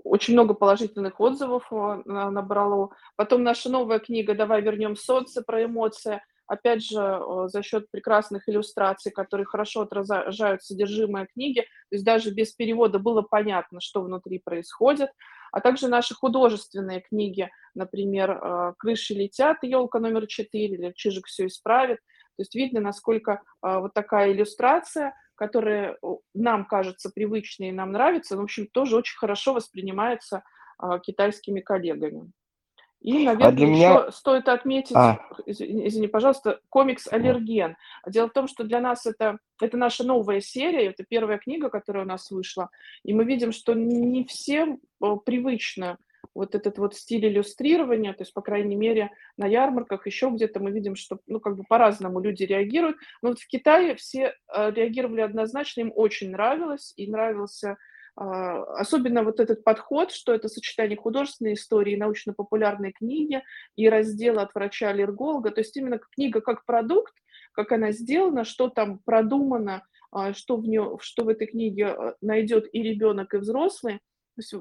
очень 0.04 0.34
много 0.34 0.54
положительных 0.54 1.20
отзывов 1.20 1.68
э, 1.72 2.02
набрало. 2.06 2.92
Потом 3.16 3.44
наша 3.44 3.70
новая 3.70 4.00
книга 4.00 4.34
«Давай 4.34 4.62
вернем 4.62 4.96
солнце» 4.96 5.42
про 5.42 5.66
эмоции. 5.66 6.22
Опять 6.48 6.84
же, 6.84 7.00
э, 7.00 7.48
за 7.48 7.62
счет 7.62 7.90
прекрасных 7.92 8.48
иллюстраций, 8.48 9.12
которые 9.12 9.46
хорошо 9.46 9.82
отражают 9.82 10.64
содержимое 10.64 11.28
книги. 11.32 11.62
То 11.62 11.96
есть 11.96 12.06
даже 12.06 12.32
без 12.32 12.54
перевода 12.54 12.98
было 12.98 13.22
понятно, 13.22 13.82
что 13.82 14.02
внутри 14.02 14.40
происходит. 14.40 15.10
А 15.52 15.62
также 15.62 15.88
наши 15.88 16.16
художественные 16.16 17.02
книги, 17.02 17.50
например, 17.74 18.76
«Крыши 18.78 19.16
летят», 19.16 19.58
«Елка 19.64 20.00
номер 20.00 20.26
4» 20.26 20.48
или 20.52 20.94
«Чижик 20.96 21.26
все 21.26 21.48
исправит». 21.48 22.00
То 22.40 22.44
есть 22.44 22.56
видно, 22.56 22.80
насколько 22.80 23.42
вот 23.62 23.94
такая 23.94 24.32
иллюстрация– 24.32 25.14
которые 25.40 25.98
нам 26.34 26.66
кажется 26.66 27.10
привычные 27.10 27.70
и 27.70 27.74
нам 27.74 27.94
нравятся, 27.94 28.36
но, 28.36 28.42
в 28.42 28.44
общем, 28.44 28.68
тоже 28.68 28.98
очень 28.98 29.18
хорошо 29.18 29.54
воспринимается 29.54 30.44
а, 30.78 31.00
китайскими 31.00 31.62
коллегами. 31.62 32.30
И, 33.00 33.24
наверное, 33.24 33.48
а 33.48 33.52
для 33.54 33.68
меня... 33.68 33.92
еще 33.92 34.12
стоит 34.12 34.50
отметить, 34.50 34.98
а. 34.98 35.18
извини, 35.46 35.88
извини, 35.88 36.08
пожалуйста, 36.08 36.60
комикс 36.68 37.08
«Аллерген». 37.08 37.78
Дело 38.06 38.28
в 38.28 38.34
том, 38.34 38.50
что 38.50 38.66
для 38.66 38.82
нас 38.82 39.06
это, 39.06 39.38
это 39.62 39.78
наша 39.78 40.04
новая 40.04 40.42
серия, 40.42 40.88
это 40.88 41.06
первая 41.08 41.38
книга, 41.38 41.70
которая 41.70 42.04
у 42.04 42.08
нас 42.08 42.30
вышла, 42.30 42.70
и 43.06 43.14
мы 43.14 43.24
видим, 43.24 43.54
что 43.54 43.74
не 43.74 44.26
всем 44.26 44.82
привычно 45.24 45.98
вот 46.36 46.56
этот 46.56 46.78
вот 46.78 46.96
стиль 46.96 47.26
иллюстрирования, 47.28 48.14
то 48.14 48.22
есть, 48.22 48.34
по 48.34 48.42
крайней 48.42 48.76
мере, 48.76 49.12
на 49.38 49.46
ярмарках, 49.46 50.06
еще 50.06 50.30
где-то 50.30 50.60
мы 50.60 50.72
видим, 50.72 50.96
что, 50.96 51.20
ну, 51.28 51.40
как 51.40 51.58
бы 51.58 51.64
по-разному 51.68 52.20
люди 52.20 52.44
реагируют. 52.44 52.98
Но 53.22 53.30
вот 53.30 53.40
в 53.40 53.48
Китае 53.48 53.96
все 53.96 54.34
э, 54.54 54.72
реагировали 54.72 55.22
однозначно, 55.22 55.82
им 55.82 55.92
очень 55.96 56.32
нравилось, 56.32 56.94
и 56.98 57.10
нравился 57.10 57.78
э, 58.20 58.24
особенно 58.24 59.24
вот 59.24 59.40
этот 59.40 59.64
подход, 59.64 60.12
что 60.12 60.34
это 60.34 60.48
сочетание 60.50 60.98
художественной 60.98 61.54
истории, 61.54 61.96
научно-популярной 61.96 62.92
книги 62.92 63.42
и 63.76 63.90
раздела 63.90 64.44
от 64.44 64.54
врача-аллерголога, 64.54 65.52
то 65.52 65.62
есть 65.62 65.76
именно 65.78 66.00
книга 66.00 66.42
как 66.42 66.66
продукт, 66.66 67.14
как 67.54 67.72
она 67.72 67.92
сделана, 67.92 68.46
что 68.46 68.70
там 68.70 69.00
продумано, 69.00 69.84
э, 70.16 70.34
что 70.34 70.58
в, 70.58 70.66
нее, 70.66 70.98
что 71.02 71.24
в 71.24 71.30
этой 71.30 71.48
книге 71.48 72.16
найдет 72.22 72.68
и 72.72 72.84
ребенок, 72.84 73.34
и 73.34 73.38
взрослый. 73.38 74.00
То 74.36 74.42
есть 74.42 74.54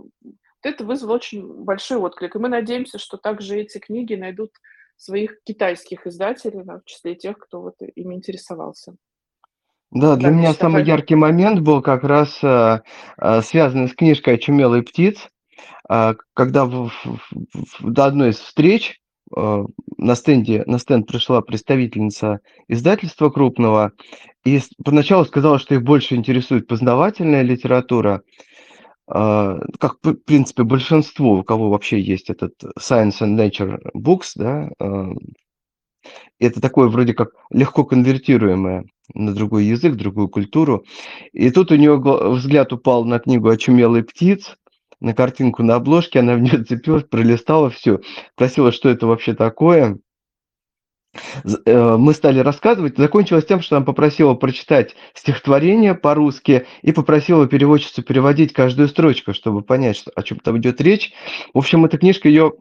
это 0.62 0.84
вызвало 0.84 1.16
очень 1.16 1.46
большой 1.64 1.98
отклик. 1.98 2.34
И 2.34 2.38
мы 2.38 2.48
надеемся, 2.48 2.98
что 2.98 3.16
также 3.16 3.59
эти 3.59 3.78
книги 3.78 4.14
найдут 4.14 4.50
своих 4.96 5.42
китайских 5.44 6.06
издателей, 6.06 6.62
в 6.62 6.84
числе 6.84 7.14
тех, 7.14 7.38
кто 7.38 7.62
вот 7.62 7.76
ими 7.94 8.14
интересовался. 8.14 8.96
Да, 9.90 10.16
для 10.16 10.30
да, 10.30 10.34
меня 10.34 10.52
самый 10.52 10.82
такая... 10.82 10.96
яркий 10.96 11.14
момент 11.14 11.61
был 11.61 11.80
как 11.80 12.04
раз 12.04 12.38
э, 12.42 12.80
э, 13.16 13.42
связанный 13.42 13.88
с 13.88 13.94
книжкой 13.94 14.34
«Очумелый 14.34 14.82
птиц», 14.82 15.28
э, 15.88 16.14
когда 16.34 16.66
в, 16.66 16.90
в, 16.90 17.20
в, 17.80 17.90
до 17.90 18.04
одной 18.04 18.30
из 18.30 18.38
встреч 18.38 19.00
э, 19.34 19.64
на, 19.96 20.14
стенде, 20.14 20.64
на 20.66 20.78
стенд 20.78 21.06
пришла 21.06 21.40
представительница 21.40 22.40
издательства 22.66 23.30
крупного 23.30 23.92
и 24.44 24.61
поначалу 24.84 25.24
сказала, 25.24 25.59
что 25.59 25.74
их 25.74 25.82
больше 25.82 26.16
интересует 26.16 26.66
познавательная 26.66 27.42
литература, 27.42 28.22
как, 29.09 29.96
в 30.02 30.14
принципе, 30.14 30.64
большинство, 30.64 31.38
у 31.38 31.42
кого 31.42 31.70
вообще 31.70 32.00
есть 32.00 32.30
этот 32.30 32.54
Science 32.78 33.20
and 33.20 33.36
Nature 33.36 33.78
Books, 33.94 34.32
да, 34.36 34.70
а, 34.78 35.12
это 36.38 36.61
такое 36.61 36.88
вроде 36.88 37.14
как 37.14 37.30
легко 37.50 37.84
конвертируемое 37.84 38.84
на 39.14 39.34
другой 39.34 39.64
язык, 39.64 39.94
другую 39.94 40.28
культуру. 40.28 40.84
И 41.32 41.50
тут 41.50 41.72
у 41.72 41.76
нее 41.76 41.96
взгляд 41.96 42.72
упал 42.72 43.04
на 43.04 43.18
книгу 43.18 43.48
«Очумелый 43.48 44.04
птиц», 44.04 44.56
на 45.00 45.14
картинку 45.14 45.62
на 45.62 45.76
обложке, 45.76 46.20
она 46.20 46.34
в 46.34 46.40
нее 46.40 46.64
цепилась, 46.68 47.04
пролистала 47.04 47.70
все, 47.70 48.00
спросила, 48.32 48.72
что 48.72 48.88
это 48.88 49.06
вообще 49.06 49.34
такое. 49.34 49.98
Э, 51.64 51.96
мы 51.96 52.12
стали 52.12 52.40
рассказывать. 52.40 52.96
Закончилось 52.96 53.46
тем, 53.46 53.61
что 53.61 53.76
она 53.76 53.84
попросила 53.84 54.34
прочитать 54.34 54.94
стихотворение 55.14 55.94
по-русски 55.94 56.66
и 56.82 56.92
попросила 56.92 57.46
переводчицу 57.46 58.02
переводить 58.02 58.52
каждую 58.52 58.88
строчку, 58.88 59.32
чтобы 59.32 59.62
понять, 59.62 60.04
о 60.14 60.22
чем 60.22 60.38
там 60.40 60.59
идет 60.59 60.80
речь. 60.80 61.12
В 61.54 61.59
общем, 61.59 61.84
эта 61.84 61.98
книжка 61.98 62.28
ее 62.28 62.52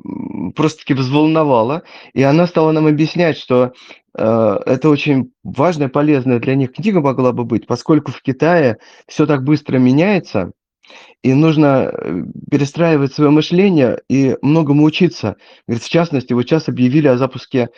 просто-таки 0.55 0.93
взволновала, 0.93 1.83
и 2.13 2.23
она 2.23 2.47
стала 2.47 2.71
нам 2.71 2.87
объяснять, 2.87 3.37
что 3.37 3.73
э, 4.17 4.57
это 4.65 4.89
очень 4.89 5.31
важная, 5.43 5.89
полезная 5.89 6.39
для 6.39 6.55
них 6.55 6.73
книга 6.73 7.01
могла 7.01 7.33
бы 7.33 7.43
быть, 7.43 7.67
поскольку 7.67 8.11
в 8.11 8.21
Китае 8.21 8.77
все 9.07 9.25
так 9.25 9.43
быстро 9.43 9.77
меняется, 9.77 10.51
и 11.23 11.33
нужно 11.33 11.91
э, 11.91 12.23
перестраивать 12.49 13.13
свое 13.13 13.31
мышление 13.31 14.01
и 14.07 14.37
многому 14.41 14.83
учиться. 14.83 15.37
Говорит, 15.67 15.83
в 15.83 15.89
частности, 15.89 16.33
вот 16.33 16.43
сейчас 16.43 16.69
объявили 16.69 17.07
о 17.07 17.17
запуске 17.17 17.69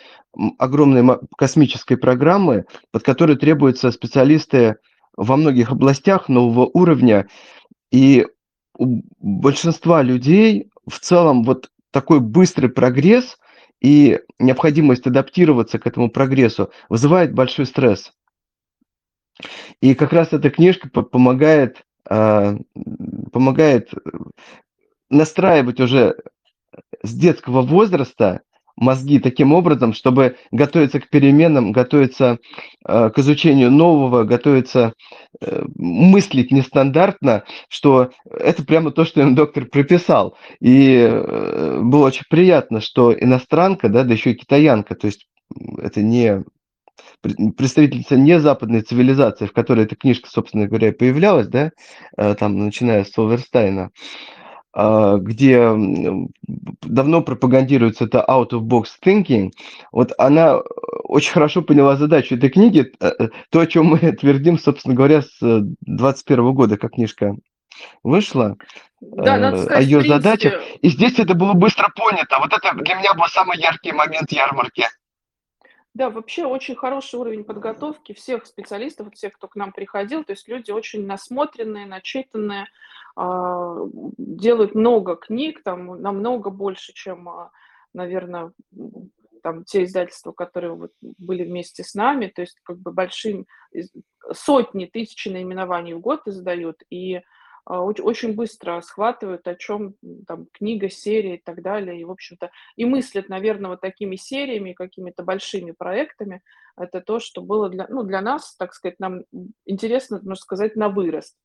огромной 0.58 1.18
космической 1.36 1.96
программы, 1.96 2.66
под 2.92 3.02
которой 3.02 3.36
требуются 3.36 3.90
специалисты 3.90 4.76
во 5.16 5.36
многих 5.36 5.72
областях 5.72 6.28
нового 6.28 6.70
уровня. 6.72 7.28
И 7.90 8.26
у 8.78 9.02
большинства 9.18 10.02
людей 10.02 10.70
в 10.86 10.98
целом 11.00 11.42
вот 11.42 11.70
такой 11.90 12.20
быстрый 12.20 12.68
прогресс 12.68 13.38
и 13.80 14.20
необходимость 14.38 15.06
адаптироваться 15.06 15.78
к 15.78 15.86
этому 15.86 16.10
прогрессу 16.10 16.70
вызывает 16.88 17.32
большой 17.32 17.66
стресс. 17.66 18.12
И 19.80 19.94
как 19.94 20.12
раз 20.12 20.32
эта 20.32 20.50
книжка 20.50 20.88
помогает 20.88 21.82
помогает 22.04 23.90
настраивать 25.10 25.80
уже 25.80 26.16
с 27.02 27.14
детского 27.14 27.62
возраста 27.62 28.42
мозги 28.80 29.18
таким 29.20 29.52
образом, 29.52 29.92
чтобы 29.92 30.36
готовиться 30.50 31.00
к 31.00 31.08
переменам, 31.08 31.70
готовиться 31.70 32.38
э, 32.86 33.10
к 33.10 33.18
изучению 33.18 33.70
нового, 33.70 34.24
готовиться 34.24 34.94
э, 35.40 35.64
мыслить 35.76 36.50
нестандартно, 36.50 37.44
что 37.68 38.10
это 38.24 38.64
прямо 38.64 38.90
то, 38.90 39.04
что 39.04 39.20
им 39.20 39.34
доктор 39.34 39.66
прописал. 39.66 40.36
И 40.60 40.96
э, 40.96 41.80
было 41.82 42.06
очень 42.06 42.24
приятно, 42.28 42.80
что 42.80 43.12
иностранка, 43.12 43.88
да, 43.88 44.02
да 44.02 44.14
еще 44.14 44.32
и 44.32 44.36
китаянка, 44.36 44.94
то 44.94 45.06
есть 45.06 45.26
это 45.78 46.02
не 46.02 46.42
представительница 47.22 48.16
не 48.16 48.38
западной 48.40 48.82
цивилизации, 48.82 49.46
в 49.46 49.52
которой 49.52 49.84
эта 49.84 49.96
книжка, 49.96 50.28
собственно 50.30 50.66
говоря, 50.66 50.92
появлялась, 50.92 51.48
да, 51.48 51.70
э, 52.16 52.34
там, 52.34 52.58
начиная 52.58 53.04
с 53.04 53.10
Солверстайна, 53.10 53.90
а, 54.72 55.16
где 55.16 55.68
давно 56.82 57.22
пропагандируется 57.22 58.04
это 58.04 58.24
out 58.28 58.50
of 58.50 58.60
box 58.60 58.84
thinking, 59.04 59.50
вот 59.90 60.12
она 60.16 60.60
очень 61.02 61.32
хорошо 61.32 61.62
поняла 61.62 61.96
задачу 61.96 62.36
этой 62.36 62.50
книги. 62.50 62.92
Э, 63.00 63.10
э, 63.18 63.28
то, 63.50 63.60
о 63.60 63.66
чем 63.66 63.86
мы 63.86 63.98
твердим, 64.20 64.58
собственно 64.58 64.94
говоря, 64.94 65.22
с 65.22 65.38
21 65.40 66.52
года, 66.54 66.76
как 66.76 66.92
книжка 66.92 67.34
вышла, 68.04 68.56
да, 69.00 69.38
надо 69.38 69.62
сказать, 69.62 69.78
о 69.78 69.82
ее 69.82 70.02
задачах. 70.02 70.62
И 70.82 70.88
здесь 70.88 71.18
это 71.18 71.34
было 71.34 71.54
быстро 71.54 71.88
понято. 71.96 72.38
Вот 72.38 72.52
это 72.52 72.74
для 72.74 72.94
меня 72.94 73.14
был 73.14 73.24
самый 73.26 73.58
яркий 73.58 73.92
момент 73.92 74.30
ярмарки. 74.30 74.84
Да, 75.94 76.08
вообще 76.08 76.44
очень 76.44 76.76
хороший 76.76 77.18
уровень 77.18 77.44
подготовки 77.44 78.12
всех 78.12 78.46
специалистов, 78.46 79.12
всех, 79.12 79.32
кто 79.32 79.48
к 79.48 79.56
нам 79.56 79.72
приходил. 79.72 80.22
То 80.22 80.32
есть 80.32 80.46
люди 80.48 80.70
очень 80.70 81.04
насмотренные, 81.06 81.86
начитанные, 81.86 82.66
а, 83.16 83.76
делают 84.16 84.74
много 84.74 85.16
книг, 85.16 85.62
там 85.64 86.00
намного 86.00 86.50
больше, 86.50 86.92
чем, 86.92 87.28
а, 87.28 87.50
наверное, 87.92 88.52
там 89.42 89.64
те 89.64 89.84
издательства, 89.84 90.32
которые 90.32 90.74
вот 90.74 90.92
были 91.00 91.44
вместе 91.44 91.82
с 91.82 91.94
нами, 91.94 92.26
то 92.28 92.42
есть 92.42 92.60
как 92.62 92.78
бы 92.78 92.92
большим 92.92 93.46
сотни, 94.32 94.86
тысячи 94.86 95.28
наименований 95.28 95.94
в 95.94 96.00
год 96.00 96.20
издают, 96.26 96.82
и 96.90 97.20
очень 97.78 98.34
быстро 98.34 98.80
схватывают, 98.80 99.46
о 99.46 99.54
чем 99.54 99.94
там 100.26 100.46
книга, 100.52 100.88
серия 100.88 101.36
и 101.36 101.42
так 101.42 101.62
далее, 101.62 102.00
и, 102.00 102.04
в 102.04 102.10
общем-то, 102.10 102.50
и 102.76 102.84
мыслят, 102.84 103.28
наверное, 103.28 103.70
вот 103.70 103.80
такими 103.80 104.16
сериями, 104.16 104.72
какими-то 104.72 105.22
большими 105.22 105.70
проектами. 105.70 106.42
Это 106.76 107.00
то, 107.00 107.20
что 107.20 107.42
было 107.42 107.68
для, 107.68 107.86
ну, 107.88 108.02
для 108.02 108.20
нас, 108.20 108.56
так 108.56 108.74
сказать, 108.74 108.98
нам 108.98 109.22
интересно, 109.66 110.18
можно 110.18 110.34
сказать, 110.34 110.74
на 110.76 110.88
вырост. 110.88 111.36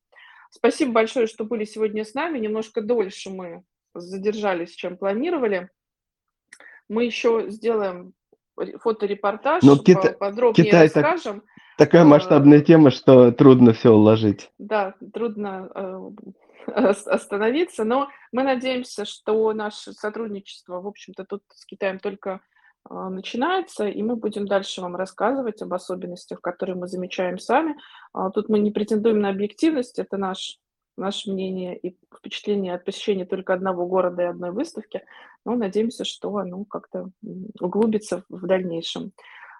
Спасибо 0.50 0.92
большое, 0.92 1.26
что 1.26 1.44
были 1.44 1.64
сегодня 1.64 2.04
с 2.04 2.14
нами. 2.14 2.38
Немножко 2.38 2.80
дольше 2.80 3.30
мы 3.30 3.62
задержались, 3.94 4.74
чем 4.74 4.96
планировали. 4.96 5.70
Мы 6.88 7.04
еще 7.04 7.50
сделаем 7.50 8.14
фоторепортаж, 8.80 9.62
Но 9.62 9.76
Кита... 9.76 10.12
подробнее 10.12 10.66
Китай 10.66 10.82
расскажем. 10.84 11.42
Так 11.76 11.88
Такая 11.88 12.02
а, 12.02 12.06
масштабная 12.06 12.60
тема, 12.60 12.90
что 12.90 13.32
трудно 13.32 13.74
все 13.74 13.92
уложить. 13.92 14.50
Да, 14.58 14.94
трудно 15.12 15.68
э, 15.74 16.10
остановиться, 17.06 17.84
но 17.84 18.08
мы 18.32 18.42
надеемся, 18.42 19.04
что 19.04 19.52
наше 19.52 19.92
сотрудничество, 19.92 20.80
в 20.80 20.86
общем-то, 20.86 21.24
тут 21.24 21.42
с 21.54 21.66
Китаем 21.66 21.98
только 21.98 22.40
э, 22.88 22.94
начинается, 22.94 23.86
и 23.86 24.02
мы 24.02 24.16
будем 24.16 24.46
дальше 24.46 24.80
вам 24.80 24.96
рассказывать 24.96 25.60
об 25.60 25.74
особенностях, 25.74 26.40
которые 26.40 26.76
мы 26.76 26.88
замечаем 26.88 27.38
сами. 27.38 27.76
А 28.12 28.30
тут 28.30 28.48
мы 28.48 28.58
не 28.58 28.70
претендуем 28.70 29.20
на 29.20 29.28
объективность, 29.28 29.98
это 29.98 30.16
наш, 30.16 30.58
наше 30.96 31.30
мнение 31.30 31.76
и 31.78 31.96
впечатление 32.14 32.74
от 32.74 32.84
посещения 32.84 33.24
только 33.24 33.54
одного 33.54 33.86
города 33.86 34.22
и 34.22 34.26
одной 34.26 34.50
выставки, 34.50 35.04
но 35.44 35.54
надеемся, 35.54 36.04
что 36.04 36.36
оно 36.36 36.64
как-то 36.64 37.10
углубится 37.60 38.24
в 38.28 38.46
дальнейшем. 38.46 39.12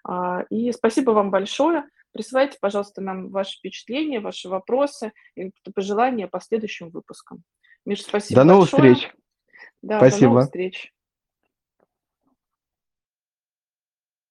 А, 0.04 0.44
и 0.50 0.72
спасибо 0.72 1.10
вам 1.10 1.30
большое. 1.30 1.84
Присылайте, 2.12 2.56
пожалуйста, 2.60 3.02
нам 3.02 3.30
ваши 3.30 3.58
впечатления, 3.58 4.20
ваши 4.20 4.48
вопросы 4.48 5.12
и 5.34 5.50
пожелания 5.74 6.28
по 6.28 6.40
следующим 6.40 6.90
выпускам. 6.90 7.42
Миша, 7.84 8.04
спасибо 8.04 8.40
До 8.40 8.44
новых 8.44 8.70
большое. 8.70 8.94
встреч. 8.94 9.14
Да, 9.82 9.98
спасибо. 9.98 10.20
до 10.20 10.26
новых 10.28 10.44
встреч. 10.46 10.92